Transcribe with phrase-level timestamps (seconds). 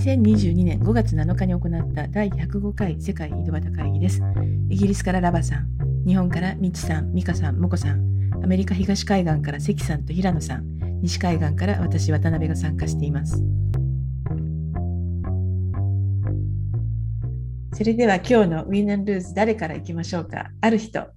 [0.00, 4.22] 2022年5月7日に行った第105回世界井戸端会議です。
[4.70, 5.68] イギリスからラバさん、
[6.06, 13.44] 日本からみちさん、みかさん、もこさん、アメリカ東海岸から関さんと平野さん、西海岸から私渡辺が参加しています。
[17.74, 20.50] それでは今日のウィン・アン・ルーズ誰からいきましょうか？
[20.62, 21.08] ある人。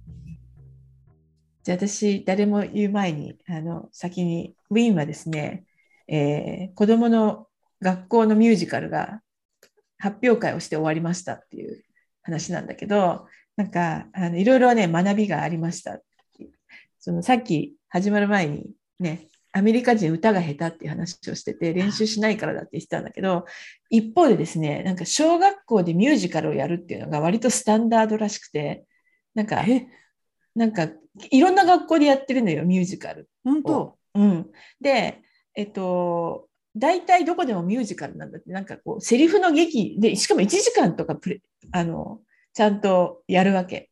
[1.62, 5.64] じゃあ私、誰も言う前に、あの、先に、ウィンはですね、
[6.06, 7.46] えー、子供の
[7.84, 9.20] 学校のミュージカルが
[9.98, 11.84] 発表会をして終わりましたっていう
[12.22, 13.26] 話なんだけど、
[13.56, 16.00] なんか、あのいろいろね、学びがありました
[16.98, 23.44] そのさっき始まる前にね、アメリカ人歌が下手っていう話をしてて、練習しないからだって言ってたんだけど、
[23.90, 28.84] 一方でですね、なんか小学校でミュージカルをやるっていうのが割とスタンダードらしくて、
[29.34, 29.62] なんか、
[30.54, 30.88] なんか、
[31.30, 33.28] いろんな学校でやってるのよ、ミュージカル。
[33.44, 33.98] 本当？
[34.14, 34.50] うん。
[34.80, 35.22] で、
[35.54, 41.40] えっと、大体どこでもミュージカルなんだって、なんかこう、セリフの劇で、しかも1時間とかプレ、
[41.72, 42.20] あの、
[42.52, 43.90] ちゃんとやるわけ。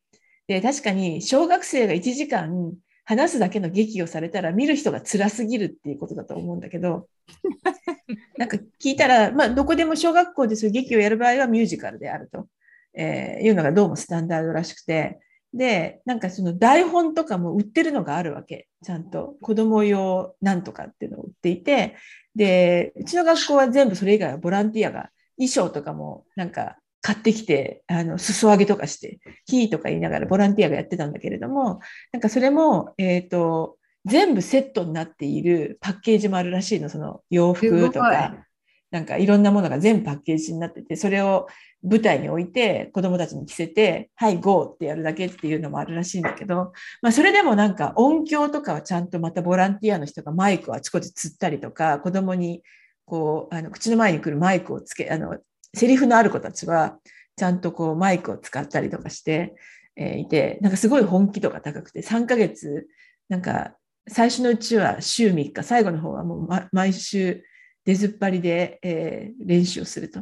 [0.48, 7.08] で、確かに小学生が1時間話すだけの劇をされたら見る人が辛すぎるっていうことだと思うんだけど、
[8.36, 12.48] なんか聞いたら、まあ、どこでも小学校でそういう劇をやる場合はミュージカルであると、
[12.94, 15.20] えー、いうのがどうもスタンダードらしくて、
[15.54, 18.68] で、なんかその台本とかも売ってるのがあるわけ。
[18.82, 19.34] ちゃんと。
[19.42, 21.96] 子供用なんとかっていうのを売っていて、
[22.34, 31.80] で、うちの学校は全部それ以外はボランティアが衣装とかもなんか買ってきて、あの、裾上げとかして、キーとか言いながらボランティアがやってたんだけれども、
[32.12, 38.46] なんかそれも、えっ、ー、と、全部セットになっているパッケージもあるらしいの、その洋服とか、
[38.92, 41.48] なんかいろんなものが全部パッケージになってて、それを
[41.82, 52.62] 舞台に置いて子供たちに着せて、はい、ゴーってやるだけっていうのもあるらしいんだけど、まあそれでもなんか音響とかはちゃんとまたボランティアの人がマイクをあちこち釣ったりとか、子供に
[53.04, 55.36] こう、あの口の前に来るマイクをつけ、あの、
[55.74, 56.98] セリフのある子たちは、
[57.36, 59.54] ちゃんとこうマイクを使ったりとかして、
[59.96, 62.86] え、いて、なんかすごい本気度が高くて、3ヶ月、
[63.28, 63.76] なんか
[64.08, 67.44] 最初のうちは週3日、最後の方はもう、毎週
[67.84, 70.20] 出ずっぱりで、えー、練習をすると。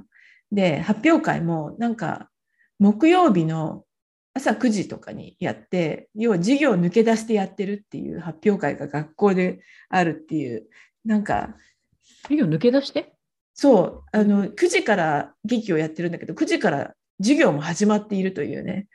[0.53, 2.28] で、発表会もなんか
[2.78, 3.84] 木曜日の
[4.34, 10.66] 朝9時とかにやって、要は授業を抜け出してやってるっていう発表会が学校であるっていう、
[11.05, 11.56] なんか。
[12.22, 13.12] 授業抜け出して？
[13.55, 18.88] そう、あの、9時から劇をやってるんだけど、9時から授業も始まっているというね。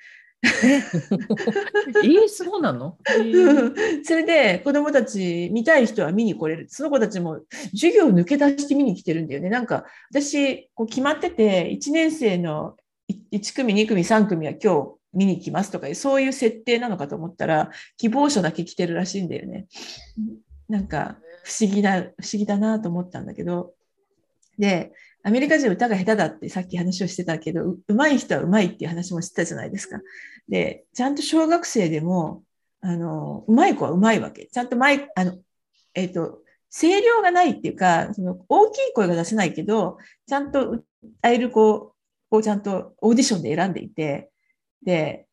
[0.46, 0.82] え？
[2.04, 6.68] ー、そうなの、えー、それで子供たち見たい人は見に来れる。
[6.70, 7.42] その子たちも
[7.72, 9.50] 授業を抜け出して見に来てるんだよね。
[9.50, 12.76] なんか私こう決まってて1年生の
[13.32, 19.68] 1組、2組、3組は今日見に来ますとかそういう設定なのかと思ったら希望者だけ来てるらしいんだよね。
[20.68, 23.74] なんか不思議だ、不思議だなと思ったんだけど。
[24.58, 24.94] で、
[25.28, 30.00] アメリカ人歌が下手だってさっき話をしてたけど、うまい人はうまいっていう話もしてたじゃないですか。
[30.48, 32.44] で、ちゃんと小学生でも、
[32.82, 34.46] あの、うまい子はうまいわけ。
[34.46, 35.40] ちゃんとマイ、あの、
[35.96, 39.98] えっ、ー、と、声量がないっていうか、その大きい声が出せないけど、
[40.28, 40.84] ちゃんと歌
[41.24, 41.96] える子
[42.30, 44.30] をちゃんとオーディションで選んでいて、
[44.84, 45.26] で、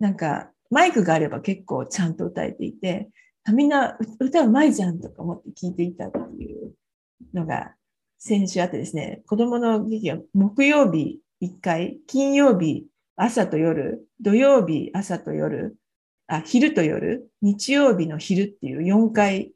[0.00, 3.10] なんか、マイクがあれば結構ちゃんと歌えていて、
[3.52, 6.72] みんな歌うまいじゃんとか思って聞いていたっていう
[7.32, 7.75] のが
[8.18, 15.76] 先週あってですね、子供の劇は木曜日1回、金曜日朝と夜、土曜日朝と夜、
[16.26, 19.52] あ、昼と夜、日曜日の昼っていう4回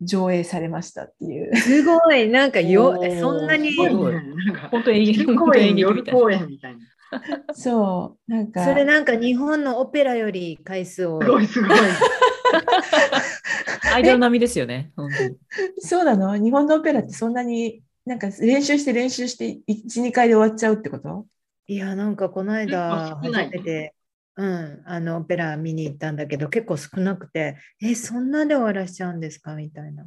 [0.00, 1.56] 上映されましたっていう。
[1.56, 6.80] すごい、なんかよ、そんなに、本当に公演、夜公演みたいな。
[7.54, 8.64] そう、なんか。
[8.64, 11.20] それなんか日本のオペラより回数を。
[11.20, 11.70] すごい、すごい。
[13.92, 14.92] アイドル並みですよね。
[15.78, 16.36] そうなの？
[16.36, 21.26] 日本のオペラってそんなになんか練習して練習して1、2回で終わっちゃうってこと？
[21.66, 23.94] いや、なんかこの間初めて、
[24.36, 29.54] うん、あのオペラ見に行ったんだけど結構少なくて、え、そんなで終わらしちゃうんですか？
[29.54, 30.06] みたいな。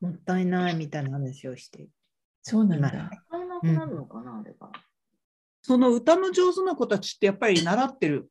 [0.00, 1.88] もったいないみたいな話をして。
[2.42, 3.10] そうなんだ。
[3.62, 4.70] のかな、あれば。
[5.62, 8.28] その歌の上手な子たちってやっぱり習ってる？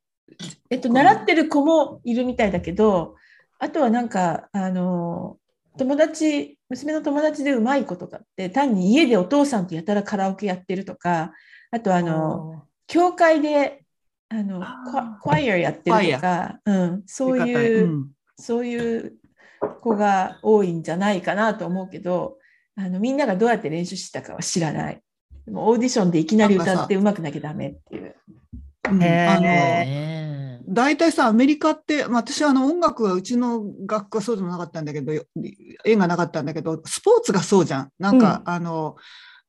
[0.70, 3.16] えっと、習ってる子もいるみたいだけど、
[3.64, 5.38] あとはなんか、あの、
[5.78, 11.32] 友達、娘の友達でうまい子とかって、単に家でお父さんとやたらカラオケやってるとか、
[11.72, 13.86] あとあの、教会で、
[14.28, 14.62] あの、
[15.22, 19.14] クワイアやってるとか、うん、そういう、うん、そういう
[19.80, 22.40] 子が多いんじゃないかなと思うけど、
[22.76, 25.02] あの、みんながどうやって練習してたかは知らない。
[25.46, 28.14] でもオーディションでいきなり歌ってうまくなきゃダメっていう。
[28.92, 35.14] うん、あの大体さ、アメリカって、まあ、私はあの音楽はうちの学校はそうでもなかったんだけど、
[35.86, 37.90] 絵がなかったんだけど、スポーツがそうじゃん。
[38.00, 38.96] なんか、うん、あの、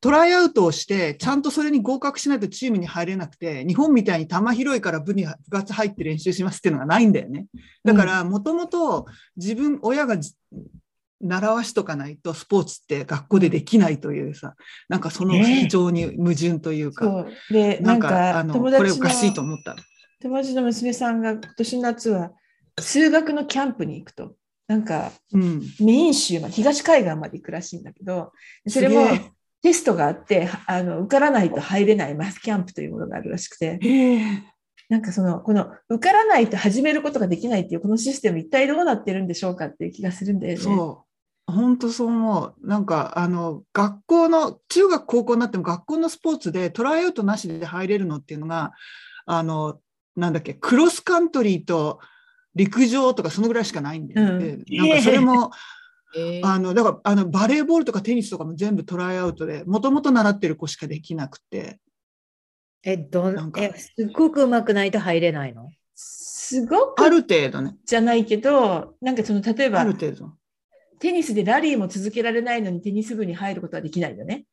[0.00, 7.46] トライアウトをして、ちゃんとそれに合格しないとチームに入れなくて、日本みたいに球広いから部に部活入って練習しますっていうのがないんだよね。
[7.84, 9.06] だから、もともと
[9.36, 10.16] 自分、親が
[11.20, 14.54] 習わしとかないとスポーツって学校でできないというさ、
[14.88, 19.74] なんかその非常に矛盾というか、でなんかあのこれおかしいと思った。
[20.24, 22.32] 友達の娘さんが今年夏は
[22.80, 24.34] 数学のキャンプに行くと。
[24.66, 28.32] なんか、うん、メイン州まで東海岸まで行くらしいんだけど、
[28.66, 29.06] それも
[29.60, 33.78] テストがあって、あの受からないと入れないマスキャンプというものがあるらしくて、
[34.88, 40.58] なんかその、この受からないと始めることができないっていうこのシステム一体どうなってるんでしょうかっていう気がするんだよね。
[40.58, 41.04] そ
[41.46, 41.52] う。
[41.52, 42.66] 本当そう思う。
[42.66, 48.72] なんか、あの、学校の、中学高校になっても学校のスポーツでトライアウトなしで入れるのっていうのが、
[49.26, 49.78] あの、
[50.16, 52.00] なんだっけ、クロスカントリーと
[52.54, 55.50] 陸上とかそのぐらいしかないんで、うん、なんかそれも、
[56.16, 61.80] えー、あの、だから、あの、バレーボールとかテニスとかも全部トライアウトで、もともと習ってる子しかできなくて。
[62.84, 65.70] え、どん、え、すっごく上手くないと入れないの？
[65.94, 67.76] すごくある程度ね。
[67.84, 70.34] じゃないけど、なんかその、例えば、ある程度。
[71.00, 74.44] テニスでラリーも続けられないのにテニス部に入ることはできないよね。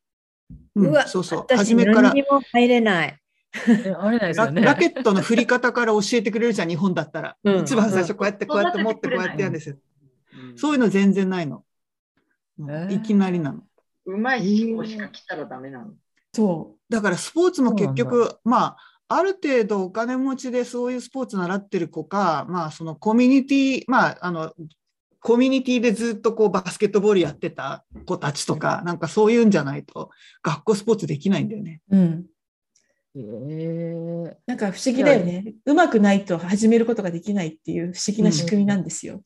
[0.74, 1.56] うん、うわ、そうそう。
[1.56, 2.02] 初めから。
[2.08, 3.21] 何にも入れない。
[3.98, 4.72] あれないですよねラ。
[4.72, 7.36] ラケットの振り方から教えてくれるじゃん、日本だったら。
[7.44, 9.76] うん、一番最初こうやってこうやって持ってこうやってやるんですよ。
[10.50, 11.64] うん、そういうの全然ないの。
[12.90, 13.62] いきなりなの。
[14.04, 15.92] うまい人しか来たらダメなの。
[16.32, 16.92] そう。
[16.92, 18.76] だからスポーツも結局、まあ、
[19.08, 24.52] ある程度お金持ちでそういうスポーツ習ってる子か、まあそのコミュニティ、まああの、
[25.20, 30.10] コミュニティでずっとこうバスケットボールやってた子たちとか、なんかそういうんじゃないと
[30.42, 31.80] 学校スポーツできないんだよね。
[31.90, 32.26] うん。
[33.14, 35.54] えー、なんか不思議だよね。
[35.66, 39.22] うまくないと始めることができないっていう不思議な仕組みなんですよ。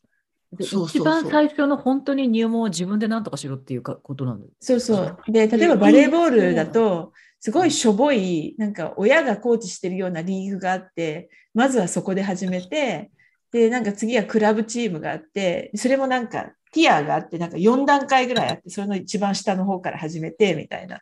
[0.59, 5.19] うん、一番最初の本当に入門を自分で何とかしろっていうことなんですそうそう。
[5.29, 13.11] で、例えばバレーボールだと、すごいしょぼい、なんか親がコーチしてるようなリーグがあって、まずはそこで始めて、
[13.53, 20.99] で、なんか次はクラブチームがあって、それもなんかティアがあって、なんか4段階ぐらいあって、それの一番下の方から始めて、みたいな。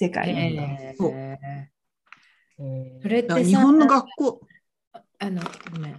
[0.00, 0.62] 世界なんだ。
[0.84, 3.02] えー、そう。
[3.02, 4.40] それって日本の学校。
[5.20, 5.42] あの、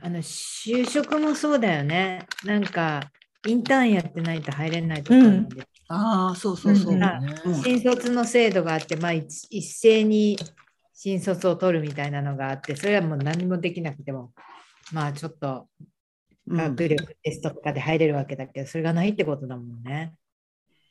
[0.01, 2.25] あの就職もそうだよね。
[2.45, 3.11] なんか、
[3.45, 6.93] インターンやってないと入れないとかなんで、うん、ああ、そうそうそう。
[6.93, 7.55] うん。
[7.55, 10.37] 新卒の制度があって、まあ一、一斉に
[10.93, 14.31] 新卒を取るみたいなのがあって、それはもう何もできなくても、
[14.93, 15.67] まあちょっと
[16.47, 20.13] 学力テストとかで入れるわけだけど、それがないってことだもんね。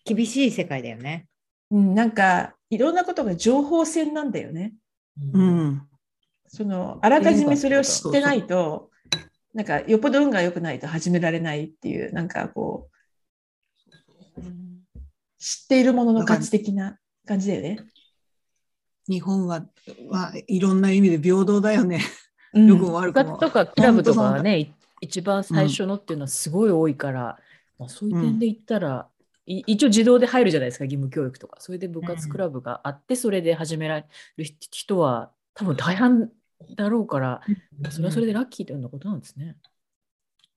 [0.05, 1.27] 厳しい世界だよね。
[1.71, 4.75] うん、なんかいろんなことが情報戦なんだよね。
[5.33, 5.83] うん、
[6.47, 8.91] そのあらかじめそれを知ってないと、
[9.55, 12.89] なんかよっぽど運が良くないと始められないっていう、なんかこ
[14.37, 14.43] う、
[15.39, 17.79] 知っているものの価値的な感じだよね。
[19.09, 19.67] 日本は、
[20.11, 22.01] まあ、いろんな意味で平等だよね。
[22.53, 23.39] うん、よく悪くも。
[23.39, 27.27] とかクラブとかはね、一番最初のっていうのはすごい多いから、うん、
[27.79, 29.09] まあ、そういう点で言ったら、
[29.49, 34.07] 一応自動で入るじゃないですか義務教育とかそれで部活クラブがあって、それで始められ
[34.37, 36.31] る人は多分大半
[36.77, 37.41] だろうから、
[37.91, 39.57] それはそれでラッキーというようなことなんですね。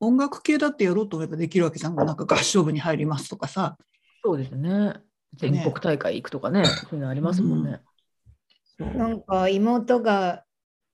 [0.02, 1.96] 音楽系だってやろうと思えばできるわけじゃん。
[1.96, 3.78] なんか合唱部に入りますとかさ。
[4.24, 4.96] そうですね。
[5.36, 7.80] 全国大会行くとかね、ねそういうのありますもんね。
[8.80, 10.44] うん、なんか妹が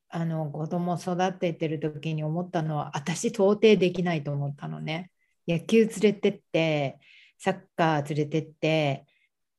[0.10, 5.12] あの子供育ててる時に思ったのは私到底できないと思ったのね。
[5.48, 7.00] 野球連れてって
[7.38, 9.06] サッカー連れてって、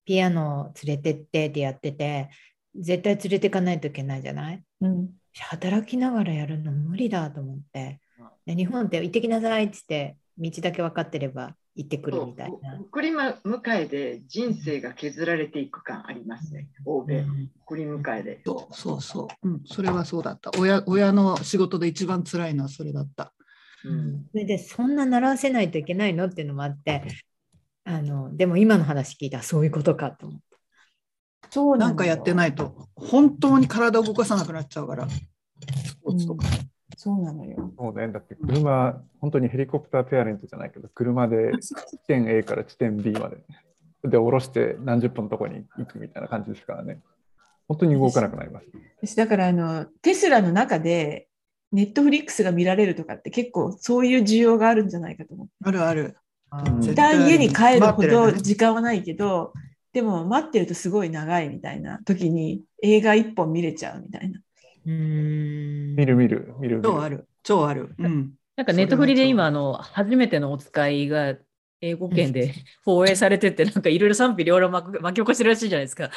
[0.04, 2.30] ピアノ連れてってってやってて、
[2.75, 8.00] 絶対連れていかないといけないじゃない、うん、働きながらやるの無理だと思って。
[8.47, 12.78] で日本って行ってきなさいって言って、道だけ分かってれば行ってくるみたいな。
[12.80, 13.35] 送り迎
[13.75, 17.25] えで人生が削られていく感ありますね、欧米、
[17.66, 18.40] 送り迎えで。
[18.44, 20.50] そうそうそう、うん、それはそうだった。
[20.58, 20.82] 親。
[20.87, 23.32] 親の仕事で一番辛いのはそれだった。
[23.85, 26.26] うん、それでそんな習わせないといけないの？
[26.26, 27.02] っていうのもあって
[27.88, 30.45] あのでも今の話聞いたらそういうことかと思って。
[31.50, 35.09] そうなんかやってないと本当に体を動かさなくなっちゃうから。
[35.09, 36.47] スポーツとか。
[36.97, 37.73] そうなのよ。
[37.78, 41.75] そうね、だって車、本当にヘリコプターペアレントじゃないけど、車で地
[42.07, 43.38] 点 A から地点 B まで、
[44.04, 47.00] で降ろして何十分のとこに行くみたいな感じですからね。
[47.68, 48.66] 本当に動かなくなります。
[49.00, 51.28] 私だからあのテスラの中で
[51.71, 55.52] ネットフリックスが見られるとかって結構そういう需要があるんじゃないかと思って。
[55.64, 56.16] あるある。
[56.80, 59.52] 一旦家に帰るほど時間はないけど、
[59.92, 64.40] でも待ってるとすごい長いみたいな時に映画一本見れちゃうみたいな。
[64.86, 67.94] うん見る見る見る超ある超ある。
[67.98, 71.34] うん、なんかネットフリで今あの初めてのお使いが
[71.80, 76.10] 英語圏で放映されてて、なんかいろいろ賛否両論巻き巻き起こしてるらしいじゃないですか。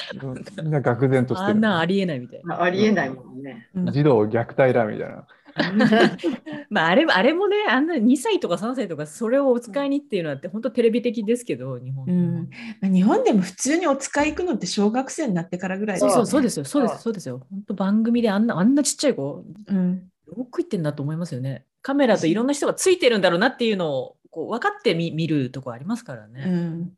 [0.63, 1.51] みんな愕然としてる。
[1.51, 2.55] あんなんありえないみたいな。
[2.55, 3.69] まあありえないもんね。
[3.75, 5.27] うん児童虐待だみたいな。
[6.69, 12.49] まああれあれもね、あんな2歳とか3歳とかそれをお使いにっていうのはって本当テレビ的ですけど、日本でもうん
[12.81, 17.41] まあ日本でも普通にお使い行くのって小学生になってからぐらいそうそうそうでですよ、そうです、そうですよ。
[17.49, 19.43] 本当番組であんなあんなちっちゃい子。
[19.67, 21.65] うんよく言ってんだと思いますよね。
[21.81, 26.45] カメラといろんな人がついてるんだろうなっていうのをこう分かってみ見るとこありますからうね。
[26.45, 26.91] ん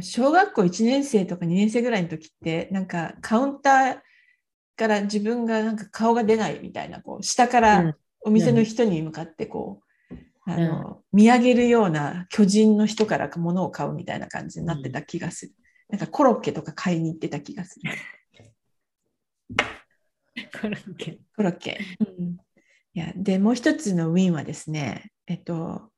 [0.00, 3.98] 小学校1年生とか2年生ぐらいの時ってなんかカウンター
[4.76, 15.52] から自分がなんか顔が出ないみたいなこう下かうんらお店の人に向かってこう、あの見上げるような巨人の人から物を買うみたいな感じになってた気がする。
[15.88, 17.92] なんかコロッケとか買いに行ってた気がする。
[20.60, 21.78] コロッケコロッケ。
[22.00, 22.36] うん
[22.94, 25.90] いやでもう一つのウィンはですね、えっと、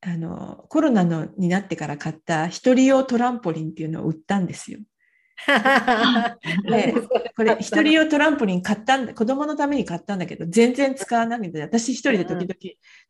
[0.00, 4.78] あのコロナのになってから買った一人用トランポリンっていうのを売ったんですよ。
[5.46, 6.94] で
[7.36, 12.54] これ一人用トランポリン買ったんだ子供のために買ったんだけど全然使わなくて私一人で時々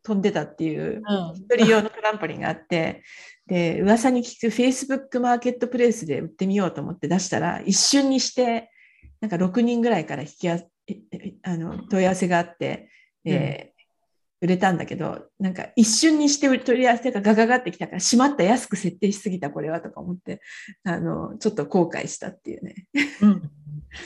[0.03, 1.35] 飛んでたっていううん。
[1.35, 3.03] 一人用のトランポリンがあって
[3.47, 8.71] で噂に聞く Facebook マーケットプレイスで売ってみようと思って出したら一瞬にして
[9.19, 12.89] なんか6人ぐらいから引きあええあの問い合わせがあって
[13.23, 13.70] で、
[14.41, 20.41] 売れたんだけどなんか一瞬にして問い合わせがガガガってきたからしまった安く設定しすぎたこれはとか思って
[20.83, 22.87] あのちょっと後悔したっていうね。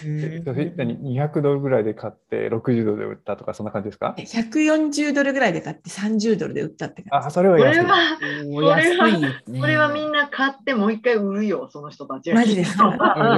[0.03, 7.27] えそれ何？200ドルぐらいで買って60ドルで売ったとかそんな感じですか？140ドルぐらいで買って30ドルで売ったって感じ。
[7.27, 7.79] あ、それはこ安い。
[7.79, 7.95] れは、
[8.49, 9.11] おこれは。
[9.61, 12.35] これはみんな買ってもう一回売るよ、その人たちは。
[12.35, 12.87] マジですか？
[12.87, 12.95] うん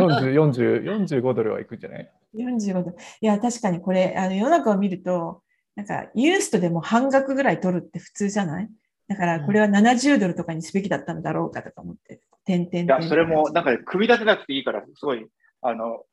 [0.08, 0.34] 40、
[0.82, 2.96] 40、45ドルはいくんじゃない？45ドル。
[3.22, 5.42] いや、確かにこれ、あの世の中を見ると、
[5.77, 8.69] なんかユーストでも半額ぐらい取るって普通じゃない？
[9.07, 15.25] だからこれは70ドルとかにすべきだったんだろうかとか思って、点々点いや、それも、なんかね、組み立てなくていいから、すごい、
[15.62, 16.03] あの、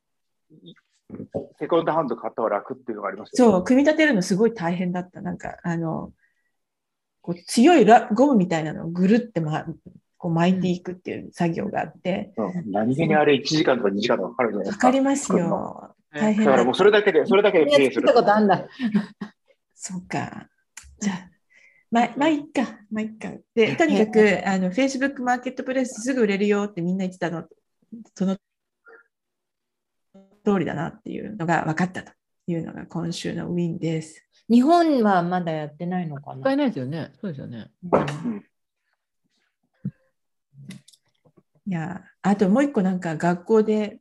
[1.58, 5.22] セコンドハンド買った方が楽っていうのがありますよそう、組み立てるのすごい大変だった。
[5.22, 6.12] なんか、あの、
[7.20, 9.64] こう強いラゴムみたいなのをぐるって、ま、
[10.18, 14.80] こう巻いていくっていう作業があって、うん何気にあれ1時間とか2時間とかかかるじゃないですか。
[14.86, 15.94] かかりますよ。
[16.12, 18.20] 大変だだからもうそれだけで、それだけでプレイする作った。
[18.20, 18.68] ことあんだ。
[19.74, 20.48] そっか。
[21.00, 21.30] じゃあ、
[21.90, 23.32] まあ、まあ、いっか、まあ、いっか。
[23.54, 27.44] で、とにかく、あの、Facebook マーケットプレイスすぐ売れるよってみんな言ってたの、
[28.14, 28.36] その
[30.44, 32.12] 通りだなっていうのが分かったと
[32.46, 34.26] いうのが今週のウィンです。
[34.50, 36.40] 日本はまだやってないのかな？
[36.42, 37.12] 使えないですよね。
[37.20, 37.70] そうですよね。
[41.66, 44.00] いや、あともう一個なんか学校で、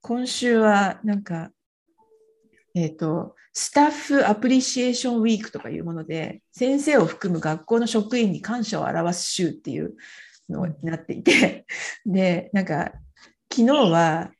[0.00, 1.50] 今週はなんか、
[2.74, 9.94] えっ、と、スタッフアプリシエーションウィークとかいうもので、先生を含む学校の職員に感謝を表す週っていう
[10.48, 11.66] のになっていて、
[12.04, 12.92] で、なんか、
[13.52, 14.32] 昨日は、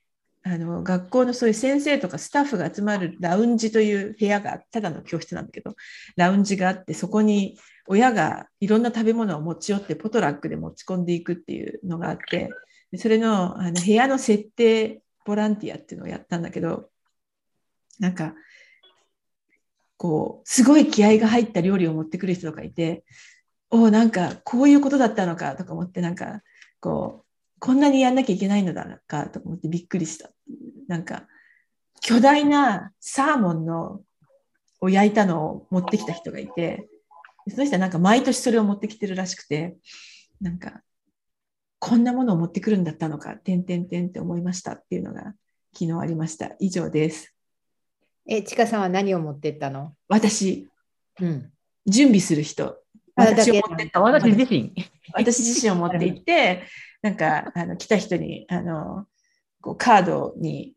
[0.47, 5.75] あの学校のそういう先生とかスタッフが集まるラウンジという部屋がただの教室なんだけど
[6.17, 12.51] ラウンジがあってそこに親がいろんな食べ物を持ち寄ってポトラックで持ち込んでいくっていうのがあって
[12.93, 16.91] でそれのあの部屋の設定ボランティアっていうのをやったんだけど
[17.99, 18.35] なんか
[19.97, 23.05] こうすごい気合が入った料理を持ってくる人とかいて
[23.71, 26.43] おなんかこういうことだったのかとか思ってなんか
[26.81, 30.31] こうこんなにやんなきゃいけないのだろうかと思ってびっくりした
[30.89, 31.27] なんか
[32.01, 34.03] 巨大なサーモンの
[34.81, 36.89] を焼いたのを持ってきた人がいて
[37.49, 39.77] その人はなんか毎年それを持ってきてるらしくて
[40.41, 40.83] なんか
[41.87, 45.35] こんなものを持ってくるんだったのか、てんてんてんって思いましたっていうのが
[45.75, 46.53] 昨日ありました。
[46.59, 47.34] 以上です。
[48.27, 49.95] え、ちかさんは何を持ってったの？
[50.09, 50.69] 私、
[51.21, 51.51] うん。
[51.87, 52.79] 準備する人。
[53.15, 54.73] 私を持ってったあ私自身。
[55.13, 56.65] 私自身を持って行って、
[57.03, 59.07] なんかあの来た人にあの
[59.61, 60.75] こうカードに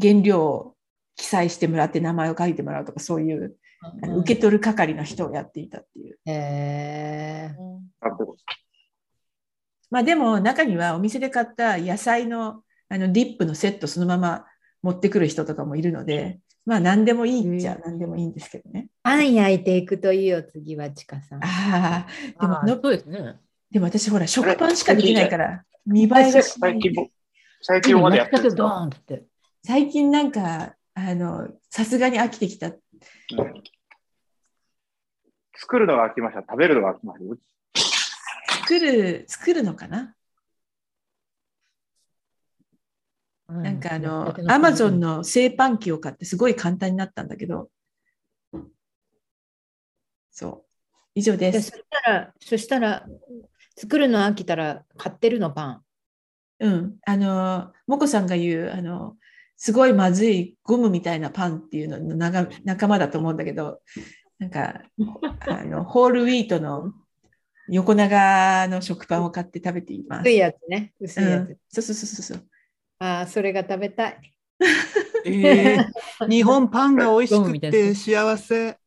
[0.00, 0.76] 原料を
[1.16, 3.56] 記載してもらって名前を書いてもらうとか、そういう
[4.02, 6.18] あの受け取る係の人をやっていたっていう。
[6.26, 7.54] え
[9.90, 14.46] まあでも中にはお店で買った野菜のあのディップのセットそのまま
[14.82, 16.38] 持ってくる人とかもいるので、
[16.70, 18.90] まあ何でもいいっちゃ何でもいいんですけどね。
[19.02, 21.40] あん焼いていくといいよ、次はちかさん。
[21.42, 22.06] あ
[22.38, 23.40] あ、でもそうですね。
[23.72, 26.78] でも私ほら食パンしかできないから見栄えがしない最。
[26.78, 27.10] 近も、
[27.60, 28.40] 最近までやってっ
[29.02, 29.24] て。
[29.64, 32.68] 最近なんかあのさすがに飽きてきた。
[32.68, 32.76] うん
[35.62, 36.40] 作るのが飽きました。
[36.40, 37.24] 食べるのが飽きまし
[38.48, 38.54] た。
[38.60, 40.14] 作る作るのかな、
[43.50, 47.70] なんかあのアマゾンの製パン機を買ってすごい簡単になったんだけど。
[50.30, 50.70] そう。
[51.14, 51.50] 以上で。
[51.50, 53.06] ですそしたら、そしたら、
[53.76, 55.82] 作るの飽きたら買ってるのパン。
[56.60, 56.96] うん。
[57.04, 59.16] あの、もこさんが言う、あの、
[59.56, 63.80] すごいまずいゴムみたいなパンっていうのの仲仲間だと思うんだけど、
[64.38, 64.82] なんか、
[65.48, 66.92] あの、ホールウィートの
[67.68, 70.20] 横長の食パンを買って食べています。
[70.22, 70.92] 薄いやつね。
[71.00, 71.48] 薄いやつ。
[71.48, 72.48] うん、そうそうそうそうそう。
[73.00, 74.34] ああ、それが食べたい。
[75.26, 75.84] えー
[76.28, 78.78] 日本パンが美味しくて幸せ。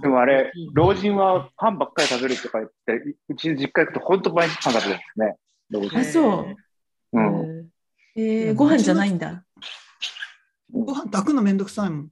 [0.00, 5.36] でもあれ、老人はパンばっかり食べるとか言って、うちの実家行くと本当毎日パン食べるんですね。
[6.00, 6.40] あ、そ
[7.12, 7.18] う。
[7.18, 7.70] うん。
[8.16, 9.44] えー、ご飯じゃないんだ。
[10.72, 12.10] ご飯炊くのめんどくさいもん。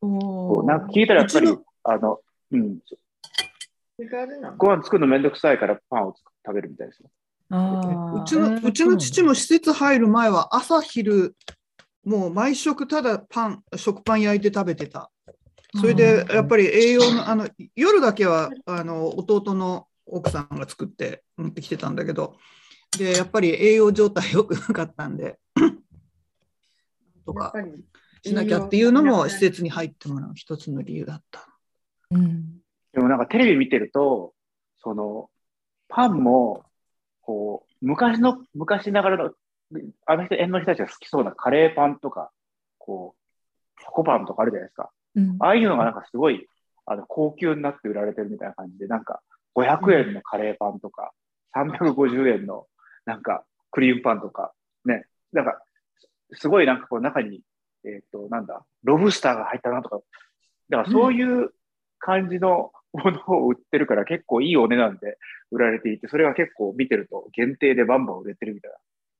[0.00, 2.20] おなんか聞いたらやっぱりうちの、あの、
[2.50, 2.78] うん、
[4.58, 7.10] ご飯作るのめんどくさいからパンを食べるみたいですよ。
[7.52, 11.36] うちのうちの父も施設入る前は朝昼
[12.04, 15.10] もう毎食ただパン食パン焼いて食べてた。
[15.80, 22.36] それでやっぱり栄養のあの夜だけはあの弟の奥さんが作って持ってきてたんだけど
[22.98, 25.38] でやっぱり栄養状態良くなかったんで
[27.24, 27.54] とか
[28.24, 31.48] しなきゃっていうのも施設に入ってもらう一つの理由だった。
[32.10, 32.58] うん。
[32.92, 34.34] でもなんかテレビ見てると、
[34.78, 35.30] その、
[35.88, 36.64] パンも、
[37.22, 39.32] こう、昔の、昔ながらの、
[40.06, 42.30] あの人、縁の人たちが好きそうなカレーパンとか、
[42.78, 44.90] こう、チョコパンとかあるじゃないですか。
[45.14, 45.36] うん。
[45.40, 46.46] ああいうのがなんかすごい、
[46.84, 49.22] あの、高級になって売られてるみたいな感じで、なんか、
[49.54, 51.12] 500円のカレーパンとか、
[51.54, 52.66] 350円の、
[53.06, 54.52] なんか、クリームパンとか、
[54.84, 55.62] ね、なんか、
[56.34, 57.42] すごいなんかこう中に、
[57.84, 60.00] えっ、と、なんだ、ロブスターが入ったなとか、
[60.70, 61.52] だからそういう
[61.98, 65.18] 感じのものを売ってるから結構いいお値段で
[65.50, 68.76] 売られていて、それが結構見てると限定でバンバン売れてるみたいな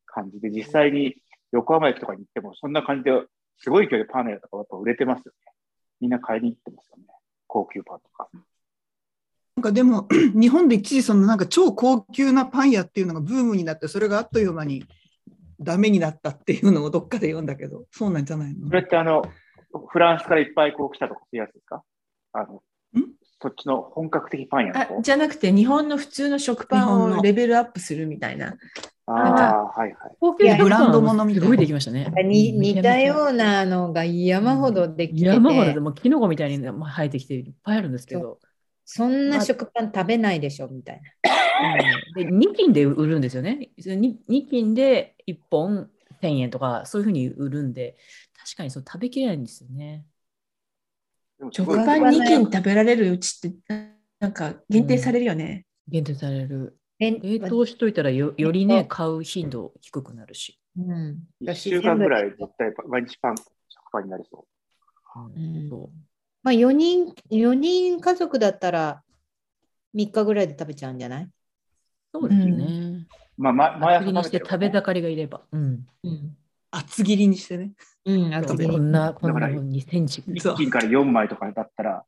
[0.07, 1.17] 感じで、実際に
[1.53, 3.13] 横浜駅とかに行ってもそんな感じで
[3.59, 5.53] すごい勢いでパンのやつとかやっぱ売れてますよね。
[6.01, 7.05] みんな買いに行ってますよね。
[7.47, 8.29] 高級パンとか。
[9.57, 14.85] なんかでも 日本で一時そのなんか超高級なパン屋っていうのがブームになってそれがあっという間に
[15.61, 18.67] ダメになったっていうのをどっかで読んだけどそうなんじゃないの？
[18.69, 19.23] それってあの、
[19.89, 21.83] フランスからいっぱいこう来たとかそういうやつですか？
[22.33, 22.63] あの、
[23.43, 28.57] そっちの本格的パン屋のじゃなくて、日本の普通の食パンをレベルアップするみたいな。
[29.07, 30.17] ああ、はいはい。
[30.21, 32.09] 高級ブランド物みたいなすごいできましたね。
[32.25, 38.39] にめちゃめちゃ似たようなのが山ほどできてて、山ほどでもうキノコみたいに生えてきていっぱいあるんですけど、
[38.85, 41.03] そんな食パン食べないでしょみたいな。
[41.03, 43.71] うんで2斤で売るんですよね。
[43.79, 47.97] 2, 2斤で1本1000円とかそういうふうに売るんで、
[48.39, 50.05] 確かにそう食べきれないんですよね。
[51.51, 55.67] 食パン2斤食べられるうちって、なんか限定されるよね。
[55.89, 56.79] 限定される。
[57.01, 60.59] え冷凍しといたらよよりね、買う頻度低くなるし。
[60.77, 63.47] うん、1週間ぐらい絶対毎日パン、食
[63.91, 64.47] パンになりそ
[65.17, 65.21] う。
[65.37, 65.91] うんそ
[66.43, 69.03] まあ、4人、4人家族だったら
[69.95, 71.25] 3日ぐらいで食べちゃうんじゃない？
[71.25, 71.31] う
[72.13, 73.07] そうですね。
[73.37, 75.43] まあ、ま、毎朝厚切りにしてる食べ盛りがいれば。
[75.53, 75.87] うん。
[76.05, 76.37] うん。
[76.73, 77.73] 厚切りにしてね。
[78.05, 80.25] うん、あとこんな、こんなだから2センチ。
[80.41, 82.05] そう1斤から4枚とかだったら、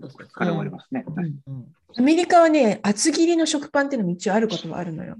[0.00, 1.04] 疲れ終わりますね。
[1.46, 5.16] うんアメリカはね、厚切りの食パンっていうのも一応あることはあるのよ。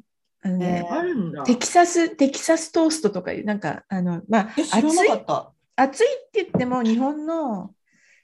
[1.44, 5.52] テキサス、テキサストーストとかいう、なんか、あの、まあ、え、知らなかった。
[5.76, 7.72] 暑いって言っても日本の、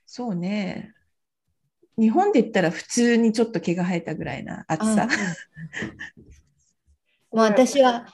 [0.05, 0.92] そうね、
[1.96, 5.09] 日本で言ったら普通にちょっと毛が生えたぐらいな暑さ。
[7.31, 8.07] もう 私は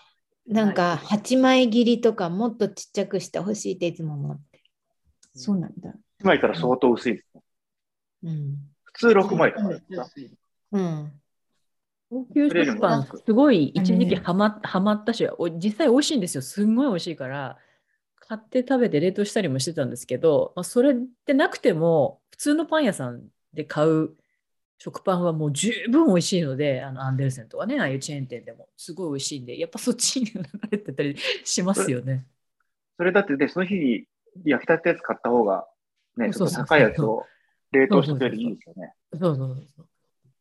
[0.47, 4.63] なんか8枚切りとかもっとちっちゃくしてほしいっていつも思って。
[5.35, 5.91] そうなんだ。
[6.21, 7.43] 1枚から相当薄いですね。
[8.25, 8.57] うん。
[8.85, 10.09] 普通6枚とかですか。
[10.73, 11.13] うん。
[12.09, 16.43] 高級食パン、すごい一時期はまはまったし、お実際美味しいんですよ。
[16.43, 17.59] すんごい美味しいから、
[18.21, 24.11] 買って食べて冷凍したりもしてたんですけど、まあ、それってなくても、普通のパン屋さんで買う
[24.79, 32.27] 食パンはもう十分美味しいので、あのアンデルセンとかね、ああいうチェーン店でもすごい美味しいんで、やっぱそっちに流れてたりしますよね。
[32.97, 34.05] それだってね、その日に
[34.45, 35.67] 焼きたてやつ買った方が、
[36.17, 37.25] ね、ちょっと高いやつを
[37.73, 38.93] 冷凍してくれるいいですよね。
[39.13, 39.87] そうそうそう。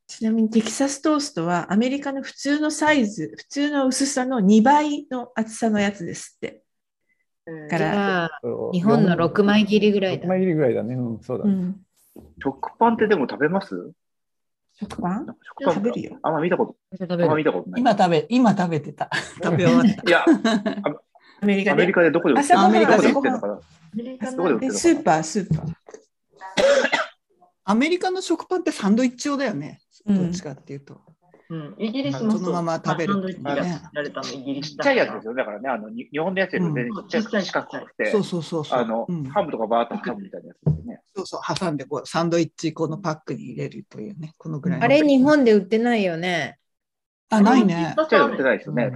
[0.07, 6.61] ちなみにテキサストーストはアメリカの普通のサイズ、普通の薄さの2倍の厚さのやつですって。
[7.69, 8.29] かじら、
[8.71, 10.27] 日本の6枚切りぐらい6だ。
[10.27, 10.95] 枚切りぐらいだね。
[10.95, 11.51] うん、そうだね。
[11.51, 11.85] うん。
[12.41, 13.91] 食パンってでも食べます？
[14.79, 15.25] 食パン？
[15.25, 16.19] 食パン食べるよ。
[16.21, 17.51] あんま見たこと、食べあんま見る。
[17.51, 17.81] たことない。
[17.81, 19.09] 今食べ、今食べてた。
[19.43, 19.89] 食べ終わった。
[19.89, 20.25] いや、
[21.41, 21.71] アメリカで？
[21.71, 21.93] アメリ。
[21.93, 22.79] カでどこで売ってる朝のかな？
[22.79, 24.59] アメリカどこで売ってるのかな？
[24.59, 25.73] でスーパー、スーパー。
[27.67, 29.81] アメリカの食パンってサンドイッチ用だよね。
[30.05, 31.01] うんどっちかっていうと。
[31.49, 33.43] うん、イギリスもそうそのまま食べるね作
[33.93, 35.35] られたのイギリスちっちゃいやつですよ。
[35.35, 38.79] だからね、あの、に日本のやつよりも全然ちっちゃくうん四角くて、そうそうそうそう。
[38.79, 41.01] あの、うんハムとかバーターハムみたいなやつですよね。
[41.15, 44.85] そうそう、挟んでこうサンドイッチこのパックに入れるというね、このぐらいの。
[44.85, 46.57] あれ、日本で売ってないよね。
[47.29, 47.95] あ、ないね。
[47.97, 48.91] 売ってないですよね。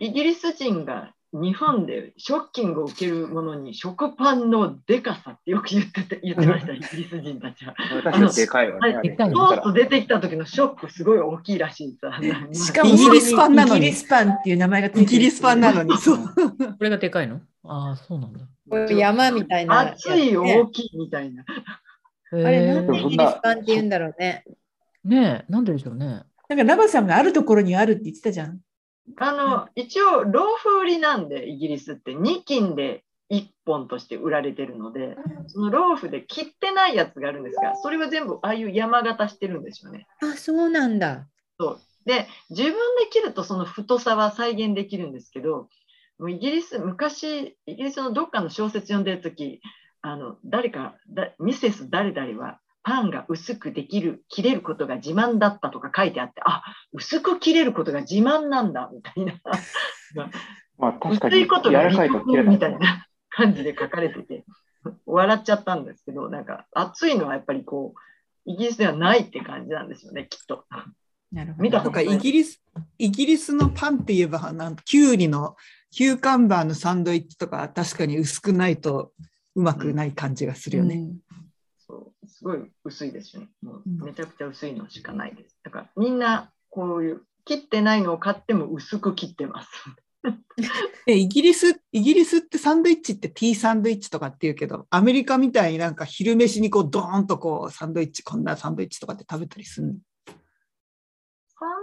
[0.00, 7.74] イギリス人が日本でショッキングを受けるものに食パンのでかさってよく言ってて 言ってました、イギリス人たちは。
[7.78, 8.02] に。
[8.02, 8.94] 確かにでかいわね。
[8.94, 12.12] ああれでかいトースト出てきた時のショックすごい大きいらしいさ。
[12.52, 15.96] しかもイギリスパンなのにイギリスパンっていう名前がイギリスパンなのに。
[15.96, 16.18] そう。
[16.18, 17.40] これがでかいの？
[17.64, 18.40] ああ、そうなんだ。
[18.94, 21.44] 山みたいな熱いね大きいみたいな。
[22.32, 24.44] あれなんでへイギリスパンって言うんだろうね。
[24.46, 26.22] えねえ、なんででしょうね。
[26.48, 28.60] なんかラバさんがあるところにあるって言ってたじゃん。
[29.16, 35.16] あの、一応、ローフ売りなんで、イギリスって2斤で1本として売られてるので、
[35.48, 40.06] そのローフで切ってないやつがあるんですが、それは全部ああいう山形してるんですよね。
[40.20, 41.26] あ、そうなんだ。
[42.04, 42.78] で、自分で
[43.10, 45.68] 切るとその太さは再現できるんですけど、
[46.18, 49.60] もうイギリス、昔、イギリスのどっかの小説読んでるとき、
[50.02, 59.34] あの誰かだ、ミセス誰々はパンが薄くできる、切れることが自慢だったとか書いてあって、あ薄く切れることが自慢なんだみたいな、
[60.78, 64.44] まあ 確かに薄いこと柔がらかいと切れないみたいな感じで書かれてて、
[65.06, 70.64] 笑っちゃったんですけど、なんか熱いのはやっぱりこう、イギリスではないって感じなんですよね、きっと。
[71.30, 71.62] なるほど。
[71.62, 72.60] 見たなんかイギリス、
[72.98, 75.56] イギリスのパンって言えば、なんキュウリの、
[75.92, 79.12] キューカンバーのサンドイッチとか、確かに薄くないと
[79.54, 80.96] うまくない感じがするよね。
[80.96, 81.41] うん
[82.32, 83.48] すごい薄いですよね。
[83.62, 85.56] もううんめちゃくちゃ薄いのしかないです。
[85.62, 89.68] だからみんなこういう切ってないのを買っても薄く切ってます。
[91.06, 99.94] でイギリス、イギリスってサンドイッチって T サンドイッチとかって言うけど、アメリカみたいになんか昼飯にこうドーンとこうサンドイッチ、こんなサンドイッチとかって食べたりするの？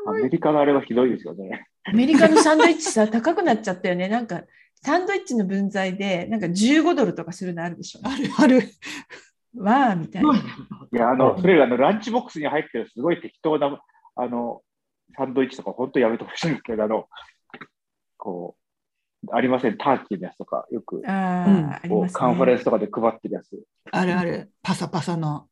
[0.07, 1.67] アメリカのあれはひどいですよね。
[1.83, 4.07] アメリカのサンドイッチさ、高くなっちゃったよね。
[4.07, 4.43] なんか、
[4.83, 8.01] サンドイッチの分際で、なんか15ドルとかするのあるでしょ？
[8.03, 8.69] あるある。
[9.55, 10.29] わあ、みたいな。
[10.91, 13.81] いや、あの、それがあのランチボックスに入ってるすごい適当な、
[14.15, 14.62] あの、
[15.15, 17.07] サンドイッチとか、本当やめてほしいんですけど、あの、
[18.17, 18.55] こ
[19.27, 22.62] う、ありません、ターキーのやつとか、よく、ああ、うんありますこうカンファレンね。
[22.62, 23.49] スとかで配ってるやつ。
[23.91, 24.51] あるある。
[24.62, 25.49] パサパサの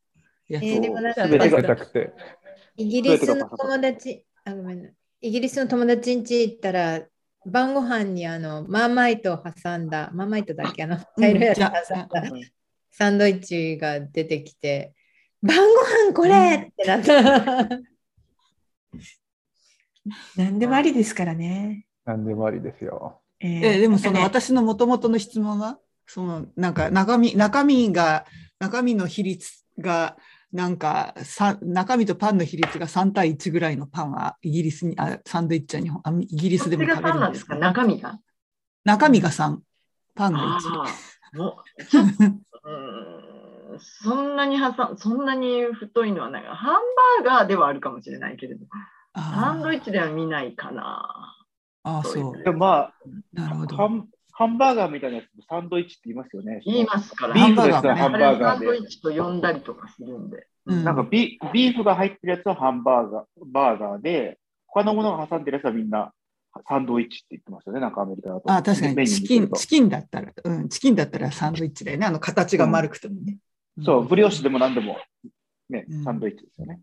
[0.47, 0.63] やつ。
[0.63, 2.13] えーでもなんかすべて食べがたくて。
[2.77, 4.89] イギリスの友達、あ、ごめんな。
[5.21, 7.01] イギリスの友達ん家行ったら、
[7.45, 12.41] 晩ご飯にあのマーマイトを挟んだ、マーマイトだっけあの茶色いやつ挟んだうん
[12.97, 14.95] サンドイッチが出てきて、
[15.43, 15.63] 晩ご
[16.09, 17.69] 飯これってなった。
[20.35, 21.85] 何でもありですからね。
[22.05, 23.21] 何でもありですよ。
[23.39, 28.25] えーえーでもその私のもともとの質問は、そのなんか中身、中身が、
[28.57, 30.17] 中身の比率が、
[30.51, 37.55] なんかさ中身とパンの比率が3対1ぐらいのパンはイギリスに、あサンドイッチは日本あイギリスでも食べパンなんですすか？
[37.57, 38.19] 中身が？
[38.85, 39.59] 中身が3、
[40.15, 40.81] パンがあ1。
[40.81, 40.87] あ、
[41.37, 42.13] もうちょっと
[42.67, 46.73] うーんそんなに挟んそんなに太いのはないがハン
[47.23, 48.65] バーガーではあるかもしれないけれど、
[49.15, 51.35] サンドイッチでは見ないかな。
[51.83, 52.43] ああ、そう。
[52.43, 52.93] でもまあ、
[53.33, 53.75] なるほど。
[53.75, 56.61] ハンハンバーガーみたいなやつもサンドイッチって言いますよね。
[56.65, 57.33] 言いますから。
[57.33, 58.87] ビーフハンバーガーねですらハンあバーガーサンドイで。
[58.87, 60.47] ッチと呼んだりとかするんで。
[60.65, 66.11] うんなんかビビーフが入ってるやつはハンバーガーバーガーで、他のものが挟んでるやつはみんな
[66.67, 68.51] サンドイッチって言ってますよね、なんかアメリカだと。
[68.51, 72.05] あ確かメにチキンチキンだったら、うん、チキンだったらサンドイッチだよね。
[72.05, 73.37] あの形が丸くてもね。
[73.83, 74.97] そう、ブリオッシュでも何でも、
[75.69, 76.81] ねうん、サンドイッチですよね。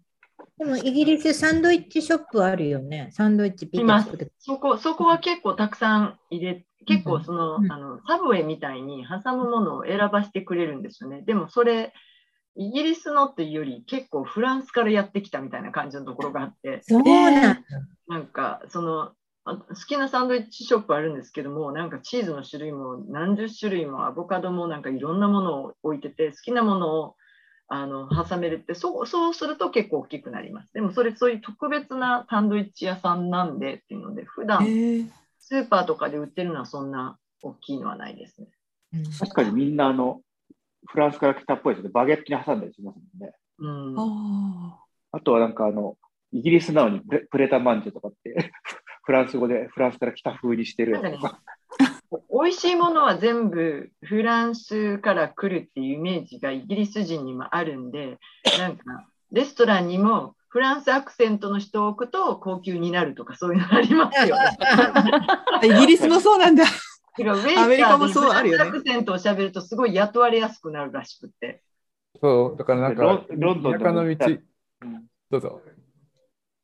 [0.59, 3.09] でもイギリスサンドイッチショップあるよね。
[3.13, 4.33] サンドイッチピッいますと作って。
[4.39, 11.23] そこそこは結構たくさん入れ、結構その,、うんあのサブウェイみたいに挟むものを選ばせてくれるんですよね。
[11.23, 11.93] でもそれ、
[12.57, 17.61] イギリスのっていうより結構フランスからやってきたみたいな感じのところがあって、そうなんだ。
[18.07, 27.17] なんかそのあ好きなサンドイッチショップあるんですけども、なんかチーズの種類も何十種類もアボカドもなんかいろんなものを置いてて、好きなものを
[27.69, 30.73] あの挟めるってそう、そうすると結構大きくなります。
[30.73, 35.11] でもそれそういう特別なサンドイッチ屋さんなんでっていうので、普段えー
[35.47, 38.49] スーパーとかで売ってるのはそんな大きいのはないですね。
[38.95, 40.23] うん確かにみんなあの、
[40.87, 41.91] フランスから来たっぽいですね。
[41.93, 43.33] バゲットに挟んだりしますもんね。
[43.59, 44.79] うん、あ
[45.13, 45.97] あとはなんかあの、
[46.33, 48.53] イギリスなのにプレプレタマンジェとかって、
[49.05, 51.41] フランス語でフランスから来た風にしてるやつとか。
[52.31, 58.19] 美味しいものは全部フランスから来るっていうイメージがイギリス人にもあるんで、
[58.59, 64.37] なんかレストランにもフランスアクセントの人を置くと高級になるとかそういうのありますよ
[65.65, 66.65] イギリスもそうなんだ。
[66.65, 71.63] アメリカもそうあるよねフランスアクセントを喋るとすごい雇われやすくなるらしくて。
[72.21, 74.27] そう、だからなんか、ロンドンの道、
[74.83, 75.61] うんどうぞ。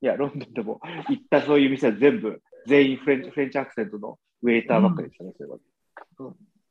[0.02, 5.58] いや、ロンドンでも 行ったそういう店は全部、全員フレンチフレンチアクセントのウェイターばっかりでしたね、それは。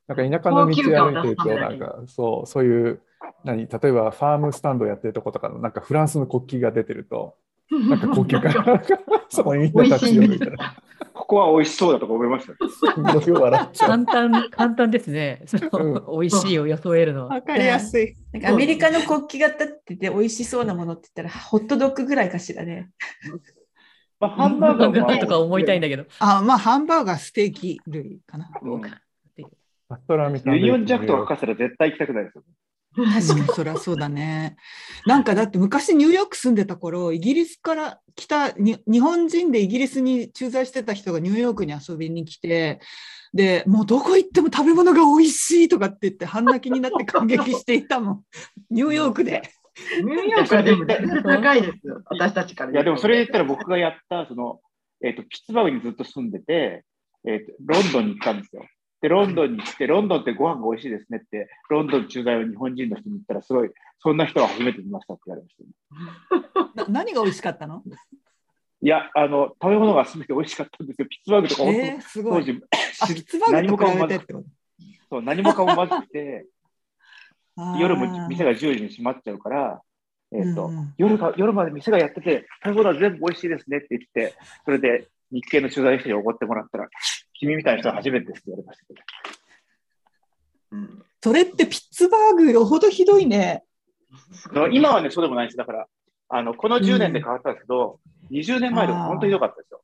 [0.08, 3.02] なんか田舎の道歩いてると、なんかそう、そういう、
[3.44, 7.36] 何、例えばファームスタンドやってるとことかの、なんかフランスの国旗が出てると、
[7.72, 8.82] なんか高級感。
[9.30, 10.76] そこにみんな立ち寄るみたいな。
[11.14, 12.54] ここは美味しそうだとか思いました。
[13.22, 13.90] すごい笑っちゃう。
[13.90, 15.44] 簡単、簡単ですね。
[15.46, 17.36] その美味しいを装えるのは。
[17.36, 18.16] わかりやすい。
[18.32, 22.90] なんかアメリカの国旗が立ってて美味しそうなものって言ったらホットドッグぐらいかしらね。
[24.20, 26.06] まあ、ハンバーガーもとか思いたいんだけど。
[26.20, 28.50] あ、まあ、ハンバーガー、ステーキ類かな。
[28.62, 28.82] うん
[29.90, 32.44] パストラミユニオンジャックとか書かせたら絶対行きたくないですよ。
[33.06, 34.56] 確かにそりゃそうだね。
[35.06, 42.80] なんかだって昔ニューヨーク住んでた頃、イギリスから来たに日本人でイギリスに駐在してた人がニューヨークに遊びに来て、
[43.34, 48.24] でもうどこ行っても食べ物が美味しいとかって言って半泣きになって感激していたもん。
[48.72, 49.44] ニューヨークで。
[50.04, 50.86] ニューヨークはでも
[51.24, 54.60] 高いですよ、私たちからいや、でもそれ言ったら僕がやった、その、
[55.02, 56.84] えっ、と、ピッツバーグにずっと住んでて、
[57.26, 58.66] えっ、と、ロンドンに行ったんですよ。
[59.02, 65.56] で、ロンドンに来て、ロンドンってご飯が美味しいですねって、ロンドン駐在を日本人の人に言ったら、すごい、そんな人は初めて見ましたって言われまし
[66.76, 66.90] た、ね。
[66.92, 67.84] な何が美味しかったの？
[68.82, 71.08] いや、あの、食べ物が全て美味しかったんですよ。
[71.10, 72.46] ピッツバーグとか、えー、すごい。
[72.46, 72.62] 当時、
[73.02, 74.46] あ、ピッツバーグと比べてってこと？
[75.10, 76.46] そう何もかもまずくて、
[77.80, 79.82] 夜も店が10時に閉まっちゃうから、
[80.32, 86.88] えっ、と、うんうん夜が、夜まで店がやってて、食べ物は全部美味しいですねって言って、それで日系の取材の人におごってもらったら、
[87.40, 89.02] 君みたいな人は初めてですって言われましたけど。
[90.72, 93.64] うんそれってピッツバーグよほどひどいね。
[94.72, 95.58] 今はね、そうでもないです。
[95.58, 95.88] だから、
[96.30, 98.00] あの、この10年で変わったんですけど、
[98.32, 99.82] 20年前でも本当にひどかったですよ。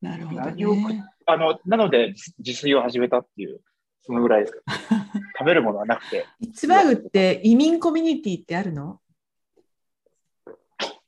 [0.00, 1.04] なるほど、ね。
[1.26, 3.60] あの、なので自自炊を始めたっていう、
[4.02, 4.60] そのぐらいですか。
[5.38, 6.26] 食べるものはなくて。
[6.40, 9.00] ピッツバーグって移民コミュニティってあるの？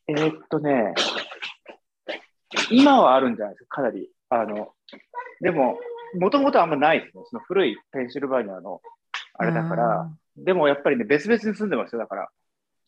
[0.08, 0.94] えーっとね、
[2.70, 4.10] 今はあるんじゃないですか、かなり。
[4.32, 4.72] あの、
[5.40, 5.78] でも、
[6.18, 7.22] もともとあんまないですね。
[7.30, 8.80] その古いペンシルバニアの
[9.34, 12.28] あれだから、でもやっぱりね、別々に住んでますよ、だから。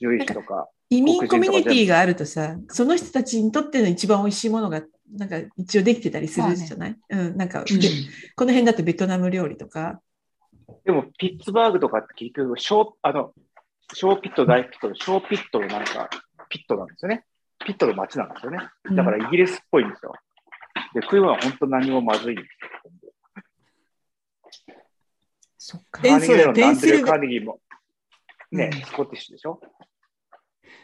[0.00, 0.68] 獣医師とか。
[0.90, 4.82] 移民コミュニティがあるとさ、その人たちにとっての一番美味しいものが、
[5.16, 7.88] なんか一応できてたりするじゃない、うん、なんか、うんで
[8.36, 10.00] この辺だとベトナム料理とか、
[10.84, 13.32] でも、ピッツバーグとかって結局、小、あの、
[13.92, 16.08] 小ピット、大ピット、小ピットのなんか、
[16.48, 17.24] ピットなんですよね。
[17.64, 18.58] ピットの街なんですよね。
[18.92, 20.14] だからイギリスっぽいんですよ。
[20.94, 22.48] で、食い物は本当何もまずいんですよ。
[25.58, 27.60] そっかペンカーネギーメロンとアンドレペンシルカーネギーも、
[28.52, 29.60] ね、うんスコティッシュでしょ？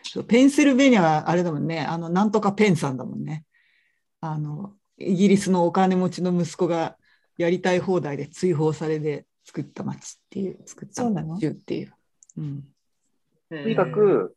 [0.03, 3.45] そうペンシルベニアはあれだもんね、あの、なんとかペンさんだもんね。
[4.21, 6.97] あの、イギリスのお金持ちの息子が
[7.37, 11.39] やりたい放題で追放されて作った町っていう、作ったそうなの？
[11.39, 11.95] 州っていう。
[12.39, 12.65] うん。
[13.51, 14.35] とにかく、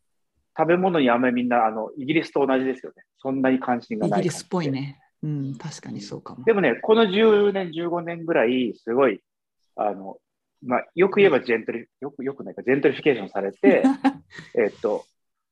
[0.58, 3.04] 食べ物にあんまりみんな、あの、イギリスと同じですよね。
[3.18, 4.20] そんなに関心がない。
[4.20, 4.70] イギリスっぽい。
[4.70, 5.00] ね。
[5.24, 6.44] うん、確かにそうかも。
[6.44, 9.22] でもね、この10年、15年ぐらい、すごい、
[9.76, 10.18] あの、
[10.62, 13.84] まあ、よく言えばジェントリ、よく、よくないか、ジェントリフィケーションされて、
[14.56, 15.06] えっと、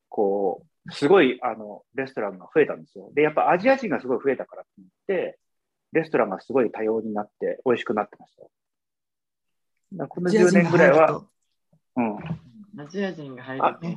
[0.09, 3.11] こう、すごい、あの、レストランが増えたんですよ。
[3.13, 5.39] で、やっぱアジア人がすごい増えたからって言って、
[5.93, 8.35] レストランがすごい多様になって、美味しくなってまし
[9.97, 11.25] たこの10年ぐらいは、
[11.95, 12.17] うん。
[12.81, 13.87] アジア人が入るあと。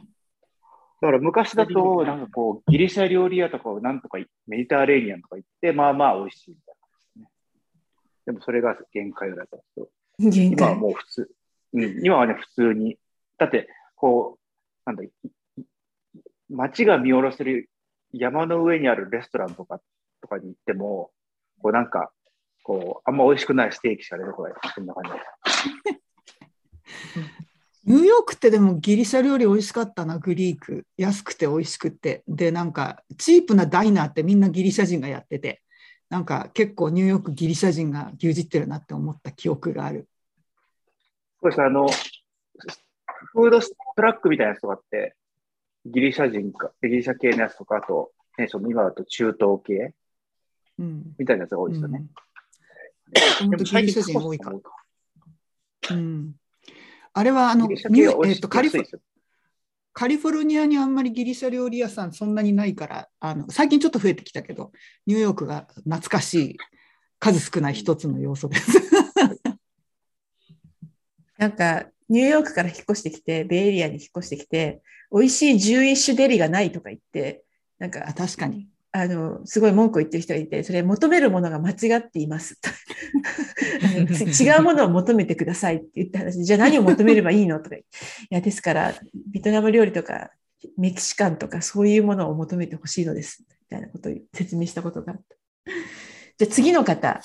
[1.01, 7.29] だから昔だと、なんかこう、ギリシャ料理屋とかをなんとかいメディターレーニアンとか行って、まあまあ美味しいみたいな感じですね。
[8.27, 9.89] でもそれが限界だったんですけど、
[10.31, 10.81] 限今は界。
[10.81, 11.31] もう普通、
[11.75, 12.99] うん、今はね、普通に。
[13.39, 15.11] だって、こう、なんだ、い
[16.49, 17.71] 街が見下ろせる
[18.13, 19.81] 山の上にあるレストランとか、
[20.21, 21.11] とかに行っても、
[21.61, 22.13] こうなんか、
[22.63, 24.53] こう、あんま美味しくないステーキしか出てこない。
[24.75, 25.19] そんな感じで
[25.99, 27.44] す。
[27.87, 30.87] ニューヨークってでもギリシャ料理美味しかったな、グリーク。
[30.97, 32.23] 安くて美味しくて。
[32.27, 35.63] で、なんかチープなダイナーってみんなギリシャ人がやってて、
[36.09, 40.09] なんか結構ニューヨークギリシャ人が牛耳ってるなって思った記憶がある。
[41.43, 41.87] そうです、あの、
[43.33, 45.15] フードトラックみたいなやつとかって、
[45.85, 49.95] ギリシャ人か、ギリシャ系のやつとか、あと、ね、その今だと中東系
[50.79, 51.15] うん。
[51.19, 51.99] みたいなやつが多いですよね。
[51.99, 52.11] うん
[53.41, 54.59] 本当ギリシャ人多いから。
[55.91, 56.35] うん。
[57.15, 58.83] あれはあのえっとカリフ。
[59.97, 64.73] カリフォルニアにあんまりギリシャ料理屋さんそんなにないから、あの最近ちょっと増えてきたけど、
[65.07, 66.57] ニューヨークが懐かしい
[67.21, 68.73] 数少ない一つの要素です。
[71.39, 77.45] なんか、ニューヨークから引っ越してきて、ベイエリアに引っ越してきて、美味しい11種デリがないとか言って、
[77.79, 78.69] なんかあ、確かに。
[78.97, 82.61] あの、すごい文句を言ってる人がいて、それ求めるものが間違っています。
[84.41, 87.59] 違うものを求めてくださいって言った話、じゃあ何を求めればいいの？
[87.59, 87.75] とか。
[87.75, 87.85] い
[88.31, 88.95] や、ですから、
[89.33, 90.31] ベトナム料理とか、
[90.79, 93.45] メキシカンとか、そういうものを求めてほしいのです。
[93.49, 95.37] みたいなことを説明したことがあった。
[96.39, 97.21] じゃあ次の方、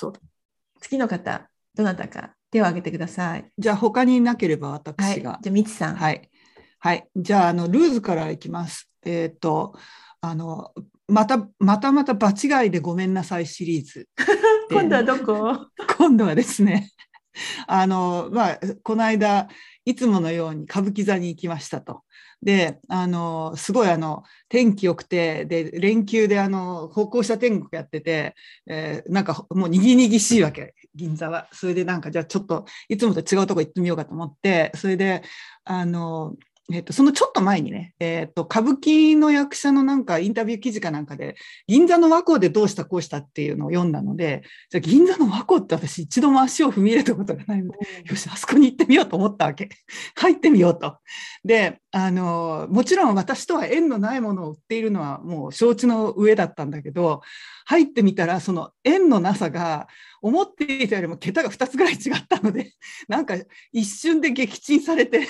[0.82, 3.45] 次の方、どなたか手を挙げてください。
[3.60, 4.82] じゃあ他になければはい。
[4.86, 5.38] 私が。
[5.39, 5.95] じゃあ、みちさん。
[5.95, 6.32] はい。
[6.79, 7.08] はい。
[7.15, 8.89] じゃあ、あの、ルーズからいきます。
[9.05, 9.77] えっ、と、
[10.21, 10.73] あの、
[11.10, 14.08] また、またまた場違いでごめんなさいシリーズ。
[14.69, 15.67] で今度はどこ？
[15.98, 16.91] 今度はですね、
[17.67, 19.48] あの、まあ、この間、
[19.86, 22.04] いつものように歌舞伎座に行きましたと。
[22.41, 28.34] で、あの、すごいあの、天気良くて、で、連休であの、歩行者天国やってて、
[28.67, 31.50] えーなんかもうにぎにぎしいわけ、銀座は。
[31.52, 35.22] それでなんか、じゃあちょっと、いつもと違うとこ行ってみようかと思って、それで、
[35.65, 36.36] あの、
[36.71, 41.36] えっと、そのちょっと前にね、えっと、歌舞伎の役者のなんかインタビュー記事かなんかで、
[41.67, 49.69] 銀座の和光でどうしたこうしたっていうのを読んだので、じゃあ銀座の和光って私一度も足を踏み入れたことがないので、よし、あそこに行ってみようと思ったわけ。
[50.15, 50.97] 入ってみようと。
[51.43, 57.21] で、あの、もちろん私とは縁のないものを売っているのはもう承知の上だったんだけど、
[57.65, 59.88] 入ってみたらその縁のなさが
[60.21, 62.73] 思っていたよりも桁が2つぐらい違ったので、
[63.08, 63.36] なんか
[63.71, 65.28] 一瞬で撃沈されて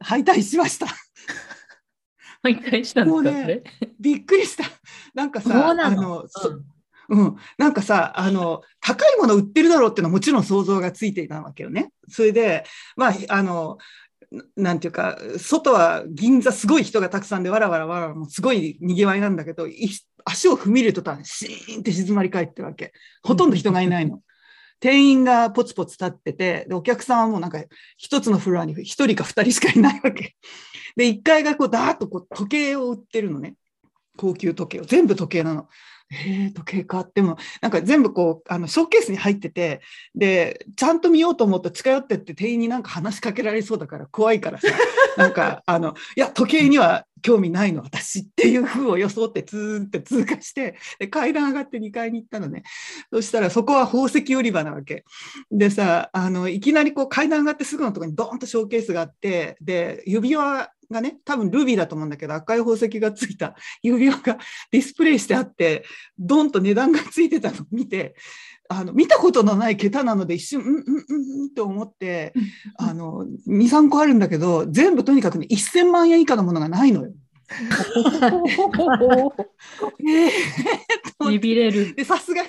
[0.00, 0.86] 敗退しました。
[2.42, 3.62] 毎回したんですか、ね
[3.98, 4.64] びっくりした。
[5.14, 6.60] なんかさ、あの、そ
[7.08, 11.90] うん、なんかさ、あの、高いもの売ってるだろうっていうのはもちろん想像がついていたわけよね。
[12.08, 12.64] それで、
[12.96, 13.78] まあ、あの、
[14.30, 19.90] ななんていうか、外は銀座すごい人がたくさんで、わらわらわらもうすごい賑わいなんだけど、い
[20.24, 22.92] 足を踏み入れるとたシーンって静まり返ってるわけ。
[23.22, 24.22] ほとんど人がいないの。
[24.80, 27.62] 店員がポツポツ立ってて、で、お客さんはもうなんか
[27.96, 30.36] 一つのフロアに一人か二人しかいないわけ。
[30.96, 33.54] で、一階がこう、ダーッとこう時計を売ってるのね。
[34.16, 34.84] 高級時計を。
[34.84, 35.68] 全部時計なの。
[36.10, 39.80] えー、時計かっても、なんか全部こう、あの、ショーケースに入ってて、
[40.14, 44.68] で、ちゃんと見ようと思うと近寄ってって店員になんか話しかけられそうだから怖いからさ、
[45.16, 52.62] なんか、あの、いや、時計には興味ないの、私っていう風を装ってツーンって通過して、で、階段上がって2階に行ったのね。
[53.12, 55.04] そしたらそこは宝石売り場なわけ。
[55.50, 64.38] でさ、あの、いきなりこう階段上がってすぐのところにドーンとショーケースがあって、で、指輪がね、多分ルビーだと思うんだけど、赤い宝石がついた 指輪が
[64.70, 65.84] ディスプレイしてあって、
[66.18, 68.14] ドンと値段がついてたのを見て、
[68.68, 70.84] あの、見たことのない桁なので一瞬、うん、うん、うん、
[71.42, 72.32] うんって思って、
[72.78, 77.12] あの、2、3個あるんだけど、全部とにかくね、1000万円以下のものがないのよ。
[80.00, 81.94] えービビれる。
[81.94, 82.42] で、さすが、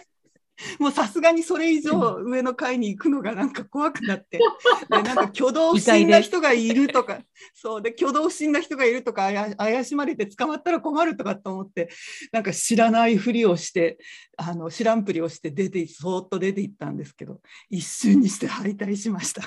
[0.79, 4.39] もうさすがにそれ以上上の階に行くのがなんか怖くなって、
[4.89, 7.19] で、なんか挙動不審な人がいるとか、
[7.53, 7.81] そう。
[7.81, 11.89] で、挙動不審な人がいるとか、怪しまれて捕まったら困るとかと思って、
[12.31, 13.97] なんか知らないふりをして、
[14.37, 19.43] あの、知らんぷりをして出て、そーっと出て行ったんですけど、一瞬にして敗退しました。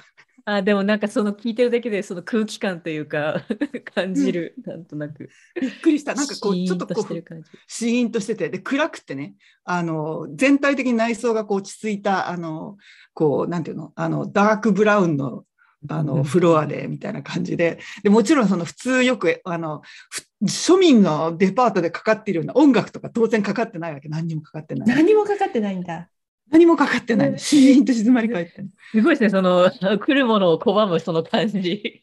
[0.55, 3.45] あでもなんかその聞いてるだけでその空気感というか
[3.95, 5.31] 感じる、なんとなく。
[5.61, 6.15] びっくりした。
[6.15, 7.25] なんかこう、ちょっとこう。
[7.67, 9.35] シーンとしてて、で、暗くてね、
[9.65, 12.77] あの、全体的に内装がこう落ち着いた、あの、
[13.15, 15.45] こう、なんていうの、あの、ダークブラウンの、
[15.89, 24.09] あの、フロアで、みたいな感じで、で、もちろんその普通よく、あの、ふ庶民のデパートでかかっているような音楽とか当然かかってないわけ。
[24.09, 24.89] 何にもかかってない。
[24.89, 26.09] 何もかかってないんだ。
[26.51, 27.39] 何もかかってない。
[27.39, 28.69] シーンと静まり返ってる。
[28.91, 32.03] すごいですね、その 来るものを拒むその感じ。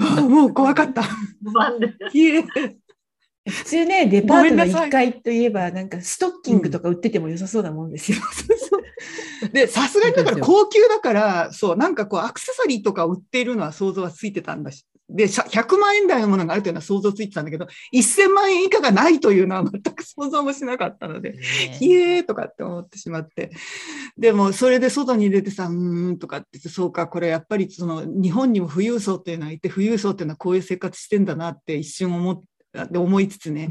[0.00, 1.02] あもう怖かった。
[3.48, 8.18] 普通ね、デパートのごめんなさい1階といえば、なんかストッキングとか売ってても良さそうなもんですよ。
[9.52, 21.36] で、さすがにだから高級だから、そう、なんかこうアクセサリーとか売っているのは想像はついてたんだし、で、しゃ100万円台のものがあるというのは想像ついてたんだけど、1000万円以下がないというのは全く想像もしなかったので、
[21.78, 23.50] ひえーとかって思ってしまって。
[24.16, 32.46] でも、それで外に出てさ、うーんとかって言って、そうか、これやっぱりその日本にも富裕層っていうのはいて、富裕層っていうのはこういう生活してんだなって一瞬思って、
[32.90, 33.68] で思いつつね、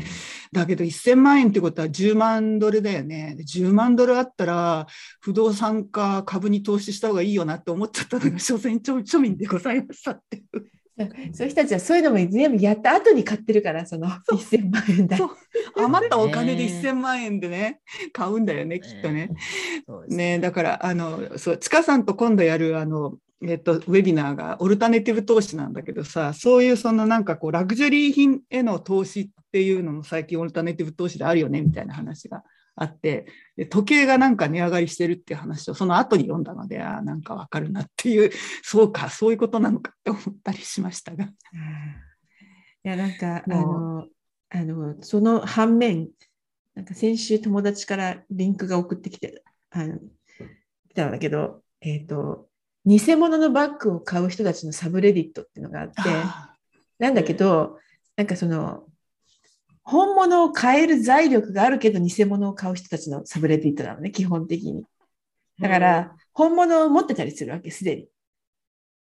[0.52, 3.34] だけど1000万円ってことは10万ドルだよね。
[3.36, 4.86] で10万ドルあったら、
[5.22, 10.72] 不動産か株に投資した方がいいよなって思っちゃったのが、所詮庶庶民でございましたっていう。
[11.34, 15.18] そういう人たちはそういうのも全部やった後に買ってるから、その1000万円だ。
[15.18, 15.30] そう。
[15.78, 17.82] 余ったお金でね1000万円でね、
[18.14, 19.30] 買うんだよね、きっとね。
[20.08, 32.44] ね、だから、あの、そう、ちかさんと今度やる、あの、えっと、ウェビナーがオルタネティブ投資なんだけどさ、そういうそのなんかこう、ラグジュアリー品への投資っていうのも最近オルタネティブ投資であるよね、みたいな話が
[32.82, 38.32] あって、で時計がなんか値上がりしてるっていう話をその後に読んだので、あーなんかわかるなっていう、
[38.64, 41.26] そうか、そういうことなのかって思ったりしましたが。
[41.26, 41.30] い
[42.84, 43.62] や、なんか、あも
[44.00, 44.08] の、
[44.50, 46.10] あの、その反面、
[46.74, 50.00] なんか先週友達からリンクが送ってきて、あの、
[50.90, 52.50] 来たんだけど、えっ、と、
[52.86, 56.56] 偽物のバッグを買う人たちのサブレディットっていうのがあって、あ
[56.98, 57.78] なんだけど、
[58.16, 58.88] なんかその、
[59.92, 64.86] 本物を買える財力があるけど偽物を買う人たちのサブレディットなのね、基本的に。
[65.60, 68.08] だから、本物を持ってたりするわけ、すでに。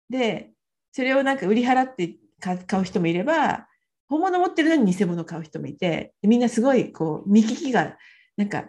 [0.09, 0.53] で、
[0.93, 3.67] それをなんか売り払って、買買う人もいれば、
[4.09, 7.97] 本物持ってるのに偽物買う人もいて、みんなすごいこう見聞きが、
[8.37, 8.69] なんか、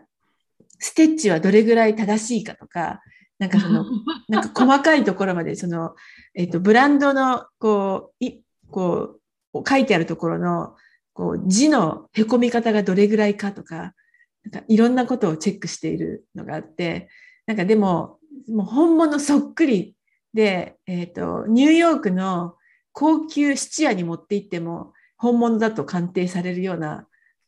[0.80, 3.02] ステッチはどれぐらい正しいかとか、
[3.38, 3.86] なんかその、
[4.28, 5.94] なんか細かいところまで、その、
[6.34, 8.42] えっ、と、ブランドの、こう、い、
[8.72, 9.20] こ
[9.54, 10.76] う、書いてあるところの、
[11.18, 13.96] こう、字の凹み方がどれぐらいかとか、
[14.44, 17.10] なんかいろんなことをチェックしているのがあって、
[17.48, 19.96] なんかでも、もう本物そっくり
[20.36, 22.56] で、えっ、と、ニューヨークの
[22.92, 27.08] 高級質屋に持って行っても、本物だと鑑定されるような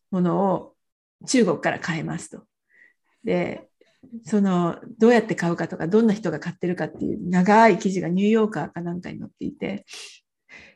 [0.09, 0.73] ものを
[1.27, 2.41] 中国から買えますと。
[3.23, 3.69] で、
[4.25, 9.85] その、どうやって買うかとか、どんな人が買ってるかっていう長い記事がニューヨーカーかなんかに載っていて、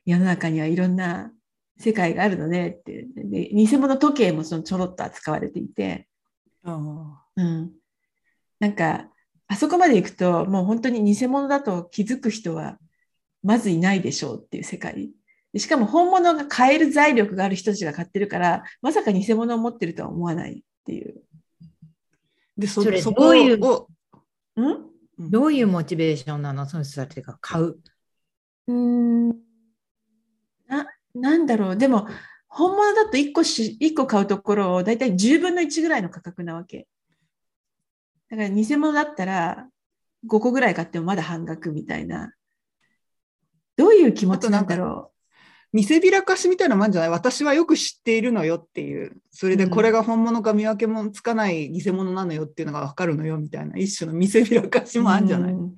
[0.06, 1.32] 世の中にはいろんな
[1.78, 3.08] 世界があるのねって。
[3.16, 6.08] で、偽物時計もそのちょろっと扱われていて、
[6.64, 7.72] うん。
[8.60, 9.10] なんか、
[9.48, 12.78] あそこまで行くと、もう本当に偽物だと気づく人は
[13.44, 15.12] まずいないでしょうっていう世界。
[15.52, 21.22] でしかも本物が買える財力がある人たちが買ってるから、まさか偽物を持ってるとは思わないっていう。
[22.58, 22.90] で、そど
[23.30, 23.60] ういう？
[23.60, 23.88] ど
[25.46, 26.66] ういうモチベーションなの？
[26.66, 27.78] その人たちが買う。
[28.68, 29.30] うーん
[31.16, 31.78] な、なんだろう。
[31.78, 32.08] でも、
[32.48, 36.88] 本物だと1個し、一個買うところをだいたい10分の1ぐらいの価格なわけ。
[38.30, 39.68] だから偽物だったら
[40.28, 42.34] 5個ぐらい買ってもまだ半額みたいな。
[43.76, 45.12] どういう気持ちなんだろ
[45.72, 47.10] 見せびらかしみたいなもんじゃない？
[47.10, 49.14] 私はよく知っているのよっていう。
[49.32, 55.04] それでうんこれが本物か見分けもつかない偽物なのよっていうのがわかるのよみたいな一種の見せびらかしう。
[55.04, 55.74] もあるんじゃない、うん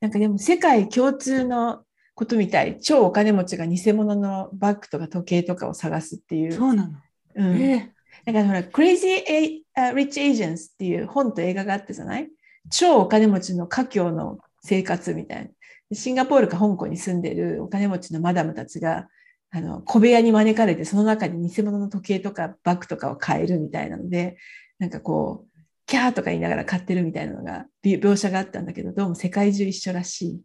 [0.00, 1.82] なんかでも世界共通の
[2.18, 2.80] ことみたい。
[2.80, 6.52] 超お金持ちが偽物のバッグとか時計とかを探すっていう。
[6.52, 6.98] そうなの。
[7.36, 7.92] うんえ
[8.26, 12.28] だからほら、Crazy uh, Rich Asians っていう本と映画があってじゃない？
[12.70, 15.48] 超お金持ちの家境の生活みたいな。
[15.90, 19.06] でシンガポールか香港に住んでるお金持ちのマダムたちが、
[19.50, 24.36] あの、小部屋に招かれて、その中に偽物の時計とかバッグとかを買えるみたいなので、
[24.80, 30.40] なんかこう、キャーとか言いながら買ってるみたいなのが、び描写があったんだけど、どうも世界中一緒らしい。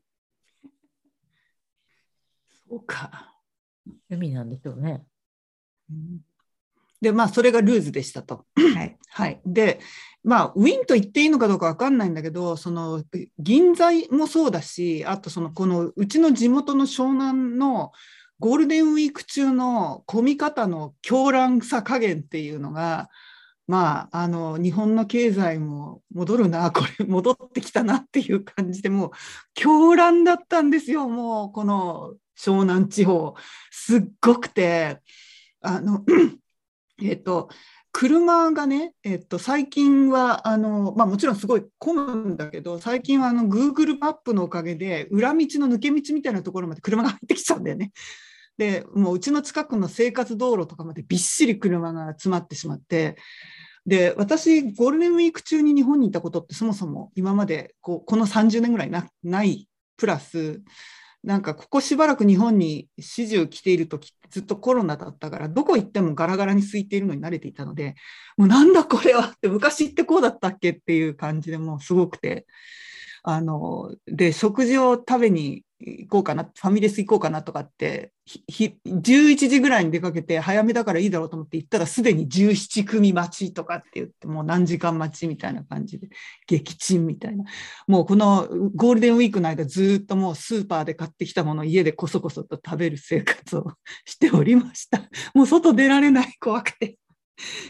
[2.73, 3.35] そうか。
[4.09, 5.05] 趣味なんでしょうね。
[5.91, 6.21] うん
[7.01, 8.45] で、まあ、それがルーズでしたと。
[8.55, 8.97] はい。
[9.11, 9.41] はい。
[9.45, 9.81] で、
[10.23, 13.03] まあ、ウィンと言っていいのかどうかわかんないんだけど、その、
[13.37, 17.91] 銀座もそうだし、あと、その、この、うちの地元の湘南の
[18.39, 23.09] ゴールデンウィーク中の混み方の狂乱さ加減っていうのが、
[23.67, 29.11] まあ、あの、日本の経済も戻るな、 これ、戻ってきたなっていう感じで、もう、
[29.53, 33.35] 狂乱だったんですよ、もう、この湘南地方。
[33.71, 35.01] すっごくて、
[35.61, 36.03] あの、
[37.01, 37.49] えっと、
[37.93, 47.91] 車がね、えっと、最近はあの、まあ、もちろんすごい混むんだけど最近はあの Google マップのおかげで裏道の抜け道みたいなところまで車が入ってきちゃうんだよね。
[48.57, 53.15] でもううちの近くの生活道路とかまでびっしり車が詰まってしまって
[53.85, 59.67] で私ゴールデンウィーク中に日本にいたことってそもそも今までこうこの30年ぐらいなない
[59.97, 60.61] プラス
[61.23, 67.95] なんかここしばらく日本に始終来ている時ずっとコロナだったからどこ行ってもガラガラに空いているのに慣れていたので
[68.35, 72.45] もうなんだこれはって昔ってこうだったっけっていう感じでもうすごくて
[73.23, 86.07] あので食事を食べに行こうかなファミレス行こうかなとかってひひ11時ぐらいに出かけて早めだからいいだろうと思って行ったらすでに17組待ちとかって言ってもう何時間待ちみたいな感じで
[86.47, 87.43] 撃沈みたいな
[87.87, 93.73] もうこのゴールデンウィークの間ずっともうスーパーで買ってきたものを家でこそこそと食べる生活を
[94.05, 95.01] しておりました。
[95.35, 96.97] もう外出られない怖くて。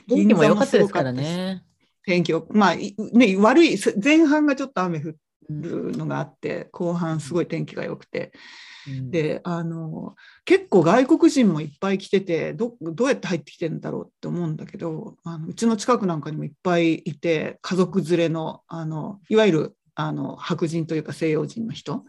[0.08, 1.64] 天気も良かったですからね。
[2.06, 5.16] 天気を、まあ、いね、悪い、前半がちょっと雨降うん
[5.50, 8.32] るのがあって、後半すごい天気が良くて。
[8.36, 8.64] うん
[9.12, 22.04] で、あの、結構外国人もいっぱい来てて、ど、どうやって入ってきてるんだろうって思うんだけど、あのうちの近くなんかにもいっぱいいて、家族連れの、あの、いわゆる、あの、白人というか西洋人の人。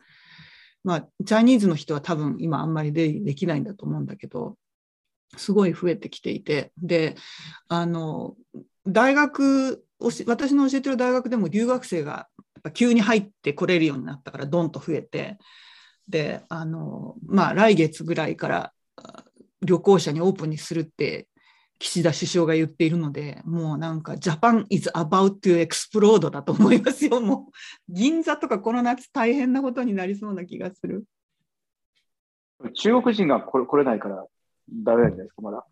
[0.83, 4.57] まあ、チャイニーズの人は多分今あんまり出入りできないんだと思うんだけど、
[5.37, 7.15] すごい増えてきていて、で、
[7.69, 8.35] あの、
[8.87, 12.29] 大学私の教えてる大学でも留学生が
[12.65, 15.39] ぱ急に入ってこれるようになったから、どんと増えて、
[16.09, 18.73] で、あの、まあ、来月ぐらいから
[19.63, 21.29] 旅行者にオープンにするって、
[21.79, 27.21] 岸田首相が言っているので、もうなんか、ジャパン is about to explode だと思いますよ。
[27.21, 31.05] もう、銀座とかこの夏大変なことになりそうな気がする。
[32.75, 34.25] 中国人が来れ来れないから
[34.71, 35.67] ダメなんじゃないですか、まだ。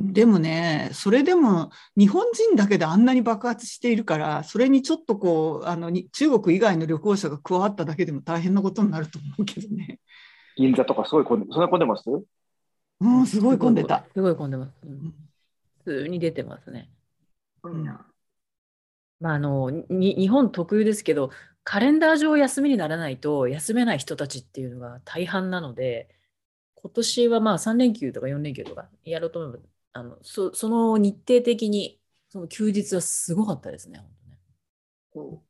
[0.00, 9.98] でもね、それでも日本人だけであんなに爆発しているから、それにちょっとこう、あのに中国以外の旅行者が加わっただけでも大変なことになると思うけどね。
[10.56, 12.04] 銀座とかすごい混んで、そんな混んでます？
[13.00, 14.04] うん、すごい混んでた。
[14.14, 14.72] すごい混んでます。
[14.84, 15.14] うん
[15.84, 16.90] 普通に出てますね。
[17.62, 17.70] ま
[19.30, 21.30] あ、あのに日本特有ですけど、
[21.64, 26.08] カレンダー上休みにならないと休めない人たちっていうのが大半なので、
[26.74, 33.98] 今年はまあ3連休とか4連休とかやろうと思えば、あのそその日程的にその休日はすごかったですね。
[33.98, 34.08] 本
[35.14, 35.48] 当ね。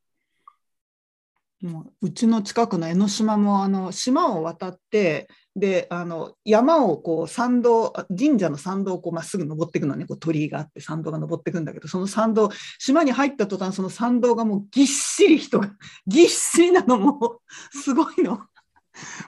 [1.61, 15.73] もううちの近くの江ノ島もあの島を渡ってであの山をこう参道神社の参道をこうまっすぐ登っていくのねこう鳥居があって参道が登っていくんだけどその参道島に入った途端その参道がもうぎっしり人が
[16.07, 17.41] ぎっしりなのも
[17.75, 18.41] うすごいの。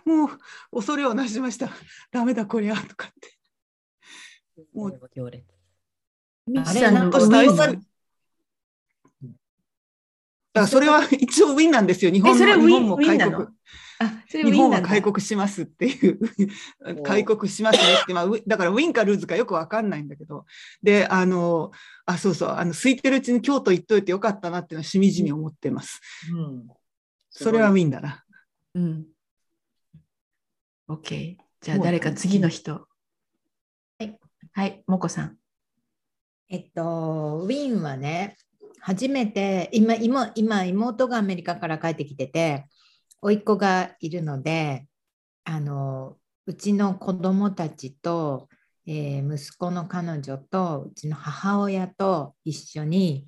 [0.05, 0.29] もう
[0.73, 1.71] 恐れをなしました。
[2.11, 3.40] ダメだこりゃとかって。
[4.75, 5.45] もう行列。
[6.65, 7.19] あれなんか
[10.53, 12.11] だからそれは一応ウィンなんですよ。
[12.11, 13.47] 日本えそれウィンの日本も開国。
[14.27, 16.19] 日ィンなんだ本は開国しますっていう。
[17.05, 20.45] 開国しますねって、まあ、だからウィンかルーズかよくわかんないんだけど。
[20.83, 21.71] であの
[22.07, 22.49] あそうそう。
[22.51, 26.01] あの空いてるうちに京都行っといてよかったなっていうのはしみじみ思ってます。
[26.35, 26.67] うん。
[27.31, 28.25] それはウィンだな。
[28.75, 29.07] うん。
[30.89, 31.37] OK。
[31.61, 32.89] じゃあ誰か次の人。
[34.53, 34.83] はい。
[34.87, 35.37] もこさん。
[36.49, 38.37] えっと、ウィンはね、
[38.81, 42.67] 初めて、今、今、今妹がアメリカから帰ってきてて、
[43.23, 44.89] 甥っ子がいるので、
[45.45, 48.49] あの、うちの子供たちと、
[48.87, 53.27] えー息子の彼女と、うちの母親と一緒に、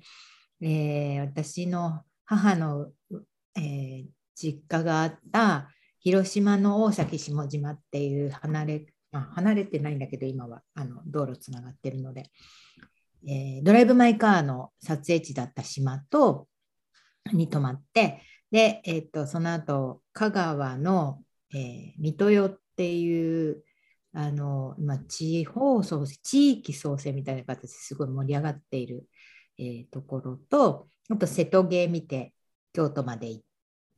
[0.61, 2.91] えー私の母の、
[3.55, 4.05] えー
[4.35, 5.69] 実家があった
[5.99, 12.31] 広島の大崎下島っていう離れ、まあ、離れてないんだけど、今はあの道路つながってるので、
[13.25, 16.47] えードライブ・マイ・カーの撮影地だった島と
[17.31, 21.21] に泊まってで、えー、とその後香川の、
[21.53, 23.63] えー三豊っていう
[24.13, 29.07] あの今地方創生地域創生みたいな形ですごい盛り上がっている、
[29.59, 32.33] えーところとあと瀬戸芸見て
[32.73, 33.29] 京都まで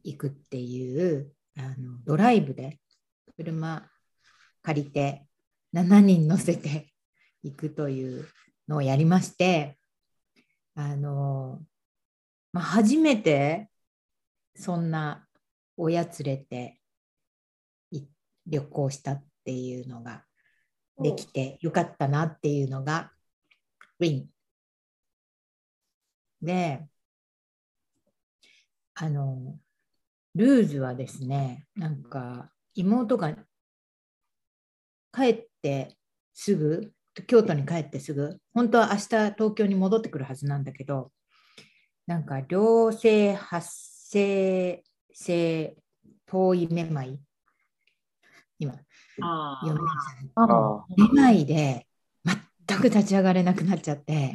[0.04, 2.80] 行くっていうあのドライブで
[3.38, 3.90] 車
[4.66, 5.28] 借りて
[5.76, 6.92] 7人乗せて
[7.44, 8.28] 行くという
[8.68, 9.78] のをやりまして
[10.74, 11.60] あの、
[12.52, 13.70] まあ、初めて
[14.56, 15.28] そんな
[15.78, 16.80] 親連れて
[18.48, 20.24] 旅行したっていうのが
[21.00, 23.12] できてよかったなっていうのが
[24.00, 24.30] ウィン。
[26.42, 26.88] で
[28.96, 29.60] あの
[30.36, 33.36] ルーズはですねなんか妹が
[35.16, 35.96] 帰って
[36.34, 36.92] すぐ
[37.28, 41.12] 京都に帰ってすぐ本当は明日東京に戻ってくるはずなんだけど
[42.08, 43.70] なんか良性発
[44.10, 45.76] 生性
[46.28, 47.20] 遠いめまい。
[48.60, 48.74] 今
[49.22, 49.96] あ読めない
[50.36, 51.88] ああめまいで
[52.68, 54.34] 全く立ち上がれなくなっちゃって、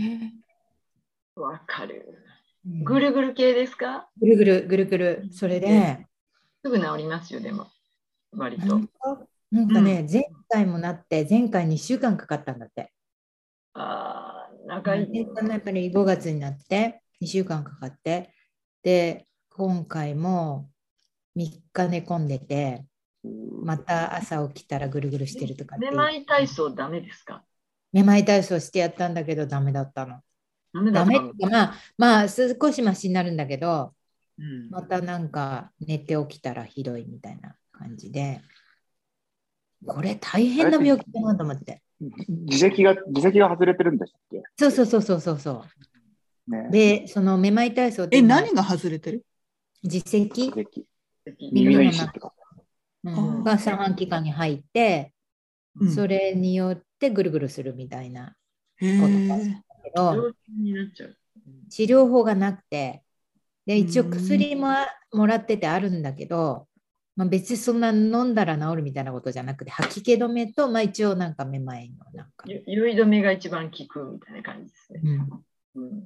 [1.37, 2.23] あ、わかる。
[2.67, 2.85] うん。
[2.85, 4.09] ぐるぐる系ですか？
[4.21, 5.29] ぐるぐるぐるぐる。
[5.33, 6.07] それで、
[6.63, 7.67] すぐ治りますよ、でも。
[8.33, 8.81] 割と
[9.51, 12.93] なんかね、前回もなって前回2週間かかったんだって。
[13.75, 15.11] ああ、長い。
[15.11, 18.33] でやっぱり5月になって2週間かかって
[18.83, 20.71] で今回も
[21.37, 22.85] 3日寝込んでて
[23.63, 27.45] また朝起きたらぐるぐるしてるとかめまい体操ダメですか？
[27.93, 30.21] めまい体操してやったんだけどダメだったの。
[30.73, 33.95] ダメだったダメってまあまあ少しマシになるんだけど
[34.39, 34.71] うん。
[34.71, 38.41] またなんか寝て起きたらひどいみたいな感じで
[39.87, 41.83] これ大変な病気だなと思って。
[42.01, 44.43] 自責が、自責が外れてるんでしたっけ？
[44.59, 45.65] そうそうそうそうそうそ
[46.49, 46.51] う。
[46.51, 46.69] ね。
[46.71, 49.25] でそのめまい体操え、何が外れてる？
[49.83, 50.85] 耳の中
[51.53, 52.33] 耳の石ってか。
[53.05, 55.13] が三半規管に入って、
[55.79, 58.35] うんそれによってぐるぐるするみたいな
[58.79, 58.99] へえ。
[59.85, 61.17] けど病気になっちゃう。
[61.71, 63.03] 治療法がなくて
[63.67, 64.75] で一応うん薬も
[65.13, 66.67] もらっててあるんだけど、
[67.17, 75.01] まあ、別にそんな飲んだら治るみたいなことじゃなくて吐き気止めと、まあ、一応なんかめまいのなんか、ゆ酔い止めが一番効くみたいな感じですね。
[75.75, 76.05] うん、うん。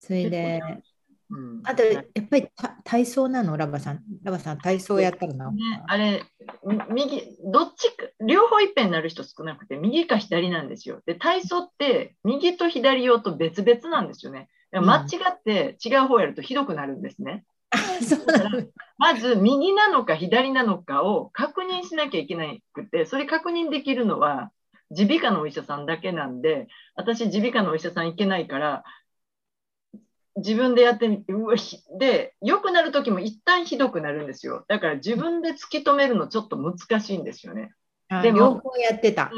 [0.00, 0.60] それで
[1.30, 1.60] うん。
[1.64, 3.56] あとやっぱりた体操なの？
[3.56, 4.02] ラバさん。
[4.24, 6.24] ラバさん体操やったらな、ね、あれ、
[6.66, 11.00] み右、どっちか、両方いっぺんになる人少なくて、右か左なんですよ。
[11.06, 14.48] で、体操って、右と左用と別々なんですよね。
[14.72, 17.44] 間違って違う方やるとひどくなるんですね。
[18.98, 24.50] まず、右なのか左なのかを確認しなきゃいけなくて、それ確認できるのは、
[24.90, 28.84] 耳鼻科のお医者さんだけなんで、私、耳鼻科のお医者さん行けないから、
[30.36, 34.64] 自分でやってみて、うわひで、良くなる時も一旦ひどくなるんですよ。
[34.68, 37.72] だから自分で突き止めるのちょっと難しいんですよね。
[38.08, 39.30] あでも両方やってた。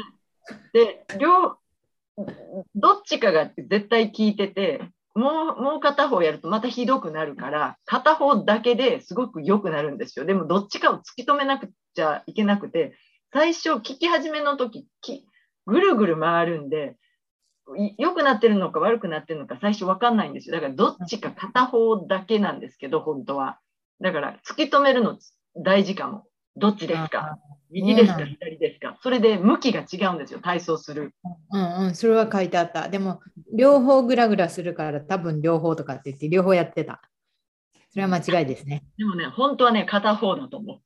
[0.73, 1.57] で、両、
[2.75, 4.81] どっちかが絶対効いてて、
[5.15, 10.25] もう、もう片方やるとまたひどくなるから、片方だけですごく良くなるんですよ。
[10.25, 12.95] でもどっちかを突き止めなくちゃいけなくて、
[13.31, 15.25] 最初聞き始めの時、き
[15.65, 16.97] ぐるぐる回るんで、
[17.77, 20.55] い良くなってるのか悪くなってるのか最初わかんないんですよ。
[20.55, 23.59] だからどっちか片方だけなんですけど、本当は。
[24.01, 25.17] だから突き止めるの
[25.55, 26.25] 大事かも。
[26.55, 27.37] どっちですか？
[27.73, 28.97] 右ですかうん左ですか？
[29.01, 31.13] それで向きが違うんですよ、体操する。
[31.51, 32.87] うんうん、それは書いてあった。
[32.89, 33.21] でも、
[33.53, 37.01] 両方グラグラするから、多分両方とかって言って、両方やってた。
[37.89, 38.83] それは間違いですね。
[38.97, 40.81] でもね、本当はね、片方だと思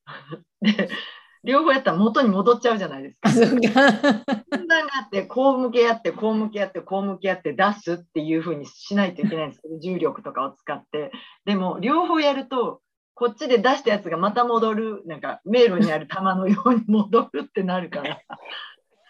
[0.61, 0.65] う。
[0.65, 0.89] で、
[1.43, 3.31] 両方やったら元に戻っちゃうじゃないですかあ、。
[3.31, 3.55] そうか。
[4.51, 11.11] 順番があって、こう向け合って、こう向け合って、こう向け合って出すっていうふうにしないといけないんですけど、重力とかを使って。
[11.45, 12.81] でも、両方やると、
[13.17, 18.21] こっちで出したやつがまた戻る、なんか迷路にある玉のように戻るってなるから。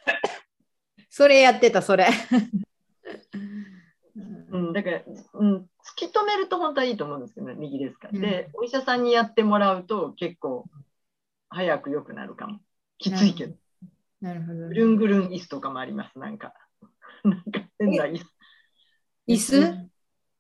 [1.12, 2.08] それやってた、それ。
[4.50, 5.02] うん、だから、
[5.34, 8.08] うん、突き止めると本当はいいと思うんですけどね、右ですか。
[8.10, 10.70] うんで、お医者さんにやってもらうと結構
[11.50, 12.62] 早く良くなるかも。
[13.00, 13.58] きついけど。
[14.22, 14.74] なるほどぐ。
[14.74, 16.54] るんぐるん椅子とかもあります、なんか。
[17.26, 18.26] なんか変な椅子。
[19.28, 19.90] 椅子？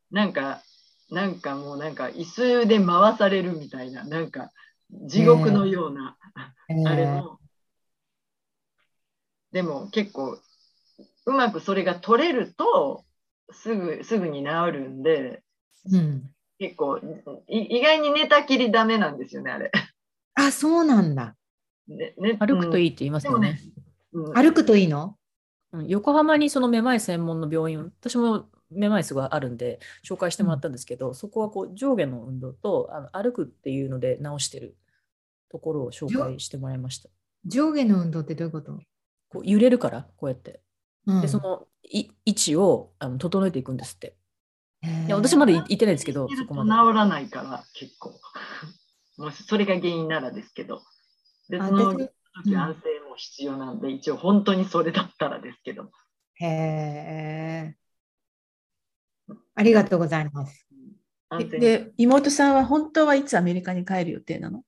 [0.09, 0.63] なんか、
[1.10, 4.51] なんかもうなんか椅子で回されるみたいな、なんか
[4.91, 6.18] 地獄のような、
[6.86, 7.39] あれも。
[9.51, 10.38] でも結構、
[11.26, 13.05] うまくそれが取れると、
[13.51, 15.41] すぐ、すぐに治るんで、
[15.91, 16.30] うん。
[16.60, 16.99] 結構、
[17.47, 19.72] い意外に寝たきりダメなんですよね、あれ。
[20.34, 21.36] あ、そうなんだ。
[21.88, 22.89] ねね歩くといい。
[22.89, 23.62] って言いますでもねよね。、
[24.14, 25.16] うん歩くといいの？
[25.72, 34.76] うん横浜にそのめまい専門の病院、私もめまいすごいあるんで、紹介してもらったんですけど、そこはこう上下の運動とあの歩くっていうので治してる
[35.49, 37.09] ところを紹介してもらいました。
[37.45, 38.80] 上下の運動ってどういうこと、
[39.30, 40.61] こう揺れるから、こうやって。
[41.05, 44.15] うんで、そのい位置をあの整えていくんですって。
[44.84, 46.91] いや私まだ行ってないですけど、そことまで。
[46.91, 48.20] 治らないから、結構。
[49.18, 50.84] もしそれが原因ならですけど。
[51.49, 52.13] で、あそので
[52.43, 55.91] 時安静も必要なんで、一応本当にそれだったらですけど。
[56.36, 57.78] へえ。
[59.58, 60.68] ありがとうございます。
[61.60, 64.62] で、妹さんは本当はいつアメリカに帰る予定なの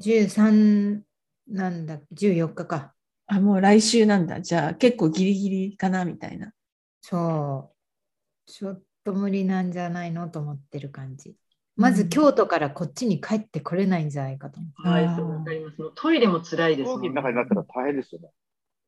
[0.00, 1.00] ？13
[1.48, 2.94] なんだ、14日か。
[3.26, 4.40] あ、もう来週なんだ。
[4.40, 6.52] じゃあ結構ギリギリかなみたいな。
[7.00, 8.50] そう。
[8.50, 11.34] ちょっと無理なんじゃないのと思ってる感じ。
[11.74, 14.88] まず京都からこっちに帰ってこれないんじゃないかと思って。
[14.88, 15.76] はい、そうわかります。
[15.96, 18.30] トイレも辛いですもん飛行機の中になったら大変ですよね。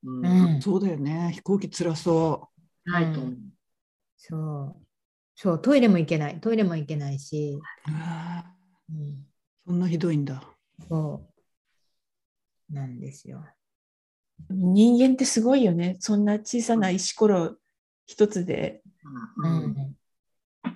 [0.04, 1.32] うんうん、そうだよね。
[1.34, 2.48] 飛行機辛そ
[2.86, 3.36] はいと思う
[4.16, 4.87] そう。
[5.40, 6.40] そう、トイレも行けない。
[6.40, 7.60] トイレも行けないし。
[7.86, 7.90] う。
[7.90, 9.14] ん、ー
[9.64, 10.42] そんなひどいんだ。
[10.88, 11.30] そ
[12.68, 12.74] う。
[12.74, 13.44] なんですよ。
[14.50, 15.96] 人間ってすごいよね。
[16.00, 17.56] そんな小さな石ころ
[18.04, 18.82] 一つで
[19.36, 19.96] ううんん。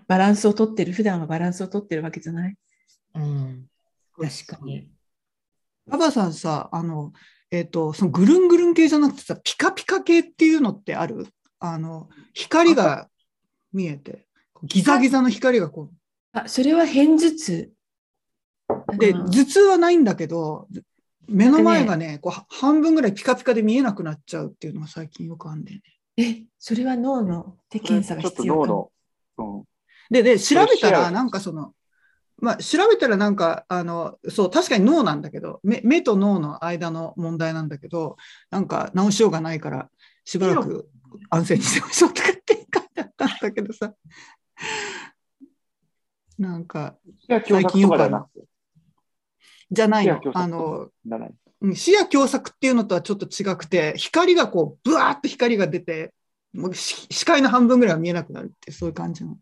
[0.07, 2.57] バランスをとってる、普段はバランスをとってるわけじゃない。
[3.15, 3.67] うん。
[4.17, 4.89] 確かに。
[5.91, 7.13] パパさんさ、あの、
[7.51, 11.27] えっ、と、そのぐるんぐるん系じゃなくてさ、ピカピカ系っていうのってある？
[11.59, 13.09] あの、光が
[13.73, 14.29] 見えて、
[14.63, 15.91] ギザギザの光がこ
[16.33, 17.73] あ、それは片頭痛。
[18.69, 18.99] う。
[18.99, 20.69] で、うん頭痛はないんだけど、
[21.29, 25.83] 目の前がね、こうは半分ぐらいピカピカで見えなくなっちゃうっていうのが最近よくあるんだよね。
[26.17, 28.91] え、それは脳の手検査が必要かも。
[29.39, 29.65] 脳の、うん、
[30.11, 31.73] で、で、調べたら、なんかその、
[32.39, 38.17] まあ、調べたらなんか、あの、そう、確かに脳なんだけど、目目と脳の間の問題なんだけど、
[38.51, 39.89] なんか直しようがないから、
[40.25, 40.89] しばらく
[41.31, 43.95] 安静にしてましょうとかって書いてあったんだけどさ、
[46.39, 48.47] なんか、視野狭窄とかじゃなくて、
[49.71, 50.21] じゃないの。
[50.35, 50.91] あの、
[51.75, 56.15] 視野狭窄っていうのとはちょっと違くて、光がこう、ブワーっと光が出て、
[56.53, 59.39] もうし視界の半分ぐらいは見えなくなるってそういう感じの。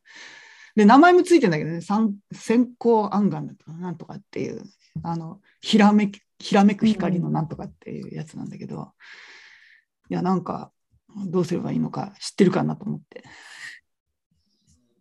[0.76, 4.62] で、名前もついてんだけどね、三先行暗眼だとか、なんとかっていう、
[5.02, 8.92] あの、ひらめき、ひらめく光のなんとかっていうやつなんだけど、
[10.08, 10.72] いや、なんか、
[11.26, 13.24] どうすればいいのか知ってるかなと思って。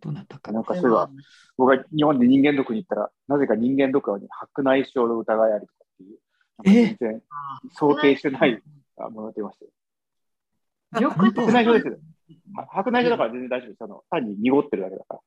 [0.02, 1.10] どうなったかなんかそういえば、
[1.58, 7.22] 僕が日本で人間ドックに行ったら、なぜか人間ドックに白内障の疑いありとかっていう、全然
[7.72, 8.62] 想定してない
[9.12, 9.72] ものが出ましたよ。
[10.92, 12.02] 白内障です
[12.72, 13.84] 白内障だから全然大丈夫です。
[13.84, 15.20] あの単に濁ってるだけだから。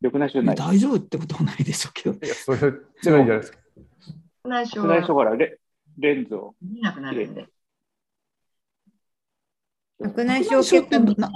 [0.00, 0.56] 緑内障ない。
[0.56, 2.26] 大丈夫ってことはないでしょうけど。
[2.26, 3.58] いや、それじゃないじゃないですか。
[4.44, 5.58] 内白内障はからレ
[5.98, 6.54] レンズを。
[6.62, 7.46] 見なくなるんで。
[10.02, 11.30] 白内障結構みんな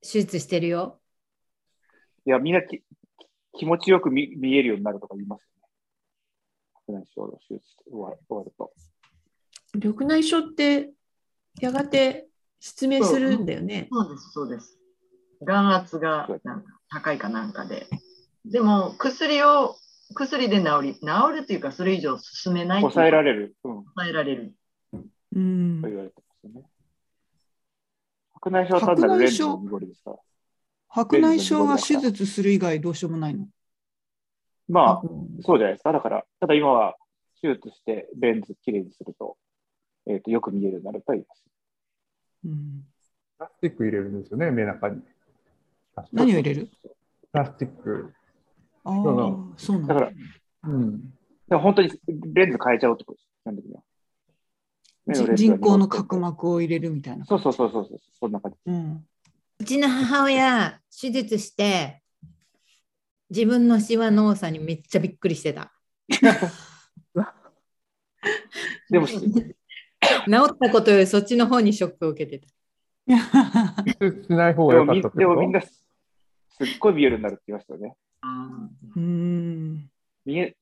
[0.00, 1.00] 手術してるよ。
[2.24, 2.82] いや、みんなき
[3.54, 5.68] 気持ちよく見見えるようになるとか言いますよね。
[6.86, 8.72] 白内障の手術終わ終わると。
[9.74, 10.92] 緑内障って
[11.60, 12.28] やがて
[12.60, 13.88] 失明するんだよね。
[13.90, 14.78] そうです、そうです。
[15.44, 17.88] 眼圧がなんか高いかなんかで。
[18.44, 19.76] でも、薬を、
[20.14, 21.00] 薬で治り、治
[21.40, 23.56] るというか、それ以上進めない抑えられる。
[23.64, 23.72] うん。
[23.84, 24.54] 抑えられる。
[25.34, 26.66] うんと言われてますよね。
[28.34, 30.16] 白内障は単なるレンズの濁りですから。
[30.94, 33.46] 白内障は手術する以外どうしようもないの？
[34.68, 35.92] まあ、うんそうじゃないですか。
[35.92, 36.96] だから、ただ今は
[37.40, 39.38] 手術してレンズきれいにすると、
[40.06, 41.44] えっ、と、よく見えるようになるとは言います。
[42.44, 42.84] うん
[43.38, 45.00] プラスチック入れるんですよね、目の中に。
[46.12, 46.68] 何を入れる？
[47.32, 48.12] プラスチック。
[48.84, 48.94] ああ
[49.56, 50.10] そう、なんだから、
[50.64, 51.00] うん。
[51.48, 51.90] でも本当に
[52.34, 53.28] レンズ変えちゃうってことです。
[53.44, 53.52] な
[55.32, 57.24] ん人工の角膜を入れるみたいな。
[57.24, 58.58] そうそうそうそうそう、そんな感じ。
[58.66, 59.04] うん。
[59.62, 62.02] うちの母親、手術して、
[63.30, 65.72] 自分のシワの多さにめっちゃびっくりしてた。
[68.90, 69.22] でも、治っ
[70.58, 72.48] たことよりそっちの方にショックを受けてた。
[72.48, 75.36] し ない方がでもみ良かったってこと？
[75.36, 75.86] でもみんなす
[76.48, 77.96] すっごい見えるようになるって言いましたよね。
[78.96, 79.90] うん。
[80.24, 80.56] 見え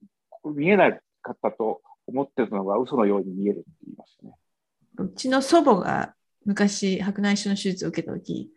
[0.44, 0.92] 見えな
[1.22, 4.34] かったと思ってるのが嘘のように見えるって言いましたね。
[4.98, 8.50] うちの祖母が昔白内障の手術を受けた時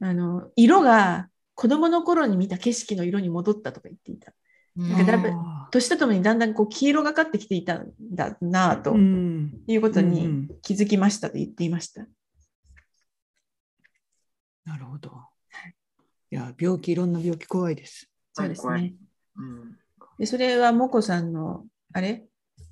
[0.00, 4.32] あの色が子供の頃に見た景色の色に戻ったとか言っていた。
[4.76, 9.52] なんかだ年とともにだんだんこう黄色がかってきていたんだなぁとーうん。
[9.66, 12.06] いうことうんうにん気づきましたと言っていました。
[14.64, 15.10] なるほど。
[16.30, 18.08] いや、病気、いろんな病気怖いです。
[18.32, 18.94] そうですね。
[19.36, 19.76] うん
[20.18, 22.24] でそれはもこさんのあれ？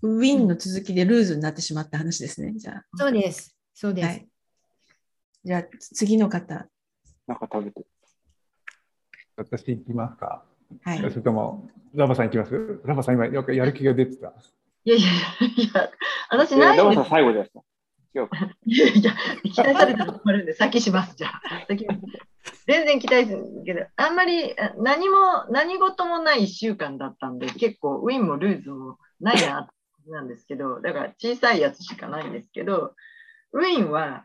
[0.02, 2.52] ウィンの続きでルーズになってしまった話ですね。
[2.56, 3.56] じゃそうです。
[3.74, 3.94] そうあ。
[3.94, 4.06] です。
[4.06, 4.28] はい。
[5.44, 6.68] じゃあ次の方。
[7.28, 7.86] なんか食べて。
[9.36, 10.44] 私行きますか。
[10.82, 11.04] はいそ。
[11.04, 12.80] れとも、ラバさん行きます？
[12.84, 14.32] ラバさん今、よくやる気が出てた。
[14.84, 15.90] いやいやいや、
[16.30, 17.62] 私えー、ないんですラマさん最後じゃないですか。
[18.14, 18.54] 違うか。
[18.64, 19.12] いやいや、
[19.44, 21.42] 期待されてると困るんで、先します、じゃあ。
[21.68, 21.86] 先
[22.66, 29.72] 全然期待するけど、あんまりあ何も、何事もない1週間だったんで、結構ウィンもルーズもないなって
[30.10, 32.94] なんですけど、だから小さいやつしかないんですけど、
[33.52, 34.24] ウィンは、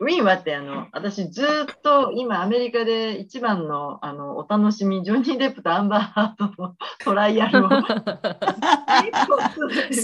[0.00, 1.46] ウィンはってあの、私ずっ
[1.82, 7.78] と今アメリカで一番のあのお楽しみ、ジョニー・デップとアンバー・ハートの トライアルを 好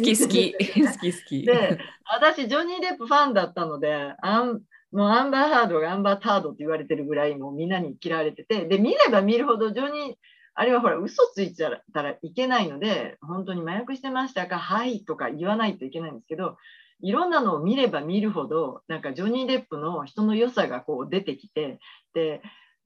[0.03, 0.53] き好き。
[0.53, 0.59] 好
[0.99, 1.43] き 好き。
[1.43, 4.62] で、私、ジョニー・デップファンだったので、アン
[4.93, 10.14] もうアンバーハードがアンバータードって言われてるぐらい、もうみんなに嫌われてて、で、見れば見るほど、ジョニー、
[10.55, 16.57] あれはほら、嘘ついちゃったらいけないので、本当に麻薬してましたかはいとか言わないといけないんですけど、
[17.03, 21.78] いろんなのを見れば見るほど、なんかジョニー・デップの人の良さがこう出てきて、
[22.14, 22.42] で、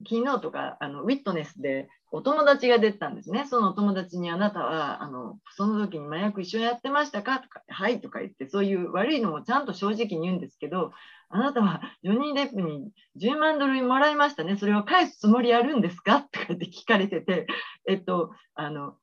[0.08, 3.46] 昨日とかあのウィットネスでお友達が出たんですね。
[3.48, 7.38] そのお友達にあなたはあのその時に麻薬一緒にやってましたか？
[7.38, 10.92] とか、はいとか言って、そういう悪いのもちゃんと正直に言うんですけど、
[11.30, 12.90] あなたはジョニー・デップに
[13.20, 14.56] 10万ドルもらいましたね。
[14.56, 16.22] それを返すつもりあるんですか？
[16.22, 17.46] とかって聞かれてて、
[17.88, 18.94] えっと、あの、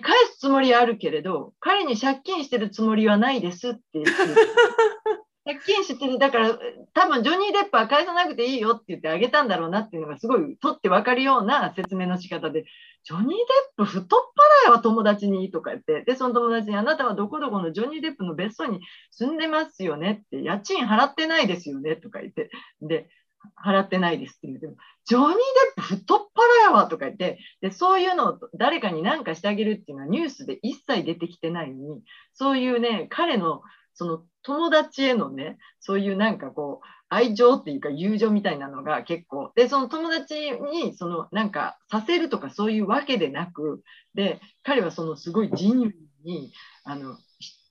[0.00, 4.12] 返すつもりはあるけれど、彼に借金してるつもりはないですって言って。
[5.46, 6.58] 借金してる、だから
[6.92, 12.64] 多分ジョニー・デップは返さなくていいよって言ってあげたんだろうなっていうのがすごい取って分かるような説明の仕方で、
[13.04, 13.36] ジョニー・デッ
[13.76, 14.20] プ太っ
[14.64, 18.80] 腹やわ友達にとか言って、で、その友達にあなたはどこどこのジョニー・デップの別荘に
[19.12, 22.50] 住んでますよねって、家賃払ってないですよねとか言って、
[22.82, 23.08] で、
[23.56, 24.74] 払ってないですって言っても、
[25.04, 25.34] ジョニー・デッ
[25.76, 33.62] プ太っ腹やわとか言って、で、そういうのを誰かに何かしてあげるっていうのはニュースで一切出てきてないのに、そういうね、彼の
[33.94, 43.82] その友達へのね、そういうなんかこう、愛情っていうか友情みたいなのが結構、で、その友達にそのなんかさせるとかそういうわけでなく、
[44.14, 45.92] で、彼はそのすごいジニュ
[46.24, 46.52] に、
[46.84, 47.16] あの、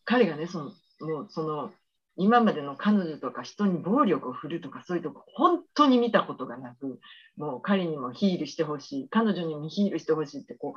[0.04, 0.66] 彼がね、その、
[1.02, 1.72] もうその、
[2.18, 7.00] 今までの彼女とか人に暴力を振るとかそういうとこ本当に見たことがなく
[7.38, 10.76] もう彼にもヒールしてほしい彼女にもヒールしてほしいってこ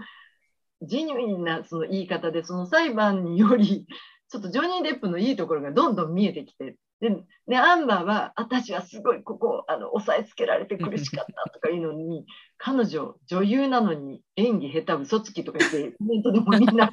[0.80, 3.86] うジニュインなその言い方でその裁判により
[4.30, 7.10] ちょっとジョニー・デップのいいところがどんどん見えてきてで
[7.46, 12.26] でアンバーは私はすごいここあの押さえつけられて苦しかったとかいうのに
[12.58, 16.90] 彼女女優なのに演技下手嘘つきとか言ってコメントでもみんな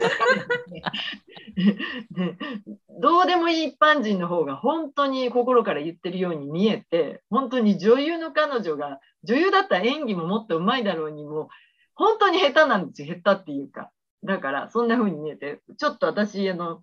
[3.02, 11.50] どうでもいい一般人の方が本当に心から言ってるように見えて本当に女優の彼女が女優だったら演技ももっと上手いだろうにも
[11.96, 13.16] 本当に下手なんですよ。
[13.16, 13.90] 下手っていうか。
[14.24, 16.82] だからそんな風に見えてちょっと私あの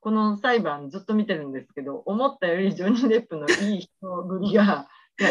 [0.00, 4.88] この裁判ずっと見てるんですけど思ったよりジョニー・デップのいい人ぶりが
[5.18, 5.28] パー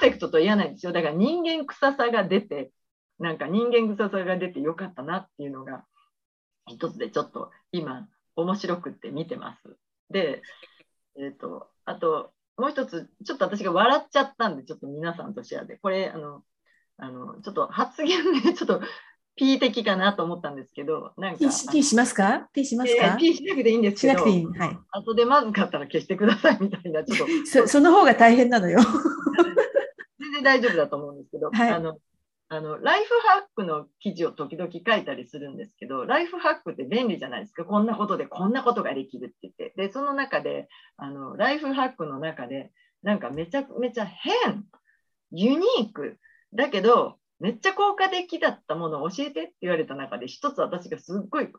[0.00, 2.72] フェクトとは言わないんですよだから人間臭さが出て
[3.18, 5.84] なんか人間臭さが出てよかったなっていうのが
[6.66, 9.76] 一つでちょっと今面白くって見てます。
[10.10, 10.42] で、
[11.16, 16.42] えっ、と、あともう一つ、ちょっと私が笑っちゃったんで、ちょっと皆さんとシェアで、これ、あの、
[16.96, 18.80] あのちょっと発言で、ちょっと
[19.36, 21.38] P 的かなと思ったんですけど、なんか、
[21.72, 24.46] P しますか ?P しますえーか P しなくていいんですけどしなくていい。
[24.46, 24.78] はい。
[24.92, 28.78] 後でまずかったら消してくださいみたいな、ちょっとそ その方が大変なのよ。
[30.20, 31.98] 全然大丈夫だと思うんですけど、はいあの
[32.48, 42.70] あのライフハックの記事を時々書いたりするんですけど、ライフハックって便利じゃないですか、こんなことでこんなことができるって言って、でその中であの、ライフハックの中で、
[43.02, 44.64] なんかめちゃめちゃ変、
[45.32, 46.18] ユニーク、
[46.54, 51.52] だけど、めっちゃ効果的だったものを教えてって言われた中で、一つ私がすっごいう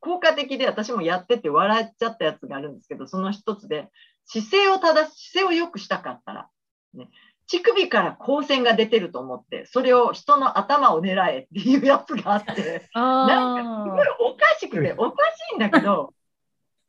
[0.00, 3.88] 効果的で私もやってて笑っちゃったやつがあるんですけど、その一つで、
[4.26, 6.48] 姿勢を正し、姿勢を良くしたかったら、
[6.94, 7.08] ね、
[7.46, 15.16] 乳首から光線が出てると思って、それを人の頭を狙えっていうやつがあって、なんかすごいおかしくて、おか
[15.50, 16.12] しいんだけど、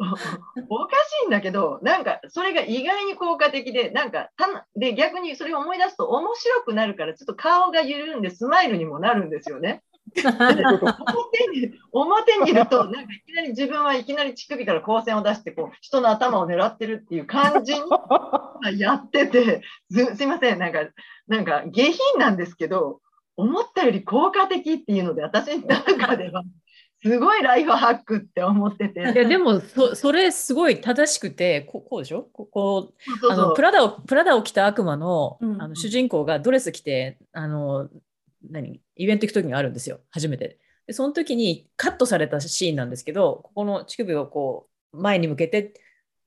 [0.69, 9.83] おかしいんだけど、なんかそれが意外に効果的で、なんかたで逆にそれを思い出すと面白くなるから、ちょっと顔が緩んでスマイルにもなるんですよね。
[10.15, 17.81] 表に表にいると、なんかいきなり自分はいきなり乳首から光線を出してこう、人の頭を狙ってるっていう感じに
[18.79, 20.79] やってて、すすいません、なんか、
[21.27, 22.99] なんか下品なんですけど、
[23.37, 26.43] 思ったより効果的っていうので、私の中では、
[27.03, 28.99] すごいライフハックって思ってて。
[28.99, 32.27] いやでもそそれすごい正しくてここうでしょ？
[32.31, 32.93] ここ
[33.29, 37.89] あのプラダをプラダを着た悪魔の,、うんあの主人公がドレス着てあの
[38.49, 38.81] 何？
[38.95, 39.99] イベント行く時があるんですよ。
[40.09, 40.57] 初めて。
[40.87, 45.73] でその時にカットされたシーンなんですけどここの乳首をこう前に向けて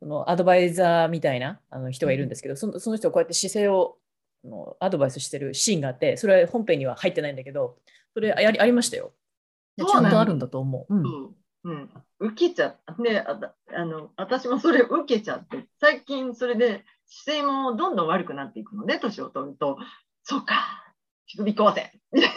[0.00, 3.96] そのアドバイザーみたいなあの人がいるんですけど、そのその人がこうやって姿勢を
[4.44, 7.76] あのアドバイスしてるシーンがあってそれは本編には入ってないんだけど
[8.12, 9.12] それあやりありましたよ
[9.76, 12.94] ちゃんとあるんだと思う、うん受けちゃった。
[13.02, 19.78] であの、私もそれ受けちゃって、最近それで姿勢もどんどん悪くなっていくので、年を取ると、
[20.22, 20.94] そうか、
[21.26, 22.28] 乳首光線みた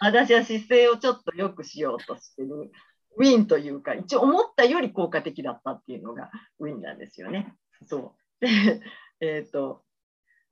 [0.00, 2.70] 私は姿勢をちょっと良くしようとしてる。
[3.16, 7.54] ウィンというか、一応思ったより効果的だったっていうのがウィンなんですよね。
[7.86, 8.44] そう。
[8.44, 8.82] で、
[9.20, 9.82] えっ、と、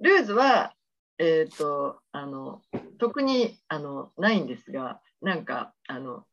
[0.01, 0.75] ルーズは、
[1.19, 2.63] えっ、と、あの、
[2.99, 6.25] 特にあのないんですが、なんか、あの、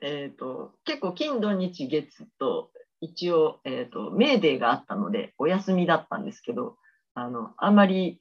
[0.00, 6.76] えー、と結構金土日月と一応、えー、とメーデーがあったのでお休みだったんですけど
[7.14, 8.20] あのあんまり、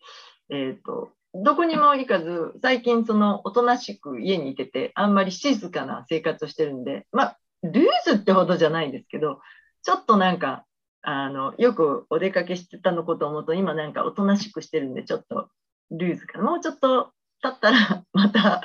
[0.49, 9.39] えー、とどこにも行かず最近そのおとなしく家にいててあんまり静かな生活をしてるんでまあルーズってほどじゃないんですけど
[9.83, 10.65] ちょっとなんか
[11.03, 15.49] あのよくお出かけしてたのことを思うと今なんかおとなしくしてるんでちょっと
[15.91, 17.11] ルーズかなもうちょっと
[17.41, 18.61] 経ったら また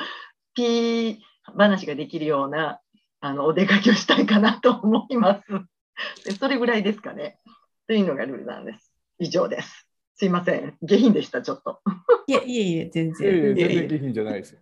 [0.55, 2.81] ピー話ができるような
[3.21, 6.25] あのお出かけをしたいかなと思います。
[6.25, 7.39] でそれぐらいですかね。
[7.87, 8.93] というのがルールなんです。
[9.19, 9.89] 以上です。
[10.17, 10.77] すいません。
[10.83, 11.81] 下品でした、ちょっと。
[12.27, 13.55] いやいえいえ、全いやいや、然。
[13.55, 14.61] 全然下品じゃないですよ。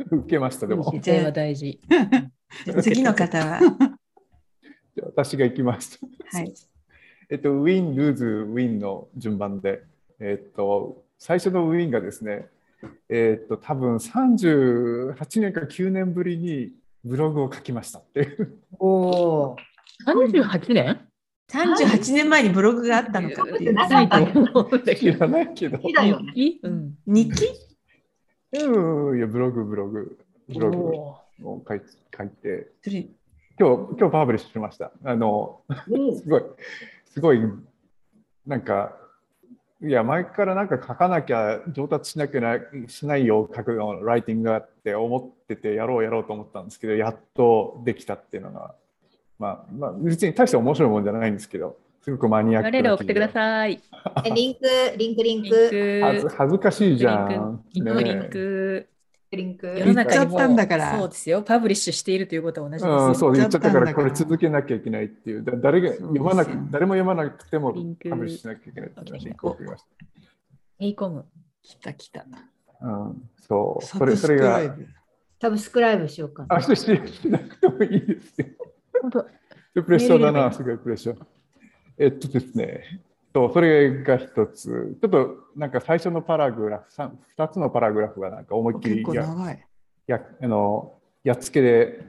[0.10, 0.84] 受けました、でも。
[0.84, 1.80] 姿勢は大事。
[2.82, 3.60] 次の方は。
[3.60, 5.98] じゃあ私が行きます。
[6.30, 6.54] はい。
[7.30, 9.82] えっと、ウィン、ルーズ、ウィンの順番で、
[10.18, 12.48] えっと、最初のウィンがですね、
[13.08, 16.72] えっと、多分38年か9年ぶりに
[17.04, 18.58] ブログを書きましたっていう。
[18.78, 19.56] おお。
[20.06, 21.00] 38年
[21.50, 23.72] ？38年前にブログがあったのかっていう。
[23.72, 25.78] なかったね思うんだけ知らないけど。
[25.78, 26.32] 好きだよね。
[26.62, 26.94] うん。
[27.06, 27.48] 日記？
[28.62, 30.76] うん、いや、ブログ、ブログ、ブログ
[31.42, 31.80] おを書い
[32.16, 32.68] 書いて、
[33.58, 34.92] 今日、今日パブリッシュしました。
[35.04, 35.62] あの、
[36.22, 36.42] すごい、
[37.06, 37.40] すごい、
[38.46, 38.96] なんか、
[39.82, 42.58] いや、前からなんか書かなきゃ上達しなきゃな
[42.88, 48.74] しないよ、書くの、ライティングがって思ってて、やろうやろうと思ったんですけど、やっとできたっていうのが、
[49.38, 52.94] まあ、まあ、別に大して面白いもんじゃないんですけど、すごくマニアックなー。
[52.94, 53.32] 送ってくだい。
[53.32, 53.82] さい。
[54.24, 54.60] えリンク、
[54.96, 56.00] リンク、リンク、ク。
[56.04, 57.64] 恥ず恥ずかしいじゃん。
[57.72, 58.04] リンク。
[58.04, 58.88] リンク。
[59.36, 59.66] リンク。
[59.66, 61.42] 世の中に言っちゃったんもだからそうですよ。
[61.42, 63.06] パブリッシュしているということは同じですよ。
[63.06, 69.84] うん、そう言っちゃったから、これ続けなきゃいけないっていう、だ誰が読まなくそうですよ誰も読まなくてもパブリッシュしなきゃいけないって話に送りまし
[70.78, 71.24] ヘイコム。
[71.62, 72.20] 来た来た。
[72.20, 72.26] た。
[72.82, 74.86] うん、そう、サそれそれが、ブ。
[75.40, 76.56] サブスクライブしようかな。
[76.56, 78.46] あ、しししなくてもいいですよ。
[79.02, 79.26] 本当。
[79.82, 81.18] プレッシャーだな、すごいプレッシャー。
[81.98, 83.02] えっとですね、
[83.34, 89.26] そうそれが一つ、ちょっとなんか最初のパラグラフ、三二つのパラグラフがなんか思いっきりや。
[90.06, 92.00] やあのやっつけで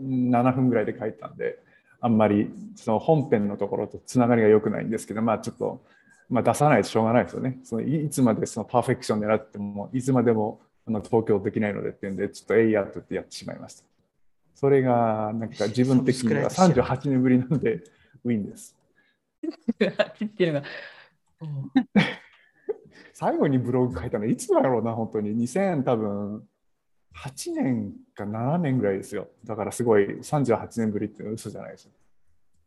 [0.00, 1.58] 7分ぐらいで書いたんで、
[2.00, 5.82] あんまりその本編のところとつながりが良くないんですけど、まあちょっと、
[6.30, 7.58] まあ、出さないとしょうがないですよね。
[7.64, 13.84] そのいいつまでそのパーフェクション狙っても、いつまでもあの東京できないのでっていうんで、ちょっとえいやと言ってやってしまいました。
[14.54, 17.82] それが、なんか自分的には38年ぶりなんで、
[18.24, 18.74] ウィンです。
[20.24, 20.66] っていうのが、
[23.12, 25.36] 最後にブログ書いたのいつだろうな、本当に。
[25.44, 26.48] 2000多分
[27.14, 29.28] 8年か7年ぐらいですよ。
[29.44, 31.92] だからすごい38年ぶりって嘘じゃないですよ。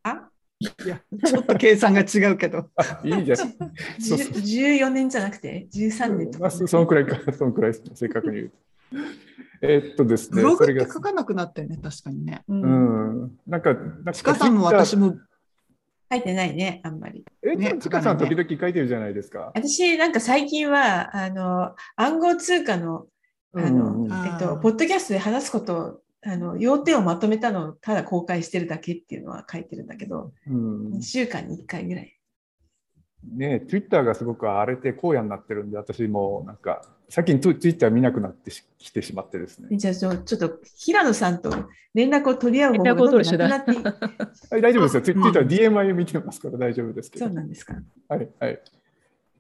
[0.03, 0.30] あ？
[0.61, 2.69] いや、ちょっと計算が違うけど。
[2.76, 3.38] あ いいじゃん。
[3.99, 6.39] そうそう14年じゃなくて13年とか。
[6.39, 8.57] まあそそのくらいか、そのくらいですね、正確に言うと。
[9.61, 12.43] えーっとですね、ブログって書かなくなったよね、確かにね。
[12.47, 15.17] ううんん、なんか、なんかちかさんも私も、
[16.11, 17.25] 書いてないね、あんまり。
[17.43, 19.51] え、ねちかさん、書かない時々書いてるじゃないですか？
[19.55, 23.07] 私、なんか最近は、あの、暗号通貨の、
[23.53, 32.11] あの、うんうんえっと、ポッドキャストで話すことを、あの、要点をまとめたのをただ公開してるだけっていうのは書いてるんだけど、うん2週間に1回ぐらい。
[33.35, 39.77] ね、ツイッターがすごく荒れて荒野になってるんで、私もなんか、最近ツイッター見なくなってしきてしまってですね。
[39.77, 41.51] じゃあちょ、ちょっと平野さんと
[41.93, 45.01] 連絡を取り合う方法がどんどんなくなっていはい大丈夫ですよ。
[45.01, 47.33] ツイッター DM は見てますから大丈夫ですけどそう。
[47.33, 47.75] なんですか。
[48.09, 48.61] はい、はい。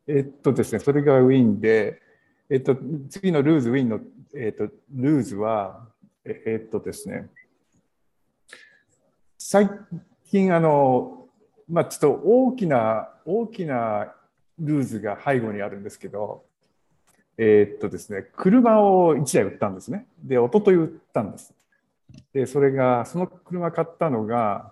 [0.07, 2.01] えっとですね、それがウィンで、
[2.49, 2.77] えっと、
[3.09, 3.99] 次のルーズ、ウィンの、
[4.35, 5.87] えっと、ルーズは、
[6.23, 7.29] ええっとですね、
[9.37, 9.69] 最
[10.29, 11.27] 近、あの、
[11.67, 14.13] まあ、ちょっと大きな、大きな
[14.59, 16.45] ルーズが背後にあるんですけど、
[17.37, 20.07] えっとですね、車を1台売ったんですね。
[20.23, 21.53] で、一昨日売ったんです。
[22.33, 24.71] で、それが、その車買ったのが、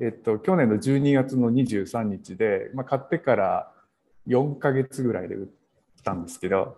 [0.00, 3.72] えっと、去年の12月の23日で、まあ、買ってから
[4.28, 5.48] 4ヶ月ぐらいで売っ
[6.04, 6.76] たんですけど、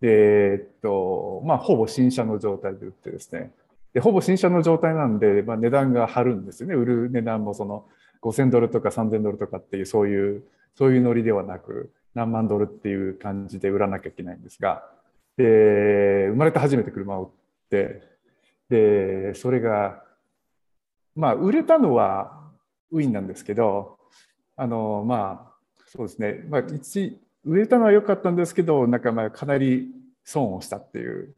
[0.00, 3.52] で、えっと、まあ、ほぼ新車の状態で売ってですね、
[3.94, 6.74] で、ほぼ新車の状態なんで、まあ、値段が張るんですよね。
[6.74, 7.86] 売る値段もその
[8.22, 10.42] 5000ドルとか3000ドルとかっていう、そういう、
[10.74, 14.88] そういうノリではなく、何万ドルっていう感じで売らなきゃいけないんですが、
[15.36, 17.30] で、生まれて初めて車を売っ
[17.70, 18.02] て、
[18.68, 20.02] で、それが、
[21.14, 22.50] まあ、売れたのは
[22.90, 23.98] ウィンなんですけど、
[24.56, 29.90] あの、まあ、そうですね、まあ、一、売れたのは良かったんですけど、なんかまあ、かなり
[30.24, 31.34] 損をしたっていう、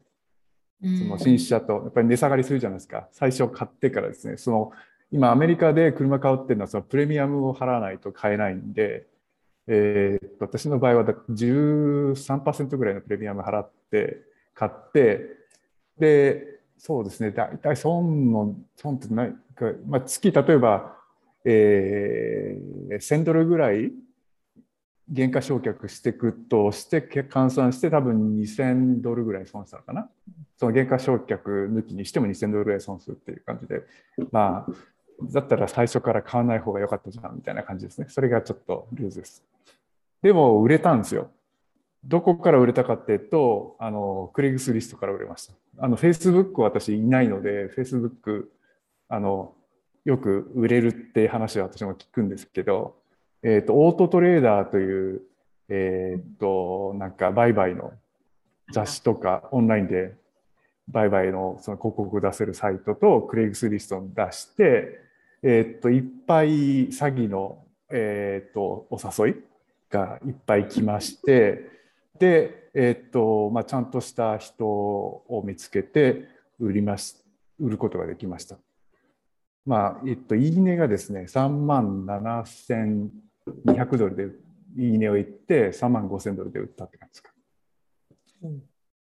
[0.81, 3.07] その新車と、やっぱり値下がりするじゃないですか。
[3.11, 4.71] 最初買ってからですね、その、
[5.11, 9.07] 今アメリカで車買うっていうのはそのプレミアムを払わないと買えないんで、
[9.67, 14.21] えー私の場合は13%ぐらいのプレミアム払って
[14.53, 15.21] 買って、
[15.97, 20.97] で、そうですね、大体損の、損ってないか、まあ、月例えば、
[21.45, 23.91] えー1000ドルぐらい
[25.13, 30.09] 原価償却していくとして換算して多分2000ドルぐらい損したのかな。
[30.57, 33.83] その原価償却抜きにしても2000ドルぐらい損するっていう感じで、
[34.31, 34.71] まあ、
[35.31, 38.07] だったら最初から買わない方が良かったじゃんみたいな感じですね。
[38.09, 39.43] それがちょっとルーズです。
[40.21, 41.29] でも売れたんですよ。
[42.03, 45.53] どこから売れたかっていうと、あの、クレイグスリストから売れました。
[45.79, 48.45] あの、Facebook 私いないので、Facebook、
[49.09, 49.55] あの、
[50.05, 52.95] よく売れるって話は私も聞くんですけど、
[53.43, 55.21] えっ、と、オートトレーダーという、
[55.69, 57.91] えっ、と、なんか売買の
[58.71, 60.15] 雑誌とかオンラインで
[60.89, 64.99] 売買のその広告を出せるサイトとクレイグスリストに出して、
[65.41, 69.35] えっ、と、いっぱい詐欺の、えっ、と、お誘い
[69.89, 71.69] がいっぱい来まして、
[72.19, 76.27] で、えっ、と、まあ、ちゃんとした人を見つけて
[76.59, 77.25] 売ります、
[77.59, 78.57] 売ることができました。
[79.65, 84.29] まあ、えっと、いいねがですね、3万7200ドルで
[84.77, 87.31] いいねを言って、3万5000ドルで売ったって感じですか。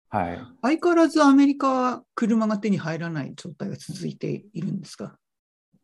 [0.09, 0.39] はい。
[0.61, 5.17] 相変わらずアメリカは車が手に入らない状態が続いているんですか？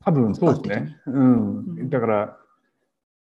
[0.01, 0.97] 多分そうですね。
[1.07, 1.89] ううんん。
[1.89, 2.37] だから、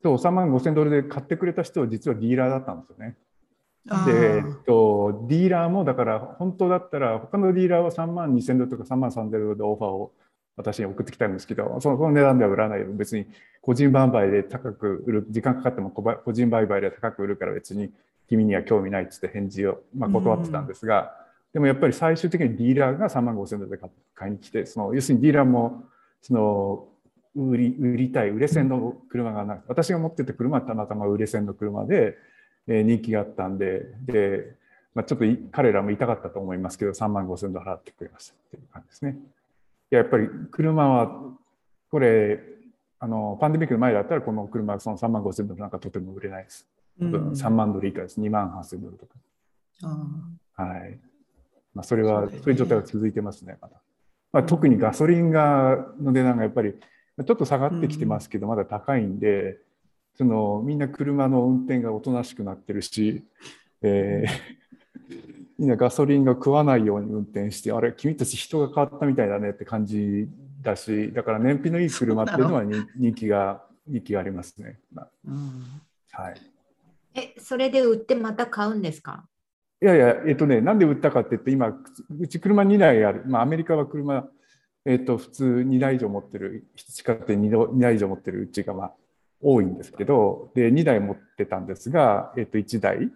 [0.06, 3.18] そう、3万5000ドルで買ってくれた人は実はディーラーだったんですよね。
[3.90, 10.12] あで、えーっと、ディーラーもだから本当だったら他のディーラーは3万2000ドルとか3万3000ドルでオファーを
[10.58, 13.28] 私に送ってきたんですけどその値段では売らないよ別に
[13.62, 17.92] 個人売買で高く売る時間かかっても個人売買で高く売るから別に
[18.30, 21.14] 君には興味ないっつって返事を、まあ、断ってたんですが、
[21.54, 25.84] でもやっぱり最終的にディーラーが3万5000ドルで買買いに来てその要するにディーラーも
[26.24, 26.88] その
[27.36, 32.18] 売り売りたい売れ線の車がなく私が持ってた車はたまたま売れ線の車で、
[32.68, 34.56] えー人気があったんでで、
[34.94, 39.18] まあ、ちょっとい彼らも痛かったと思いますけど3万5000ドル払ってくれましたっていう感じですね。
[39.92, 41.22] いややっぱり車は
[41.92, 42.40] これ
[43.00, 46.68] あのパンデミックの前だったらこの車はその3万5000ドルなんかとても売れないです。
[47.00, 48.20] 多分3万ドル以下です。
[48.22, 49.14] 2万8000ドルとか。
[49.84, 50.98] あはい。
[51.74, 53.76] まあ、それは、そうねいう状態が続いてますね、まだ。
[54.32, 56.86] まあ、特にガソリンがの値段がやっぱり、まあ
[57.24, 59.60] ちょっと下がってきてますけど、まだ高いんで、
[60.18, 63.24] そのみんな車の運転がおとなしくなってるし、
[63.82, 64.56] えー
[65.58, 70.28] みんなガソリンが食わないように運転して、あれ、君たち人が変わったみたいだねって感じ
[70.62, 74.80] だし、だから燃費のいい車っていうのはに人気が、人気がありますね。
[75.26, 75.64] うん
[76.12, 76.36] はい。
[77.14, 79.26] え、それで売ってまた買うんですか？
[79.82, 81.70] いやいや、えっとね、なんで売ったかって言って、今、
[82.20, 83.24] うち車2台ある。
[83.26, 84.28] まあ、アメリカは車、
[84.86, 88.94] えっと、普通2台以上持ってる、地下鉄 2, 台以上持ってるうちが、まあ、
[89.42, 93.12] 多いんですけど、で、2台持ってたんですが、えっと、1台、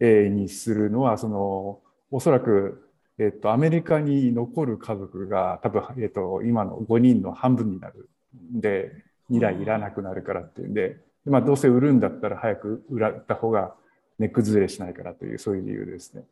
[0.00, 8.10] にするのは、その、おそらく、えっと、アメリカに残る家族が、多分、えっと、今の5人の半分になる
[8.54, 8.90] んで、
[9.30, 13.74] 2台いらなくなるからっていうんで、まあ、どうせ売るんだったら早く売られた方が
[14.18, 16.24] 値崩れしないからという、そういう理由ですね。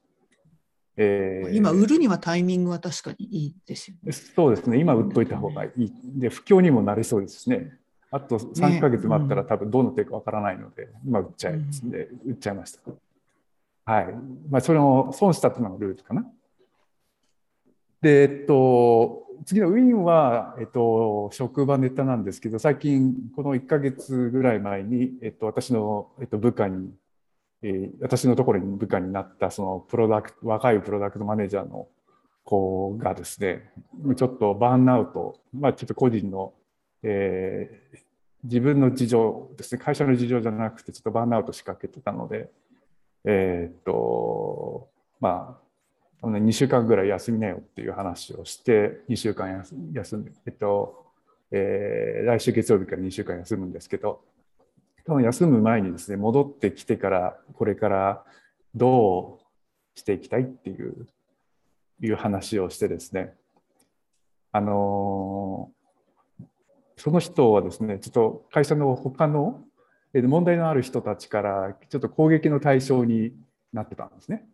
[0.97, 4.12] えー今、売るにはタイミングは確かにいいですよね。
[4.12, 5.93] そうですね、今売っといた方がいい。
[6.16, 7.78] で、不況にもなりそうですしね。
[8.11, 12.80] あと3ヶ月待ったら多分どうなっていくかわからないので、今売っちゃいますんで、売っちゃいました。
[13.84, 14.14] はい。
[14.51, 16.26] まあ、それを損したというのがルールかな。
[18.03, 26.90] で、えっと、次のウィンは、えっと、職場ネタなんですけど、最近、この1ヶ月ぐらい前に、えっと、私の、えっと、部下に、
[27.63, 31.89] えー私のところに部下になった、そのプロダクト、若いプロダクトマネージャーの
[32.45, 33.71] 子がですね、
[34.17, 36.53] ちょっとバーンアウト、まあ、ちょっと個人の、
[37.03, 37.99] えー
[38.45, 42.51] 自分の事情ですね、会社の事情じゃなくて、ちょっとバーンアウト仕掛けてたので、
[43.25, 44.89] えーっと、
[45.21, 45.61] ま
[46.21, 51.07] あ、2週間ぐらい休みなよっていう話をして、2週間休休んで、えっと、
[51.53, 54.25] えー来週月曜日から2週間休むんですけど、
[55.05, 58.25] 多分休む前にですね、戻ってきてから、これから
[58.75, 59.41] ど
[59.97, 61.07] うしていきたいっていう、
[62.01, 63.35] いう話をしてですね、
[64.53, 65.71] あの
[66.97, 69.65] その人はですね、ちょっと会社の他の
[70.15, 73.33] 問題のある人たちからちょっと攻撃の対象に
[73.73, 74.47] なってたんですね。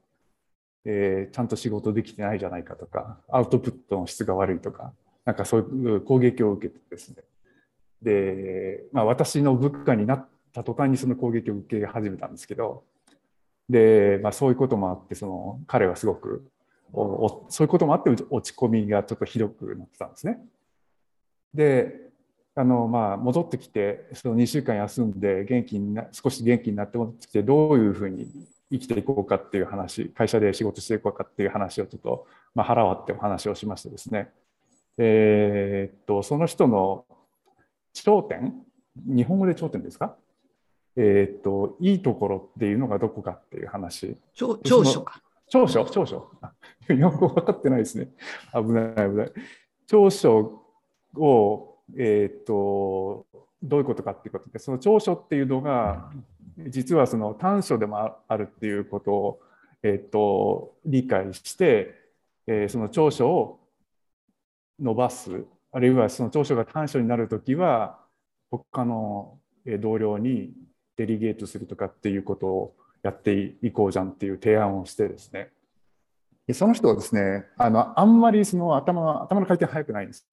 [0.84, 4.92] えーちゃんと仕事できてないじゃないかとか、アウトプットの質が悪いとか、
[5.24, 7.16] なんかそういう攻撃を受けてですね。
[8.00, 12.84] で、まあ、私の部下になった途端にその攻撃を受け始めたんですけど、
[13.68, 16.50] で、まあ、そういうこともあって、その彼はすごく
[16.92, 20.38] おそういうこともあって落ち込みがちょっとひどくなってたんですね。
[21.52, 22.08] で、
[22.54, 28.26] あのまあ、戻ってきて、その2週間休んで元気にな、少し元気になって戻ってきて、どういうふうに
[28.72, 34.30] 生きていこうかっていう話、会社で仕事していこうかっていう話をちょっと、まあ、腹割ってお話をしましてですね、
[34.96, 37.04] えーっと、その人の
[37.92, 38.54] 頂点、
[38.96, 40.16] 日本語で頂点ですか？
[41.00, 44.16] えーっと、いいところっていうのがどこかっていう話。
[44.34, 45.22] 長長所か。
[45.48, 45.84] 長所？
[45.84, 46.28] 長所？
[46.42, 46.52] あ
[46.88, 48.08] 日本語分かってないですね。
[48.52, 49.32] 危ない危ない。
[49.86, 50.60] 長所
[51.14, 53.26] を、えーっと、
[53.62, 56.10] どういうことかっていうことで、その長所っていうのが、
[56.66, 59.40] 実はその短所でもあるっていうことを、
[59.84, 61.94] えーっと、理解して、
[62.48, 63.60] えーその長所を
[64.80, 68.00] 伸ばす、あるいはその長所が短所になるときは、
[68.50, 70.52] 他のえー同僚に
[70.98, 75.50] デリゲートするとかっていうことをやっていこうじゃんっていう提案をしてですね。
[76.46, 80.26] でその人はですね、あのあんまりその頭の頭の回転速くないんです。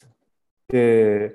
[0.69, 1.33] で、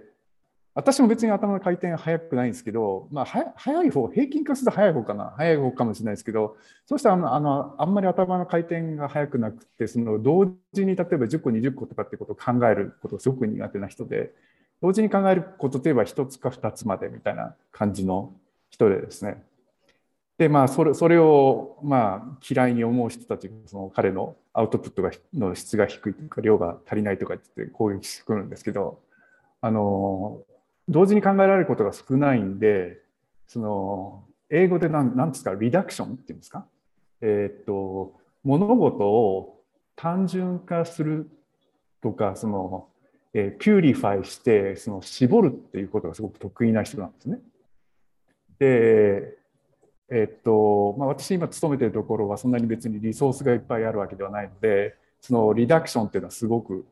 [0.75, 3.25] 私も別に頭の回転速くないんですけど、まあ、
[3.57, 6.57] 速い方、平均化すると速い方かな、速い方かもしれないですけど、
[6.87, 14.33] そうしたらあのあのあんまり頭の回転が速くなくて、その同時に例えば10個、20個とかってことを考えることがすごく苦手な人で、
[14.81, 18.33] 同時に考えることといえば1つか2つまでみたいな感じの
[18.89, 19.43] 人でですね。
[20.39, 29.01] で、まあ、それそれを、まあ、嫌いに思う人たちが、その彼のアウトプットがの質が低いというか、量が足りないとか言って攻撃してくるんですけど、
[29.61, 30.41] あの、
[30.89, 33.03] 同時に考えられることが少ないんで、
[33.47, 36.65] その、英語でなん、なんですか、 reduction っていうんですか？
[37.21, 39.63] えーっと、物事を
[39.95, 41.29] 単純化する
[42.01, 42.89] とか、その、
[43.35, 47.39] えー purify して、その、絞るっていうことがすごく得意な人なんですね。
[48.61, 49.39] で、
[50.11, 56.85] えっと、まあ、私今勤めてるところはそんなに別にリソースがいっぱいあるわけではないので、そのリダクションっていうのはすごく、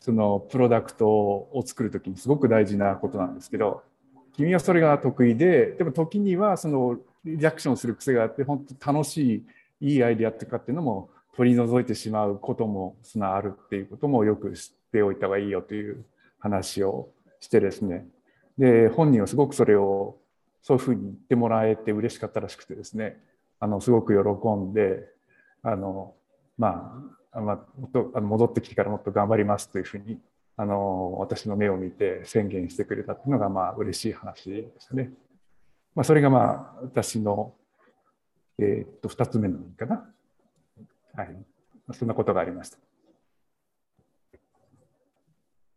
[0.00, 3.82] そのプロダクトを作るときにすごく大事なことなんですけど、
[4.34, 9.44] 君はそれが得意で、でも時にはそのリダクションする癖があって、本当楽し
[9.80, 16.04] い、いいアイデアとかっていうのも取り除いてしまうこともそのあるっていうこともよく知っておいた方がいいよという
[16.38, 17.08] 話を
[17.40, 18.06] してですね。
[18.56, 20.16] で、本人はすごくそれを
[20.62, 23.18] そういうふうに言ってもらえて嬉しかったらしくてですね、
[23.60, 25.04] あのすごく喜んで、
[25.62, 26.14] あの
[26.56, 26.98] ま
[27.32, 27.66] あ、ま
[28.14, 30.18] あ戻ってきてからもっと頑張りますというふうに
[30.56, 35.10] あの私の目を見て宣言してくれたっていうのがまあ嬉しい話でしたね。
[35.94, 37.54] まあ、それがまあ私の、
[38.58, 40.08] えーっと2つ目のかな。
[41.14, 41.36] はい。
[41.92, 42.78] そんなことがありました。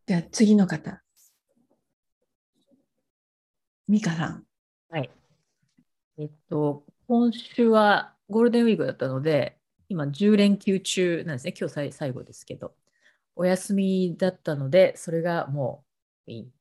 [0.06, 1.02] じゃあ次の方。
[3.88, 4.46] ミカさん。
[4.96, 5.10] はい。
[6.18, 9.58] えっと、今週はゴールデンウィークだったので、
[9.90, 11.54] 今10連休中なんですね。
[11.60, 12.72] 今日最後ですけど。
[13.36, 15.84] お休みだったので、それがも
[16.30, 16.52] ういい。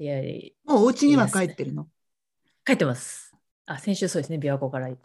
[0.00, 1.88] いやいもうお家には帰ってるの？
[2.66, 3.34] 帰ってます。
[3.64, 5.00] あ、先週そうですね、琵琶湖から行っ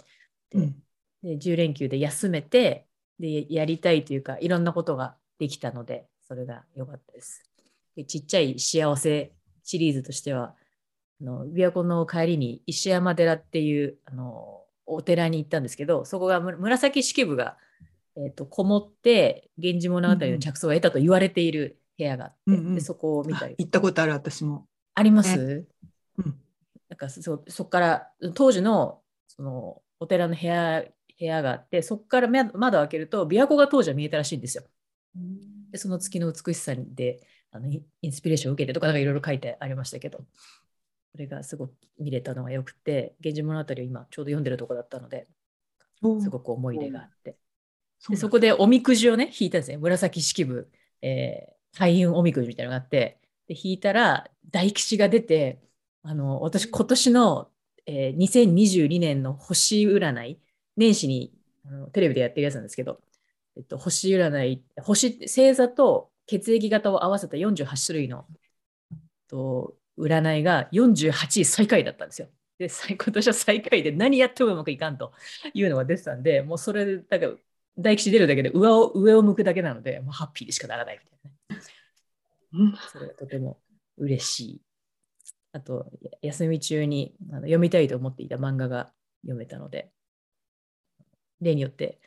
[0.50, 0.76] て、うん
[1.24, 2.86] で、10連休で休めて、
[3.18, 7.50] で、やりたいというか、いろんなことができたので、それが良かったです。
[7.96, 9.32] でちっちゃい幸せ
[9.64, 10.54] シリーズとしては、
[11.24, 17.58] あの琵琶湖の帰りに石山寺っていうあのお寺に行ったんですけど、そこがむ紫式部が、
[18.18, 22.76] えー、とこもって、源氏物語の着想を得たと言われている部屋があって、うんうん。
[22.76, 24.68] でそこを見たあり行ったことある私も。
[24.96, 25.66] あります、
[26.18, 26.36] うん。
[26.90, 30.84] なんかそそこから当時のそのお寺の部屋
[31.18, 34.64] 部屋があってそこからめ窓を開けると琵琶湖が当時は見えたらしいんですよ。
[35.72, 37.22] でその月の美しさで
[37.52, 40.26] あのインスピレーションを受けてとかなんかいろいろ書いてありましたけど
[41.14, 45.28] それがすごく見れたのがよくて「源氏物語」を今ちょうど読んでるところだったので
[46.22, 47.38] すごく思い入れがあって。
[48.10, 50.70] でそこでおみくじをね引いたんですね紫式部、
[51.02, 53.20] えー、開運おみくじみたいなのがあって。
[53.48, 55.62] で引いたら大吉が出て
[56.02, 57.52] あの私今年の、
[57.86, 60.40] えー2022年の星占い
[60.76, 61.34] 年始に
[61.66, 63.02] あのテレビでやってるやつなんですけど、
[63.56, 68.26] えっと、星占い星星座と血液型を合わせた48種類の
[68.92, 72.28] えっと占いが48位最下位だったんですよ。
[72.58, 75.14] で最 今年は最下位で何やってもうまくいかんと
[75.54, 77.30] いうのが出てたんでもうそれだけ
[77.78, 81.62] 大吉出るだけで上を上を向くだけなのでもうハッピーでしかならないみたいなね。
[82.54, 83.60] うんそれがとても
[83.98, 84.62] 嬉しい。
[85.54, 88.92] あと、や休み中にあの読みたいと思っていた漫画が
[89.22, 89.92] 読めたので、
[91.42, 92.00] 例によって、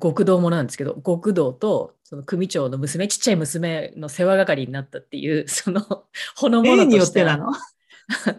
[0.00, 5.80] 極道ものなんですけど、極道とその組長の娘、ちっちゃい娘の世話係になったっていう、 その、
[6.36, 8.30] ほのぼの例によとしてなのそ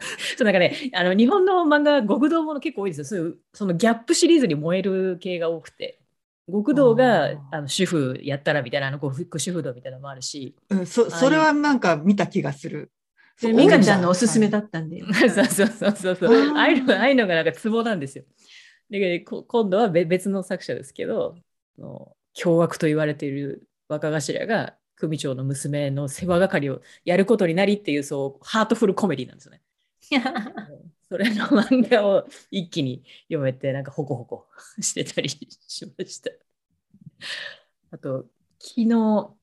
[0.42, 3.06] うなんかね、あの日本の漫画、極道もの結構多いですよ。
[3.06, 6.00] そういうそのギャップシリーズに燃える系が多くて、
[6.52, 12.92] 極道があの主婦やったらみたいな、あのごご主婦道みたいなのもあるし、うん、そそれはなんか見た気がする。
[13.38, 15.02] そうでミカちゃんのおすすめだったんで。
[15.30, 16.36] そう そうそうそうそう。
[16.36, 18.24] あーああいうのああいうのがなんかツボなんですよ。
[18.90, 21.36] でこ今度は別別の作者ですけど、
[22.34, 29.62] 凶悪と言われている若頭が組長の娘の世話係をやることになりっていうそうハートフルコメディなんですよね。
[31.10, 34.48] それの漫画を一気に読めてなんかホコホコ
[34.80, 35.40] してたりし
[35.98, 36.32] ました。
[37.92, 38.26] あと
[38.60, 39.36] 昨日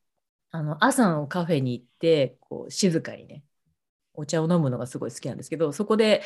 [0.50, 3.44] あの朝のカフェに行ってこう静かにね
[4.14, 6.22] お茶を飲むのがすごい好きなんですけど、そこで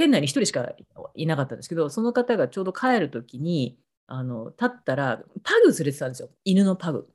[0.00, 0.66] 店内に一人しか
[1.14, 7.06] いなかったんですけど、その方がちょうど帰るときに、あの立ったらパグ連れてたんですよ、犬のパグ。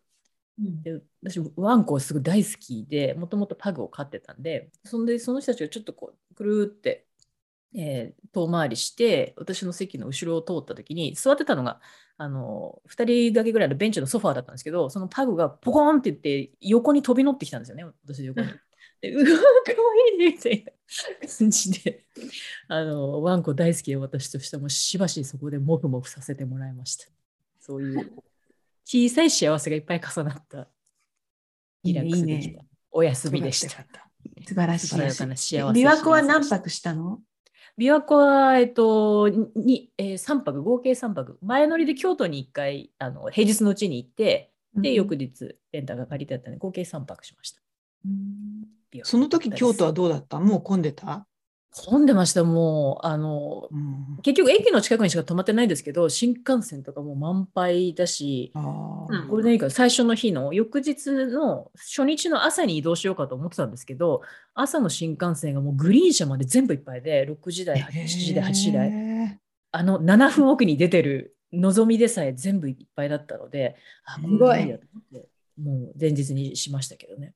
[0.83, 7.07] で私、ワンコすごい大好きで、もともとパグを飼ってたんで、そんでその人たちがちょっとこう、くるーって、
[7.75, 11.81] えー遠回りして、私の席の後ろを通ったときに、座ってたのが、
[12.17, 18.47] あの2人だけぐらいのベンチのソファーだったんですけど、そのパグがポコーンって言って、横に飛び乗ってきたんですよね、私の横に。
[19.01, 19.39] でうわー、かわ
[20.11, 20.71] いいねみたいな
[21.27, 22.05] 感じで、
[22.67, 27.07] あの、ワンコ大好きで私としてもしばしそこでモフモフさせてもらいました。
[27.59, 28.11] そういう
[28.85, 30.67] 小さい幸せがいっぱい重なった、
[31.83, 33.85] リラックスできたお休みでした。
[34.47, 34.87] 素晴らしい。
[34.87, 37.19] 幸せ琵琶湖は何泊したの？
[37.77, 41.37] 琵琶湖は、えっと、に、えー、3泊、合計3泊。
[41.41, 47.61] 前乗りで京都に1回、あの平日のうちに行って、で、翌日、レンタが借りてあったので、合計3泊しました。
[48.05, 50.39] 琵琶湖その時京都ははどうだった？
[50.39, 51.27] もう混んでた、
[51.71, 58.61] 混んでました、もう、あの、うん、結局駅の近くにしか泊まってないんですけど、新幹線とかも満杯だし、あー。
[58.61, 64.21] うんゴールデンウィークの最初の日の翌日の初日の朝に移動しようかと思ってたんですけど、
[64.53, 69.39] 朝の新幹線がもうグリーン車まで全部いっぱいで、6時台、7時台、8時台、へ
[69.71, 75.29] あの7分奥に出てるのぞみでさえ全部いっぱいだったので、あ、これごい無理だと思って
[75.61, 77.33] もう前日にしましたけどね。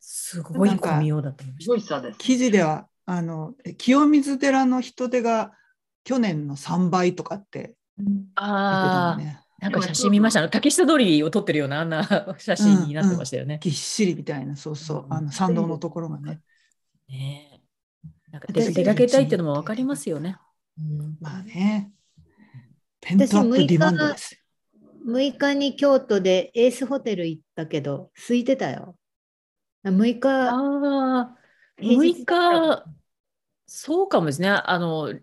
[0.00, 2.18] すごい混みようだと思いますしごい差ですー。
[2.18, 5.52] 記事ではあのえ清水寺の人手が
[6.04, 8.04] 去年の3倍とかってた。
[8.04, 9.44] 言ってああ。
[9.60, 10.40] なんか写真見ました。
[10.40, 13.58] あの竹下通りを撮ってるようなあんな写真になってましたよね。
[13.60, 15.12] ぎっしりみたいな、そうそう、うん。
[15.12, 16.40] あの参道のところがね。
[17.08, 17.60] ね
[18.28, 18.40] えなん。
[18.40, 20.36] か出私出かけたいっていうのも分かりますよね。
[21.20, 21.90] まあね、
[23.00, 24.40] ペントアップディマンドです。
[25.06, 28.97] 6日に京都でエースホテル行ったけど、空いてたよ。
[29.84, 31.36] 6日、ああ、
[31.76, 32.22] 平日。
[32.22, 32.84] 6日、
[33.66, 34.48] そうかもですね。
[34.48, 35.14] あの、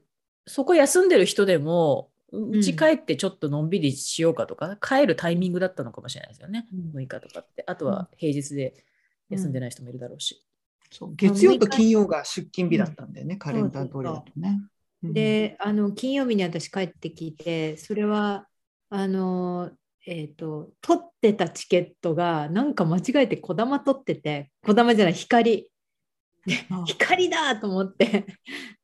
[0.48, 6.68] そこ休んでる人でも、うち帰ってちょっとのんびりしようかとか、帰るタイミングだったのかもしれないですよね。
[6.94, 7.02] うん。
[7.02, 7.64] 6日とかって。
[7.68, 8.84] あとは平日で
[9.30, 10.44] 休んでない人もいるだろうし。
[10.91, 14.61] そう月曜と金曜が出勤日だったんだよね、カレンダー通りだとね。
[15.03, 18.48] うん、で、あの金曜日に私帰ってきて、それは
[18.90, 19.72] あの、
[20.07, 25.72] えっ、と、取ってたチケットがなんか間違えてこだま取ってて、こだまじゃない、光。
[26.69, 28.26] あ 光だと思って、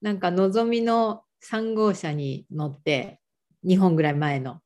[0.01, 3.19] なんかのぞみの3号車に乗って、
[3.63, 4.61] 2本ぐらい前の、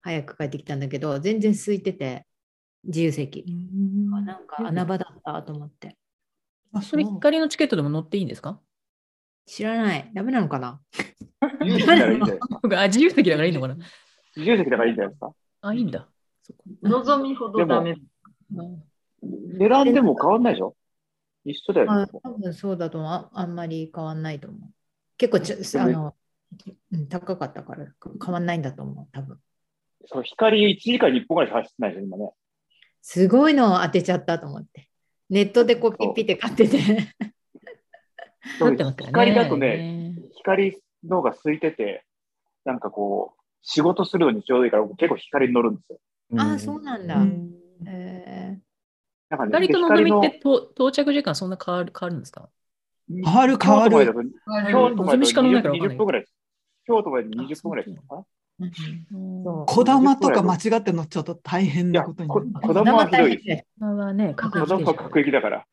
[0.00, 2.26] 早く帰ってきたんだけど、全然空いてて、
[2.84, 3.44] 自由席。
[3.46, 5.98] うんあなんか穴場だったと思って。
[6.72, 8.58] あそれ、光のチケットでも乗っていいんですか？
[9.44, 10.10] 知らない。
[10.14, 10.80] ダメなのかな？
[11.60, 12.80] 自由席だからいいんじゃないですか？
[12.82, 13.74] あ 自由席だからいいのかな？
[14.36, 15.34] 自由席だからいいんじゃないですか？
[15.60, 16.08] あ、いいんだ。
[16.42, 17.96] そこ望みほどダメ。
[19.20, 20.76] 値段でも変わんないでしょ
[21.44, 22.12] 一緒だよあね。
[22.22, 23.30] 多分そうだと思うあ。
[23.32, 24.60] あんまり変わんないと思う。
[25.16, 26.14] 結構ちょあの、
[26.92, 29.08] うん、高かったからか変わんないんだと思う。
[29.12, 29.38] 多分
[30.06, 32.32] そう光1時間に1本ぐらい走ってないでしょ、今ね。
[33.02, 34.88] すごいのを当てちゃったと思って。
[35.30, 36.78] ネットでこうピッピって買ってて。
[38.58, 42.04] 光だとね、光の方が空いてて、
[42.64, 45.98] なんかこう、仕事するのにちょうどいいから、僕結構光に乗るんですよ。
[46.38, 47.16] ああ、そうなんだ。
[47.16, 47.50] うん
[47.86, 48.58] え
[49.30, 52.48] なんかね、光とのぞみってでと到着時間そんな変わる変わるんですか？
[53.08, 56.34] 変わる変わる京都までだと京都までだとのぞみしか乗んないから分かんな20い分ぐらいです。
[56.86, 57.86] 京都まで20分ぐらい
[59.66, 62.48] こだまとか間違って乗っちゃうと大変なことになこる。
[62.52, 63.48] 子供はひどいです。
[63.48, 63.66] ね。
[63.78, 65.64] こはね、確子供は各駅だから。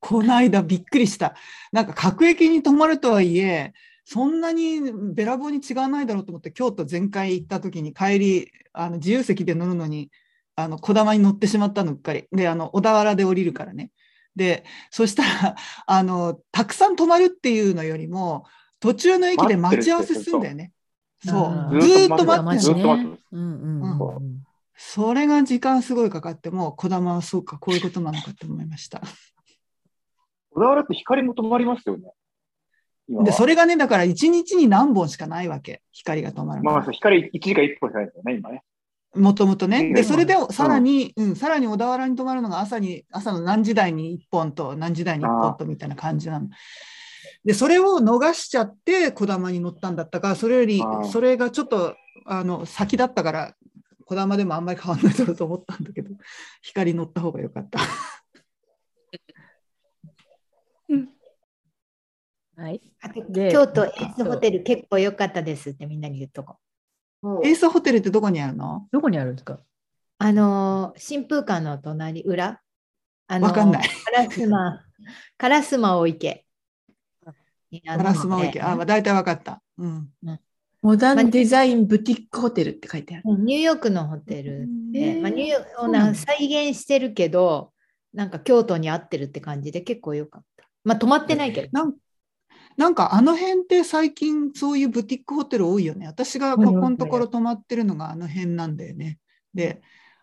[0.00, 1.34] この間びっくりした。
[1.70, 3.72] なんか各駅に泊まるとはいえ、
[4.04, 4.80] そんなに
[5.14, 10.10] べらぼうに違わないだろうと思って、京都全回行った時に帰り、あの自由席で乗るのに、
[10.56, 12.26] あの、こだまに乗ってしまったのうっかり。
[12.30, 13.90] で、あの、小田原で降りるからね。
[14.36, 15.56] で、そしたら、
[15.86, 18.44] あの、たくさん泊まるっていうのよりも、
[18.78, 20.72] 途中の駅で待ち合わせするんだよね。
[21.24, 23.18] そうずーっと待ってる。
[23.32, 24.44] うんうんうんうん。
[24.76, 29.00] それが時間すごいかかっても、こだまはそうか、こういうことなのかって思いました。
[30.50, 32.12] 小田原って光も止まりますよね。
[33.08, 35.82] で、それがね、だから1日に何本しかないわけ。
[35.92, 38.62] 光が止まるのまあ、光1時間1分しかないですよね、今ね。
[39.14, 39.92] もともとね。
[39.92, 46.48] で、うんそれでさらに、うん、さらに小田原に泊まるのが朝に、朝の何時台に1本と何時台に1本とみたいな感じなの。
[47.44, 50.82] で、それを逃しちゃって、こだまに乗ったんだったから、それより
[51.12, 51.94] それがちょっと、
[52.24, 53.54] あの、先だったから、
[54.06, 56.14] こだまでもあんまり変わんないだろうと思ったんだけど、
[56.62, 57.80] 光乗った方が良かった。
[62.56, 62.80] はい。
[63.00, 66.56] あとで京都エースホテル結構良かったですってみんなに言っとこ
[67.22, 67.46] う。
[67.46, 68.86] エースホテルってどこにあるの？
[68.92, 69.60] どこにあるんですか？
[70.18, 72.60] あのー、新風館の隣、裏？
[73.26, 73.88] あのーわかんない。
[74.36, 74.80] 烏丸、
[75.38, 76.44] 烏丸池。
[77.84, 78.60] ガラスマオ池。
[78.60, 79.60] あ、大体分かった。
[79.78, 80.08] うん。
[80.82, 83.24] モダンデザインブティックホテルって書いてある。
[83.38, 87.72] ニューヨークのホテルで、まあ、ニューヨークそうなんだ再現してるけど、
[88.12, 90.68] なんか京都に合ってるって感じで結構良かった。
[90.84, 91.68] まあ泊まってないけど。
[91.72, 91.94] なん
[92.76, 96.06] なんかあの辺って最近そういうブティックホテル多いよね。
[96.06, 99.18] 私がここのところ泊まってるのがあの辺なんだよね。
[99.54, 99.80] で、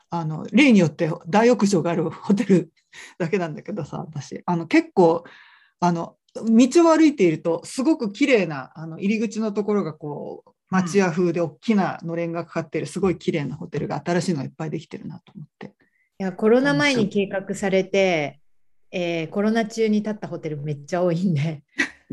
[0.10, 2.72] あの例によって大浴場があるホテル
[3.18, 5.23] だけなんだけどさ、私、あの結構
[5.80, 15.73] あの道を歩いているとすごく綺麗なあの入り口のところがこう町屋風で大きなのれんがかかってるすごい綺麗なホテルが新しいのがいっぱいできてるなと思って。
[16.19, 18.40] いやコロナ前に計画されて、
[18.91, 21.64] えーコロナ中に建ったホテルめっちゃ多いんで。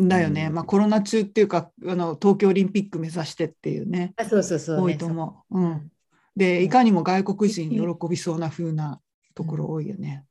[0.06, 4.12] だよね、うんまあコロナ中っていうかあの東京オリンピック目指してっていうね。
[4.16, 5.60] あそうそうそう、多いと思う。
[5.60, 5.90] うん。
[6.36, 9.00] で、いかにも外国人に 喜びそうな風な
[9.34, 10.24] ところ多いよね。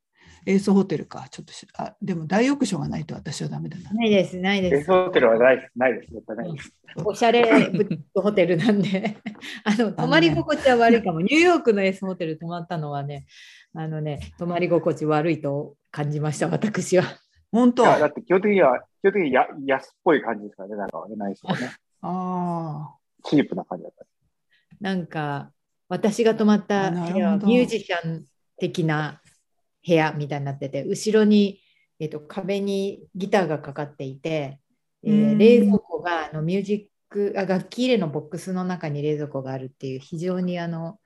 [0.45, 3.91] エースホテルか、ちょっとしあ、でも大浴場がないと私はダメだな。
[3.91, 4.91] ないです、ないエースです。
[4.91, 5.72] ホテルはないです。
[5.76, 6.14] ないです。
[6.14, 6.73] 絶対ないです。
[7.03, 9.18] おしゃれブティックホテルなんで、
[9.65, 11.19] あの泊まり心地は悪いかも。
[11.19, 13.26] ニューヨークのエースホテル泊まったのはね、
[13.73, 17.03] あのね、泊まり心地悪いと感じました、私は。
[17.52, 18.81] 本当だって基本的には、
[19.12, 21.76] 基本的にや安っぽい感じですからね、なんかね、ないですよね。
[22.02, 24.06] あチープな感じだった。
[24.80, 25.52] なんか、
[25.90, 28.26] 私が泊まった部屋はミュージシャン
[28.58, 29.22] 的な
[29.86, 31.62] 部屋みたいになってて、後ろに、
[32.00, 34.60] えっと壁にギターがかかっていて、
[35.04, 41.00] えーうん冷蔵庫があのミュージックあ楽器入れのボックスの中に冷蔵庫があるっていう非常にあの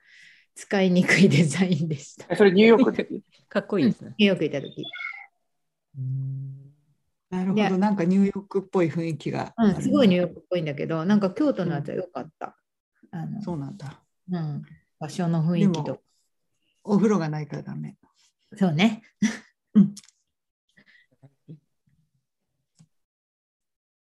[0.56, 2.26] 使いにくいデザインでした。
[2.30, 4.16] えそれニューヨーク かっこいいですね。
[4.18, 4.90] ニューヨーク行った時、あ、
[7.32, 7.78] なるほいやど。
[7.78, 12.58] なんかニューヨークっぽい雰囲気がうん、すごいニューヨークっぽいんだけど、なんか京都のやつは良かった。
[13.12, 14.02] あのそうなんだ。
[14.30, 14.64] うん、
[15.00, 16.02] 場所の雰囲気と。
[16.84, 17.96] お風呂がないからダメ。
[18.58, 19.02] そうね。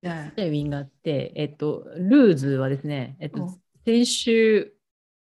[0.02, 0.28] じたい。
[0.28, 4.72] ちっちゃいウィンがあって、えっと、ルーズはですね、えっとうん、先週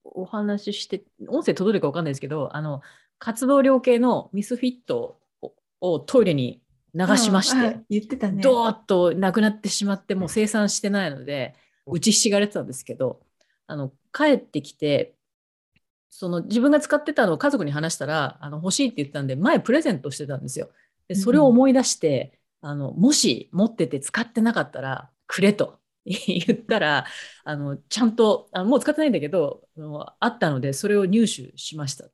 [0.04, 2.82] お話しして、音声届るか分かんないですけど、あの、
[3.18, 6.62] 活動量系のミスフィットををトイレに
[6.98, 8.42] 流しまして、言ってたね。
[8.42, 11.54] ドーッとなくなってしまって、もう生産してないので、
[11.86, 13.22] 打ちひしがれてたんですけど、
[13.68, 15.14] あの帰ってきて、
[16.10, 20.70] その自分が使ってたのを家族に話したら、あの欲しいって言ったんで、前プレゼントしてたんですよ。
[21.08, 27.06] でそれを思い出して、あのもし持ってて使ってなかったらくれと 言ったら、
[27.44, 32.06] あのちゃんとあのもう使ってないんだけど、あのあったので、それを入手しました。
[32.06, 32.10] お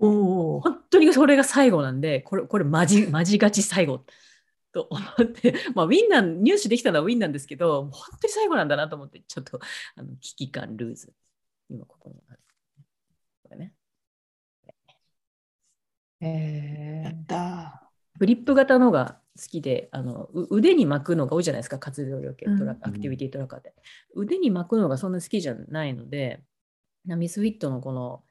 [0.00, 0.60] お。
[0.60, 4.04] 本当にそれが最後なんで、これ、これマジ、マジガチ最後
[4.72, 9.60] と思って、 まあ、ウィンナー、入手できたのはウィンなんですけど、本当に最後なんだなと思って、ちょっと、
[9.96, 11.12] あの危機感ルーズ。
[11.68, 12.40] 今ここにある。
[13.42, 13.74] これね。
[16.20, 23.74] えやったフリップ型のが好きで、あのう腕に巻くのが多いじゃないですか、活動量系トラうんアクティビティトラッカーで。
[24.14, 26.44] 腕に巻くのがそんな好きじゃないので、
[27.06, 28.22] なミスフィットのこの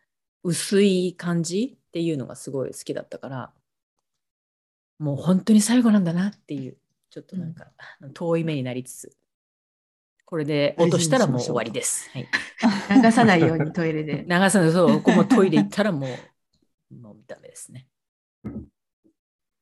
[0.43, 3.53] 薄い感じっていうのがすごい好きだったから、
[4.99, 6.77] もう本当に最後なんだなっていう、
[7.09, 7.71] ちょっとなんか、
[8.13, 9.17] 遠い目になりつつ、
[10.25, 12.09] これで落としたらもう終わりです。
[12.11, 13.01] はい、ー。
[13.01, 14.23] 流さないようにトイレで。
[14.29, 16.07] 長さのそう、ここもトイレ行ったらも
[16.91, 17.87] う、 もうダメですね。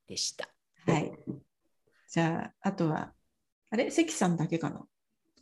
[0.07, 0.49] でした。
[0.85, 1.11] はい。
[2.09, 3.13] じゃあ、あとは、
[3.69, 3.89] あれ？
[3.91, 4.85] 関さんだけかな？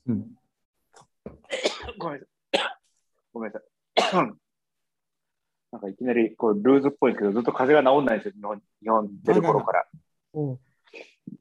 [0.07, 0.36] うん
[1.98, 2.80] ごめんなさい。
[3.34, 4.36] ごめんなさい。
[5.76, 9.85] なんかいきなりこうルーズっぽいけど、ずっと風邪が治んないんですよ、日本日本出る頃から。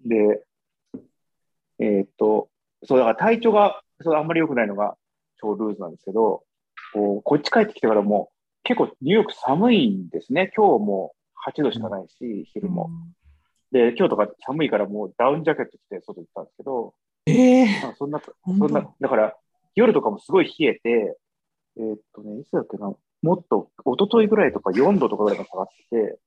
[0.05, 0.45] で、
[1.79, 2.49] えーっと、
[2.83, 4.97] そうだから体調がそうあんまり良くないのが
[5.41, 6.43] 超ルーズなんですけど、
[6.93, 8.31] こうこっち帰ってきてからも
[8.65, 10.51] 結構ニューヨーク寒いんですね。
[10.57, 11.15] 今日も
[11.49, 12.91] 8度しかないし、昼も。
[13.71, 16.95] で、今日とか寒いからもうダウンジャケット着て外行ったんですけど、
[17.27, 19.37] ええまあそんな、そんな、だから
[19.77, 21.19] 夜とかもすごい冷えて、
[21.77, 22.93] えーっとね、いつだっけな、
[23.25, 26.19] もっと、一昨日ぐらいとか4度とかぐらいが下がってて、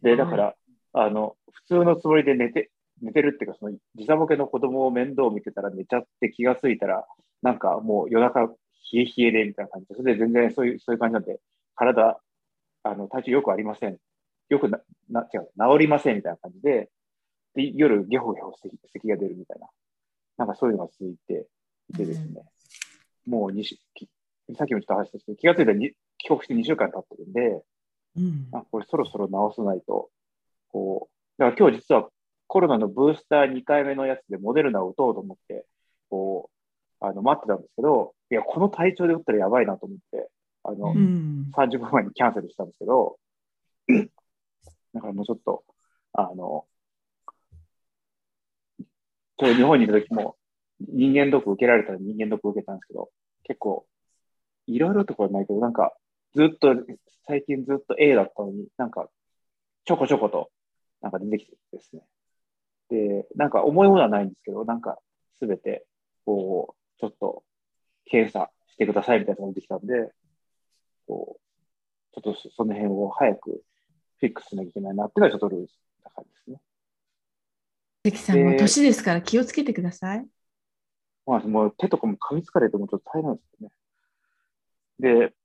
[0.00, 0.54] で、だから、
[0.94, 2.70] あの、普通のつもりで寝て、
[3.02, 7.04] 寝てるっていうか、その時差ボケの子供を面倒見てたら寝ちゃって気がついたら、
[7.42, 8.54] なんかもう夜中冷
[8.94, 9.88] え冷えでみたいな感じ。
[9.88, 11.38] で、それで全然そういう、そういう感じなんで、
[11.74, 12.18] 体、
[12.82, 13.98] あの、体調よくありません。
[14.48, 14.80] よくな、
[15.10, 16.88] な、違う、治りませんみたいな感じで、
[17.54, 19.68] で夜、ゲホゲホ咳咳が出るみたいな、
[20.38, 21.46] なんかそういうのが続いて
[21.90, 22.42] いてですね、
[23.26, 24.08] もう2週、き
[24.54, 25.92] さっきもちょっと話したんですけど、気がついたらに
[26.26, 27.62] 帰国して2週間経ってるんで、
[28.16, 28.48] うん。
[28.52, 30.10] あこれそろそろ直さないと、
[30.72, 31.08] こ
[31.38, 32.08] う、だから今日実は
[32.48, 35.64] コロナのブースター2回目のやつでモデルナを打とうと思って、
[36.10, 36.50] こ
[37.00, 40.28] う、あの、待ってたんですけど、いや、この体調で打ったらやばいなと思って、
[40.64, 41.50] あの、うん。
[41.54, 43.18] 30分前にキャンセルしたんですけど、
[44.94, 45.64] だからもうちょっと、
[46.12, 46.66] あの、
[49.38, 50.36] ちょうど日本にいた時も
[50.80, 53.10] 人間ドック受けられたら人間ドック受けたんですけど、
[53.44, 53.86] 結構、
[54.66, 55.94] いろいろとこはないけど、なんか、
[56.36, 56.74] ずっと、
[57.26, 59.08] 最近ずっと A だったのに、なんか、
[59.86, 60.50] ちょこちょこと、
[61.00, 62.02] なんか出てきてですね。
[62.90, 64.98] で、なんか重いものはないんですけど、なんか、
[65.38, 65.86] すべて、
[66.26, 67.42] こう、ちょっと、
[68.04, 70.12] 検査してくださいみたいなのが出てきたんで、
[71.06, 73.62] こう、ちょっとその辺を早く
[74.18, 75.72] フィックスしなきゃいけないなっていうのはちょっとルーズ
[76.04, 76.60] な感じですね。
[78.04, 80.26] 関さんもう年ですから気をつけてください。
[81.26, 83.74] まあ、もう手とかも噛みつかれてもちょっと大変なんですよね。
[85.28, 85.35] で、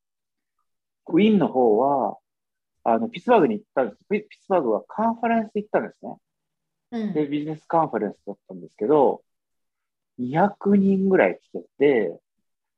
[1.07, 2.17] ウィーンの方は、
[2.83, 3.99] あの、ピッツバーグに行ったんです。
[4.09, 6.15] ピピッツバーグはカンファレンス行ったんですね。
[6.91, 9.23] うんで、ビジネスカンファレンスだったんですけど、
[10.19, 12.19] 200人ぐらい来てて、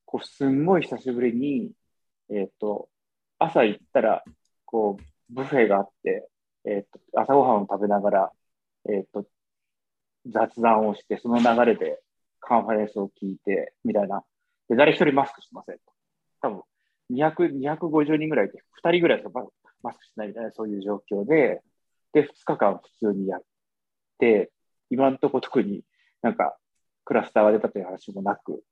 [0.06, 1.72] こう、すんごい久しぶりに、
[2.30, 2.90] えっ、と、
[3.40, 4.24] 朝行ったら、
[4.66, 6.30] こう、ブフェがあって、
[6.66, 8.32] えっ、と、朝ごはんを食べながら、
[8.90, 9.26] えっ、と、
[10.28, 12.02] 雑談をして、その流れで
[12.40, 14.24] カンファレンスを聞いて、みたいな。
[14.70, 15.82] で、誰一人マスクしてませんと。
[16.42, 16.64] 多分、
[17.12, 19.30] 200、250人ぐらいいて、2人ぐらいしか
[19.82, 21.62] マスクしないみたいな、そういう状況で、
[22.14, 23.42] で、2日間普通にやっ
[24.20, 24.52] て、
[24.90, 25.84] 今のとこ特に
[26.22, 26.58] なんか
[27.04, 28.64] クラスターが出たという話もなく、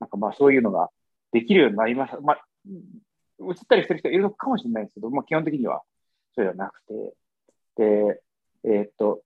[0.00, 0.88] なんかまあそういうのが
[1.32, 2.20] できるようになりました。
[2.20, 5.82] まあ、映ったりしてる人いるのかもしれないですけど、まあ基本的には
[6.34, 7.14] そうではなくて、
[7.76, 8.22] で、
[8.64, 9.22] えーっと、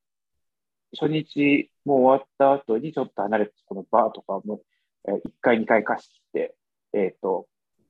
[0.99, 4.61] 初日も終わった後にちょっと離れて、このバーとかも、
[5.09, 6.55] えー、1回、2回貸し切って、
[6.93, 7.47] えーっと、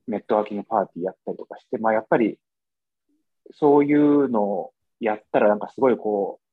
[0.07, 2.37] ネットワーキングパーティーやったりとかして、まあやっぱり
[3.51, 6.45] そういうのをやったらなんかすごいこう、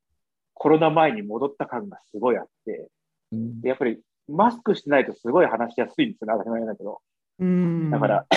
[0.54, 2.88] コロナ前に戻った感がすごいあって、
[3.32, 7.00] でやっぱりマスクしてないとすごい話しやすいんですよね、当たり前だけど。
[7.38, 8.36] うんだから、だ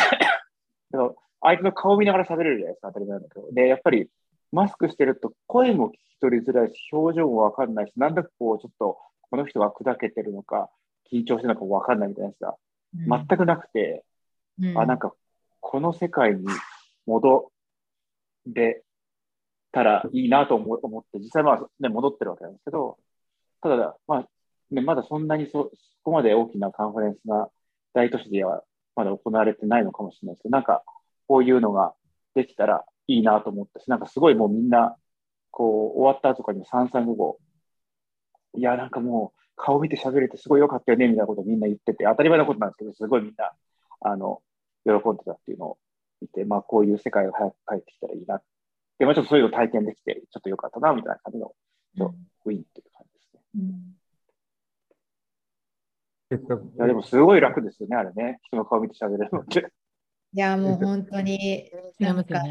[1.00, 1.12] から
[1.42, 3.52] 相手の顔見ながら喋れるじゃないですか、当たり前だけど。
[3.52, 4.10] で、やっぱり
[4.52, 10.70] マスクしてると声も聞き取りづらいし、表情もわかんないし、なんだかこう、ちょっとこの人が砕けてるのか、
[11.12, 12.56] 緊張してるのか分かんないみたいなやつが
[13.28, 14.04] 全くなくて、
[14.60, 14.78] うん。
[14.78, 15.14] あ、なんか、
[15.60, 16.46] この世界に
[17.06, 17.52] 戻
[18.46, 18.84] れ
[19.72, 22.98] たらいいなと思って、実際まあ、ね、戻ってるわけなんですけど、
[23.62, 24.30] ただ、まあ、
[24.72, 27.50] ね、まだそんなにそ、そこまで大きなカンファレンスが
[27.94, 28.64] 大都市では
[28.96, 30.84] まだ行われてないのかもしれないですけど、なんか、
[31.28, 31.94] こういうのが
[32.36, 34.96] できたらいいなと思ったし、なんかすごいもうみんな、
[35.52, 37.40] こう、終わった後とかに三々午後、
[38.54, 43.52] いや、なんかもう、顔見て喋れてすごい良かったよね、みたいなことをみんな言ってて、当たり前のことなんですけど、すごいみんな、
[44.08, 44.42] あの、
[44.86, 45.78] 喜んでたっていうのを
[46.22, 48.42] 見て、まあ、こういう世界が早く帰ってきたらいいな。
[49.00, 51.54] で、まあ、ちょっとそういうのを体験できて、ちょっと良かったな、みたいな感じの、
[51.98, 52.16] ちょっと
[52.46, 53.42] ウィンっていう感じですね。
[53.56, 53.96] うん
[56.32, 58.40] いや、でもすごい楽ですよね、あれね。
[58.44, 59.72] 人の顔見て喋れるのって。
[60.34, 62.42] いや、もう本当に、なんか、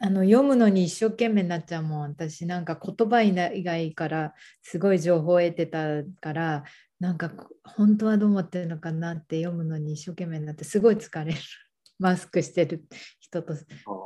[0.00, 2.10] あの読むのに一生懸命になっちゃうもん。
[2.10, 6.64] 私なんか言葉以外からすごい情報を得てたから、
[7.04, 11.38] なんかこ本当はどう思ってるのかなって読むのに一生懸命になってすごい疲れる。
[12.00, 12.82] マスクしてる
[13.20, 13.52] 人と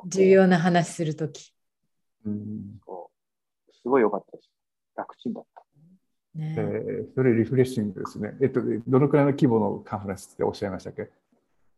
[0.05, 1.55] 重要な話するとき。
[2.25, 2.29] す
[3.85, 4.51] ごい良かったです。
[4.97, 5.65] 楽ちんだった。
[6.35, 8.37] ねえーそれリフレッシングですね。
[8.41, 11.09] えっと、どのくらいの規模のカンファレンスっておっしゃいましたっけ？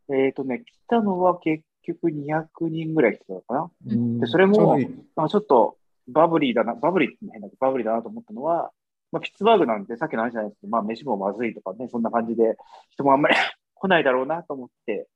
[0.08, 3.70] えっ、とね、来たのは結局200人ぐらい来てたのかな。
[3.88, 5.76] うんでそれもちょうどいいなんかちょっと
[6.08, 8.72] バブリーだな、バブリーって変だけど、バブリーだなと思ったのは、
[9.12, 12.56] まあ、ピッツバーグなんてさっきの話じゃないですけど、まあ、飯もまずいとかね、そんな感じで、
[12.90, 13.34] 人もあんまり
[13.74, 15.08] 来ないだろうなと思って、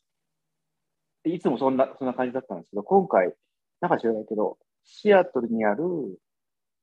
[1.22, 3.34] でいつもそんな、そんな感じだったんですけど、今回、
[3.80, 5.84] なんか知らないけど、シアトルにある、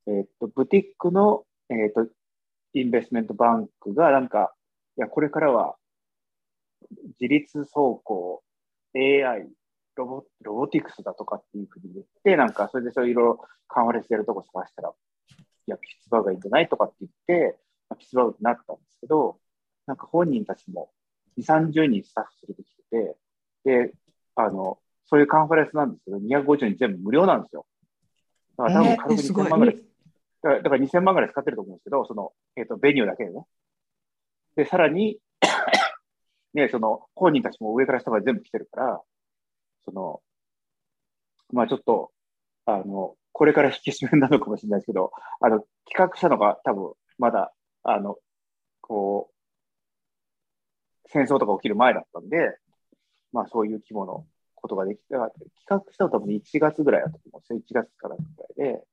[0.07, 2.07] えっ、と、ブティックの、えっ、と、
[2.73, 4.55] インベストメントバンクが、なんか、
[4.97, 5.77] いや、これからは、
[7.19, 8.43] 自律走行、
[8.95, 9.49] AI、
[9.95, 14.93] ロボロボティクスだとかっていうふうに言って、なんか、それでそういろいろカンファレスやるとこ探したら、
[15.71, 17.57] や、ピッツバーグがいいんじゃないとかって言って、
[17.89, 19.39] まあピッツバーグになったんですけど、
[19.87, 20.91] なんか本人たちも
[21.37, 22.83] 2、30人スタッフ連れてきて
[23.63, 23.93] て、で、
[24.35, 27.65] あの、そういうカンファレンスなんですけど、250人全部無料なんですよ。
[28.57, 33.45] だから多分軽くえーすごい2000万ぐらい、だからだから2000万ぐらい使ってると思うんですけど、その、えっ、と、ベニューだけでね。
[34.55, 35.19] で、さらに、
[36.53, 39.01] ね、その、本人たちも上から下まで全部来てるから、
[39.85, 40.21] その、
[41.51, 42.11] まあちょっと、
[42.65, 48.17] あの、これから引き締めなのかもしれないですけど、あの、企画したのが多分、まだ、あの、
[48.81, 52.57] こう、戦争とか起きる前だったんで、
[53.31, 54.25] まあそういう規模の
[54.55, 55.17] ことができた。
[55.17, 55.31] 企
[55.67, 57.81] 画したの多分1月ぐらいだったと思うんですよ。
[57.81, 58.23] 1月からぐ
[58.63, 58.83] らいで。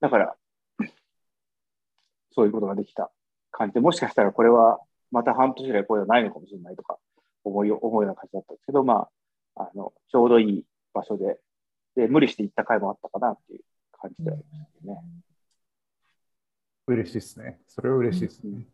[0.00, 0.36] だから、
[2.32, 3.10] そういうことができた
[3.50, 4.78] 感じで、もしかしたらこれは
[5.10, 6.98] また半年ぐらいこういうのないのかもしれないとか
[7.44, 9.08] 思い、思うような感じだったんですけど、ま
[9.56, 11.38] あ、あの、ちょうどいい場所で、
[11.96, 13.60] で、無理して行った回もあったかなっていう
[13.92, 14.96] 感じではありますね。
[16.86, 17.60] 嬉しいですね。
[17.66, 18.66] それは嬉しいですね。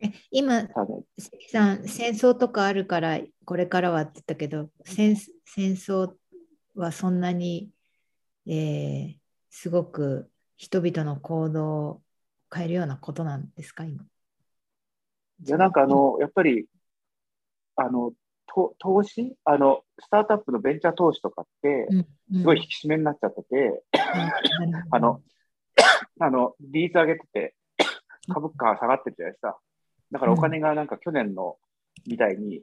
[0.00, 6.14] え今、ただね、関さん、戦争とかあるから、これからはって言ったけど、戦戦争
[6.76, 7.70] はそんなに、
[8.46, 9.16] えー
[9.56, 12.02] すごく人々の行動を
[12.52, 14.04] 変えるようなことなんですか、今？
[15.44, 16.66] いや、なんかあの、やっぱり、
[17.76, 18.12] あの、
[18.46, 19.34] と投資？
[19.44, 21.98] あの、スタートアップのベンチャー投資とかって、う
[22.36, 23.82] ん、すごい引き締めになっちゃってて、
[24.90, 25.20] あの、
[26.20, 27.54] あの、利率上げてて、
[28.32, 29.58] 株価下がってるじゃないですか。
[30.12, 31.56] だからお金がなんか去年の
[32.06, 32.62] みたいに、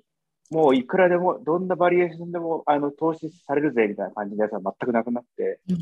[0.49, 5.78] もういくらでも、どんなバリエーションでも、あの、投資されるぜみたいな感じのやつは全くなくなって、うん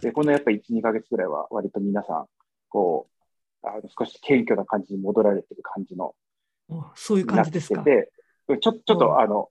[0.00, 2.26] で、このやっぱ1、2ヶ月ぐらいは割と皆さん、
[2.68, 3.08] こ
[3.62, 6.14] う、あの少し謙虚な感じに戻られてる感じの、
[6.68, 7.82] おそういう感じですか。
[8.48, 8.98] ちょ、ちょっうん。
[8.98, 9.50] とあの、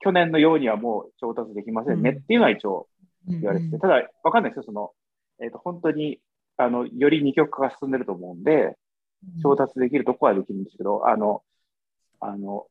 [0.00, 2.16] 去年のようにはもう調達できませんねうん。
[2.18, 2.88] っていうのは一応
[3.28, 3.40] うん。
[3.40, 4.92] 言われてて、ただ、わかんないですよ、その、
[5.40, 6.20] えっ、と、本当に、
[6.56, 8.76] あの、より二極化が進んでると思うんで、
[9.42, 11.42] 調達できるとこはできるんですけど、あの、
[12.20, 12.66] あの、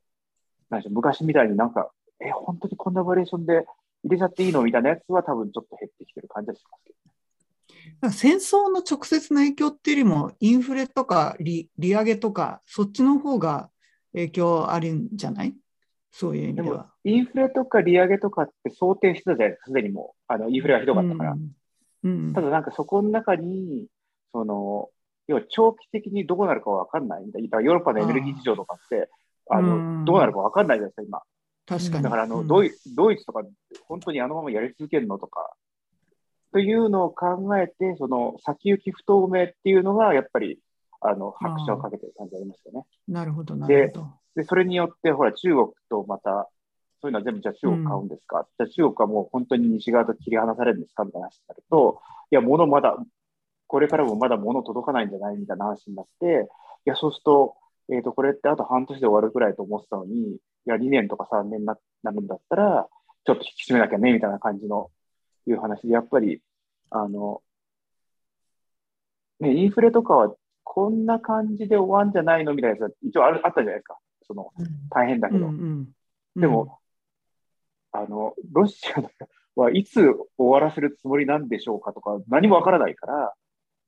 [0.70, 3.66] なんでしょう、昔みたいになんか、え、本当にこんなバリエーションで
[4.04, 13.71] 入れちゃっていいのみたいなやつは多分ちょっと減ってきてる感じはしますけど戦争の直接の影響っていうよりも、インフレとか利利上げとか、そっちの方が
[14.14, 15.56] 影響あるんじゃない？
[16.12, 19.50] そういう意味では。、インフレとか利上げとかって想定してたじゃない？
[19.52, 21.32] ですか、すでにもう、あの、インフレがひどかったから。
[21.32, 23.86] うんうんただなんかそこの中に、
[24.32, 24.90] その、
[25.28, 27.62] 要は長期的にどうなるかわかんないみたいな。
[27.62, 29.08] ヨーロッパのエネルギー事情とかって、
[29.52, 30.90] あうんの、どうなるかわかんないじゃない？
[30.90, 31.22] ですか、今。
[31.68, 32.04] 確かに。
[32.04, 33.44] だからあの、うんドイドイツとか、
[33.88, 35.54] 本当にあのままやり続けるのとか、
[36.52, 40.58] というのを考えて、その先行き不透明っていうのが、やっぱり、
[41.02, 42.86] あの、拍車をかけてる感じありますよね。
[43.08, 44.08] なるほど、なるほど。
[44.36, 46.50] で、それによって、ほら、中国とまた、
[47.02, 51.04] そういうのは全部じゃあ中国買うんですか、じゃあ中国はもう本当に西側と切り離されるんですか？
[51.04, 52.00] みたいな話になると、
[52.30, 52.96] いや、物まだ
[53.66, 55.38] これからもまだ物届かないんじゃない？
[55.38, 56.48] みたいな話になって、
[56.86, 57.56] いや、そうすると、
[57.90, 62.88] えっ、と、これってあと半年で終わるくらいと思ってたのに、いや、2年とか3年にななるんだったら、
[63.26, 64.92] ちょっと引き締めなきゃね、みたいな感じの、
[65.48, 66.42] いう話で、やっぱり、
[66.90, 67.42] あの、
[69.40, 73.98] ね、インフレとかはこんな感じで終わんじゃないのみたいなやつが一応あるあったじゃないですか。
[74.26, 74.52] その、
[74.90, 75.48] 大変だけど。
[75.48, 75.88] うん
[76.36, 76.80] でも、
[77.92, 79.04] あの、ロシア
[79.60, 83.34] はいつ終わらせるつもりなんでしょうかとか、何もわからないから、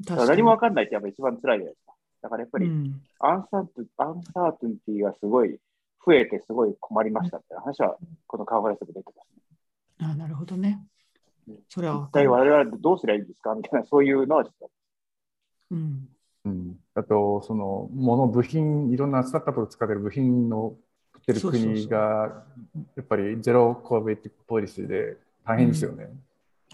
[0.06, 1.94] 確かに何もわかんないってやっぱ一番辛いじゃないですか。
[2.24, 5.58] だからやっぱり、うんアンサートアンサートンティがすごい
[6.06, 7.96] 増えてすごい困りましたって話は、
[8.28, 10.12] このカンファレンスで出てますね。
[10.12, 10.86] あなるほどね。
[11.70, 14.72] それは一体我々どうすればいいんですかみたいな、そういうのはちょっと、
[15.72, 16.10] うん
[16.46, 20.76] うん、あと、その、物、部品、いろんなスタートアップを使ってる部品の
[21.16, 22.44] 売ってるそうそうそう国が、
[22.96, 26.10] やっぱりゼロコビットポリシーで大変ですよね。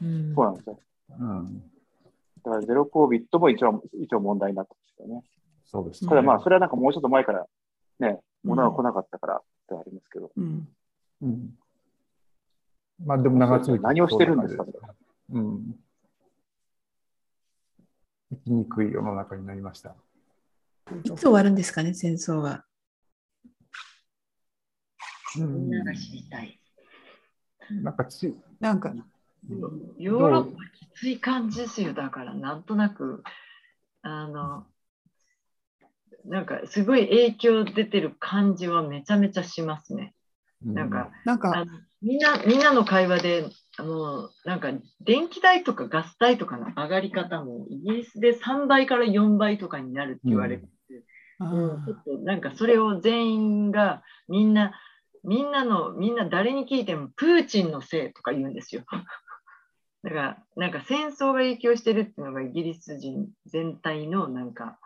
[0.02, 0.80] うんそうなんですよ。
[1.20, 1.64] うん、
[2.44, 5.24] だからゼロコービットも一応一応問題になってますよね。
[5.66, 6.10] そうです、ね。
[6.10, 7.46] ただまあ、それはなんかもうちょっと前から
[8.00, 10.68] ね、物が来なかったからってありますけど、うん
[11.22, 11.54] うん。
[13.06, 14.66] まあ、でも長続き何をしてるんですか
[15.32, 15.76] うん。
[18.32, 19.96] 生きにくい世の中になりました。
[21.04, 22.66] いつ終わるんですかね、戦争は。
[25.38, 26.60] うんみんなが知りたい。
[27.70, 28.94] なんかち、なんか、
[29.98, 31.94] ヨーロッパきつい感じですよ。
[31.94, 33.24] だから、なんとなく、
[34.02, 34.66] あの、
[36.26, 40.14] なんかすごい影響出てる感じはめちゃめちゃしますね。
[40.62, 41.66] なんか、あなんか、の
[42.02, 43.46] みんな、みんなの会話で、
[43.78, 44.72] あの、なんか
[45.02, 50.66] 電気代とかガス代とかの上がり方もイギリスで3倍から4倍とかになるって言われて
[51.40, 54.74] うんちょっとなんかそれを全員がみんな、
[55.24, 58.84] みんなの、みんな誰に聞いてもプーチンのせいとか言うんですよ。
[60.04, 64.80] だから、なんか戦争が影響してるっていうのがイギリス人全体のなんか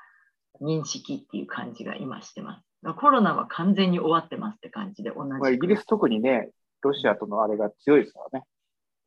[0.62, 2.66] 認識っていう感じが今してます。
[3.00, 5.40] コロナは完全に終わってますって感じで同じく。
[5.40, 6.52] まあ、イギリス特にね、
[6.84, 8.46] ロシアとのあれが強いですからね。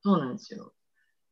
[0.02, 0.72] そうなんですよ。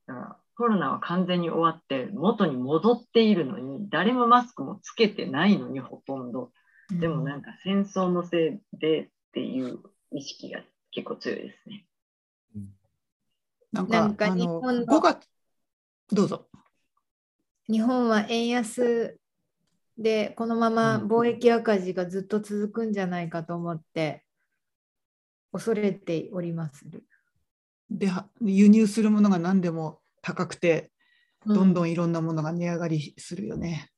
[0.06, 6.52] だからコロナは完全に終わって元に戻っているのに、誰もマスクもつけてないのにほとんど。
[6.90, 9.80] でもなんか戦争のせいでっていう
[10.12, 10.60] 意識が
[10.92, 11.86] 結構強いですね。
[13.72, 15.28] なんか、なんかあの、日本の5月、
[16.12, 16.48] どうぞ。
[17.68, 19.18] 日本は円安
[19.96, 24.23] でこのまま貿易赤字がずっと続くんじゃないかと思って
[25.55, 26.85] 恐れております。
[27.89, 30.90] で、は輸入するものが何でも高くて、
[31.47, 33.90] どんどん、んいろんなものが値上がりするよね。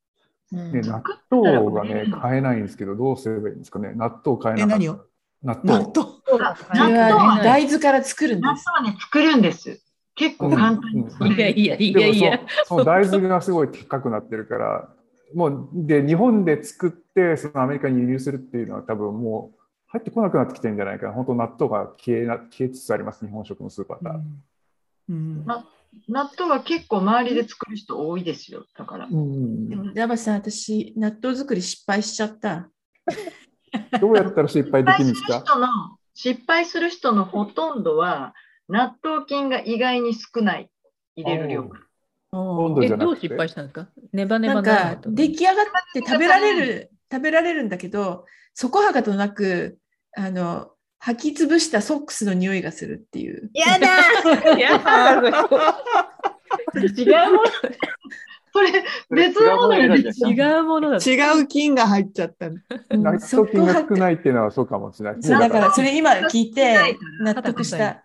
[0.53, 3.93] うんね、納豆がね、買えないんですけど、どうすればいいんですかね？
[3.97, 5.01] 納豆買えなかったえ何を？
[5.43, 6.17] 納納豆。
[6.75, 8.65] 納豆はね、大豆から作るんです。
[8.67, 9.81] 納豆はね、作るんです。
[10.15, 11.59] 結構簡単に作れる。
[11.59, 12.41] いやいやいでもやいや。
[12.65, 14.89] そその大豆がすごい高くなってるから、
[15.35, 19.56] もうで日本で作ってそのアメリカに輸入するっていうのは多分もう
[19.97, 21.13] 入ってこなくなってきてるんじゃないかな。
[21.13, 24.21] 本当納豆が消えな消えつつあります、日本食のスーパーから。
[25.09, 25.65] うんま
[26.09, 28.67] 納豆は結構周りで作る人多いですよ。
[28.77, 29.07] だから。
[29.07, 32.69] うんでも、ダバさん、私、納豆作り失敗しちゃった。
[34.01, 35.39] どうやったら失敗できるんですか？
[35.39, 35.69] 失敗する人の
[36.15, 38.35] 失敗する人のほとんどは
[38.69, 40.71] 納豆菌が意外に少ない
[41.15, 41.79] 入れる量が。
[41.79, 43.05] え、温度じゃなくて？
[43.07, 43.89] どう失敗したんですか？
[44.13, 49.79] ネバネバなのと出来上がって食べられる食べられるんだけどそこはかとなく
[50.17, 50.71] あの
[51.05, 53.51] 履き潰したソックスの匂いがするっていう。
[53.55, 54.57] やだ。
[54.57, 55.49] いやだ。
[56.75, 57.43] 違うも
[58.53, 60.97] それ別のもの違うものだ。
[60.97, 62.47] 違う菌が入っちゃった。
[62.49, 62.63] うん
[63.03, 65.23] 納豆菌が少ないっていうのはそうかもしれない。
[65.23, 65.73] そうだから。
[65.73, 68.03] それ今聞いて納得し硬た。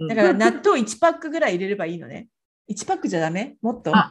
[0.00, 2.28] うんだから納豆1パックぐらい入れればいいのね。
[2.70, 3.56] 1パックじゃダメ？
[3.60, 3.94] もっと？
[3.94, 4.10] あ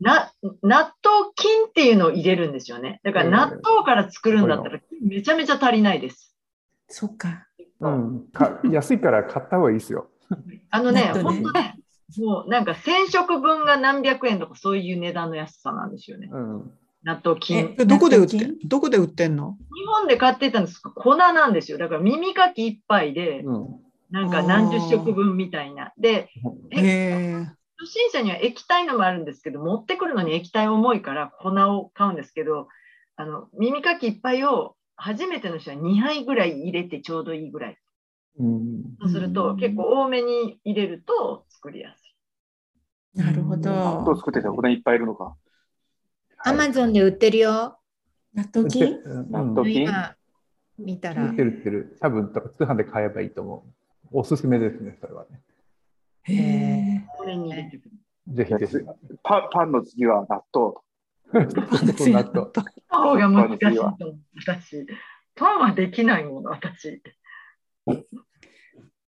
[0.00, 0.30] な
[0.62, 3.00] 納豆菌っていうのを入れるんですよね。
[3.02, 6.35] だから納豆から作るんだったらめちゃめちゃ足りないです。
[6.88, 7.46] そっか
[7.80, 10.08] うん、か 安いから買った方がいいですよ。
[10.70, 11.78] あのね、本当ね、
[12.18, 16.28] もうなんか1000食分が何百円とかそういう値段の安さなんですよね。
[16.32, 16.72] うん、
[17.04, 17.58] 納豆菌。
[17.58, 19.56] ええどこで売ってどこで売ってんの？
[19.74, 21.78] 日本で買ってたんです粉なんですよ。
[21.78, 23.80] だから耳かき一杯で、うん、
[24.10, 25.92] なんか何十食分みたいな。
[25.98, 26.30] で、
[26.70, 27.46] へえ。
[27.78, 32.68] 初心者には液体のもあるんですけど、持ってくるのに液体重いから粉を買うんですけど、
[33.16, 37.78] あの耳かき一杯を初めての人は2杯ぐらい入れてちょうどいいぐらい。
[38.38, 42.02] うん、そうすると、うん結構多めに入れると作りやす
[43.16, 43.18] い。
[43.18, 45.36] なるほ納豆ど作ってたらこんなにいっぱいいるのか。
[46.38, 47.78] アマゾンで売ってるよ。
[48.34, 49.00] 納豆菌？
[49.04, 49.82] うん納豆菌？
[49.84, 50.14] 今
[50.78, 51.36] 見たら売っ。
[51.36, 51.96] てる売ってる。
[52.00, 53.64] 多分通販で買えばいいと思
[54.12, 54.18] う。
[54.18, 55.40] おすすめですね、それはね。
[56.24, 57.06] へえ。
[58.28, 58.76] ぜひぜひ。
[59.22, 60.74] パンパンの次は納豆。
[61.96, 62.64] そうなった。
[62.88, 64.86] パンが難しいと思う、私。
[65.34, 67.02] パンはできないもの、私。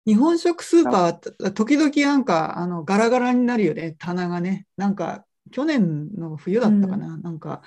[0.06, 4.66] 日本食スーパー、時々なんか、あの、ガラガラになるよね、棚がね。
[4.76, 7.62] なんか、去年の冬だったかな、なんか、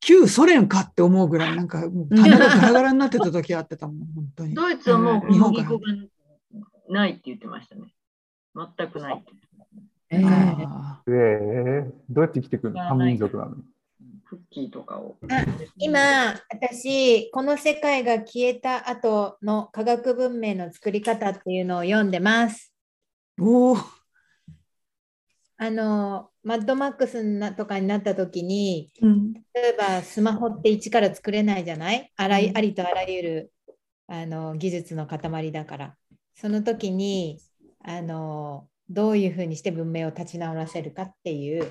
[0.00, 4.54] 旧ソ連かって思うぐらい、なんか、棚がガラガラになってた時あってたもん、 本当に。
[4.54, 5.68] ドイツはもう日本から
[6.88, 7.94] ないって言ってましたね。
[8.54, 9.82] 全くないって言ってましたね。
[10.10, 11.10] えーあえ
[11.88, 12.82] えどうやって生きてくるの？
[12.82, 13.62] 半民族なのに。
[14.36, 15.16] クッキーとかを。
[15.30, 15.44] あ
[15.78, 22.72] 今、私、この世界が消えた後の科学文明の作り方っていうのを読んでます。
[23.38, 23.84] ーおー
[25.56, 32.10] あの、マッドマックスなとかになった時に、うん例えばスマホって一から作れないじゃない？
[32.16, 33.52] あらいうんありとあらゆる
[34.08, 35.96] あの技術の塊だから。
[36.34, 37.38] その時に
[37.84, 41.70] あのどういうふうにして文明を立ち直らせるかっていう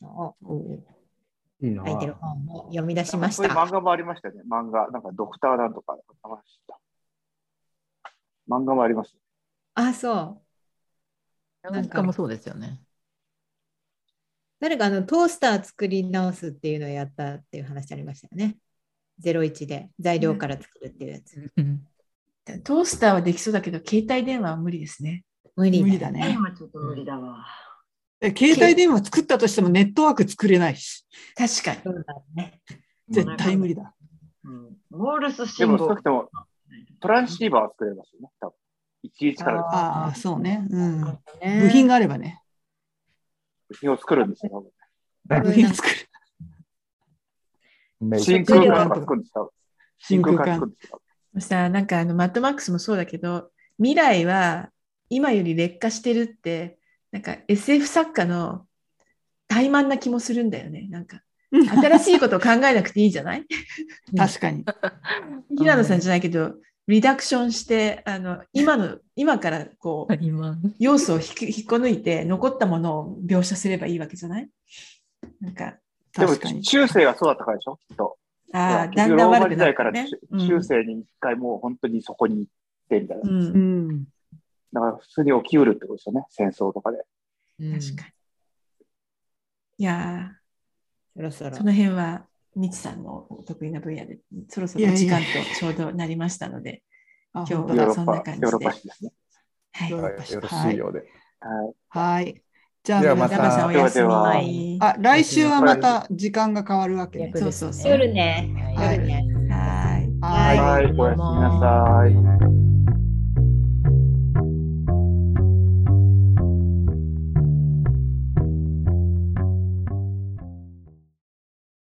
[0.00, 0.82] のを
[1.60, 3.60] 書いてる本を読み出しましそういうた。
[3.60, 4.42] 漫画もありましたよね。
[4.50, 4.90] 漫画。
[4.90, 5.98] なんかドクターなんとか。
[8.48, 9.16] 漫画もあります。
[9.74, 10.42] あ、そ
[11.62, 11.70] う。
[11.70, 12.80] なんかもそうですよね。
[14.60, 18.56] 誰かあのトースター作り直すっていうのをやったっていう話ありましたよね。
[19.22, 21.52] 01で材料から作るっていうやつ。
[21.56, 21.86] うん
[22.64, 25.24] トースターはできそうだけど、携帯電話は無理ですね。
[25.54, 26.34] 無理無理だね。
[26.34, 27.44] 今ちょっと無理だわ。
[27.46, 27.69] え
[28.22, 31.80] 携帯電話作ったとしてもネットワーク作れないし、確かに。
[31.82, 32.60] そうだね。
[33.08, 33.94] 絶対無理だ。
[34.44, 36.30] うんモールスでも、信号少なくとも
[37.00, 38.28] トランシーバーは作れますよね。
[38.40, 38.54] 多分
[39.20, 40.66] 11からああ、そうね。
[40.70, 41.04] うん。
[41.40, 42.42] ね部品があればね。
[43.68, 44.64] 部品を作るんですよ。
[45.26, 45.94] 部品作る。
[48.18, 49.52] 真空管とか作るんですよ。
[49.98, 50.74] 真空管。
[51.38, 54.70] さなんかあのマッドマックスもそうだけど未来は
[55.08, 56.79] 今より劣化してるって
[57.12, 58.66] なんか SF 作家の
[59.48, 61.22] 怠慢な気もするんだよねなんか
[61.52, 63.44] 新しいことを考えなくていいじゃない？
[64.16, 64.64] 確かに。
[65.58, 66.54] 平野さんじゃないけど
[66.86, 74.48] リダクションしてあの今の今からこう今要素を引き引っこ抜いて残ったものを描写すればいいわけじゃない？
[75.40, 75.76] なんか
[76.16, 76.62] でも確かに。
[76.62, 78.16] 中世がそうだったからでしょ、きっと。
[78.52, 80.08] ああだんだん悪くなローマ時代からってね。
[80.48, 82.52] 中世に一回もう本当にそこに行っ
[82.88, 83.28] てみたいな。
[83.28, 84.04] うんううんん。
[84.72, 86.98] だから普通に起きうるってことですよね、戦争とかで。
[87.60, 88.12] うん確かに。
[89.78, 90.32] いや
[91.16, 94.18] そろそろーその辺はみちさんのお得意な分野で
[94.48, 95.24] そろそろいやいや時間と
[95.58, 96.82] ちょうどなりましたので、
[97.32, 99.12] あ今日本当だヨーロッパそんな感じ、でヨーロッパ史ですね。
[99.72, 99.90] はい。
[99.90, 100.98] ヨーロッパはいよろしいようで。
[101.40, 101.74] はい。
[101.88, 102.42] はい。
[102.82, 104.78] じゃあ皆さん、おやすみ。
[104.80, 107.32] あ、来週はまた時間が変わるわけね。
[107.34, 108.74] そうそうそう夜ね。
[108.76, 109.24] はい夜ね。
[109.50, 110.20] はい。
[110.20, 110.58] はい。
[110.58, 112.59] はい、おやすみなさい。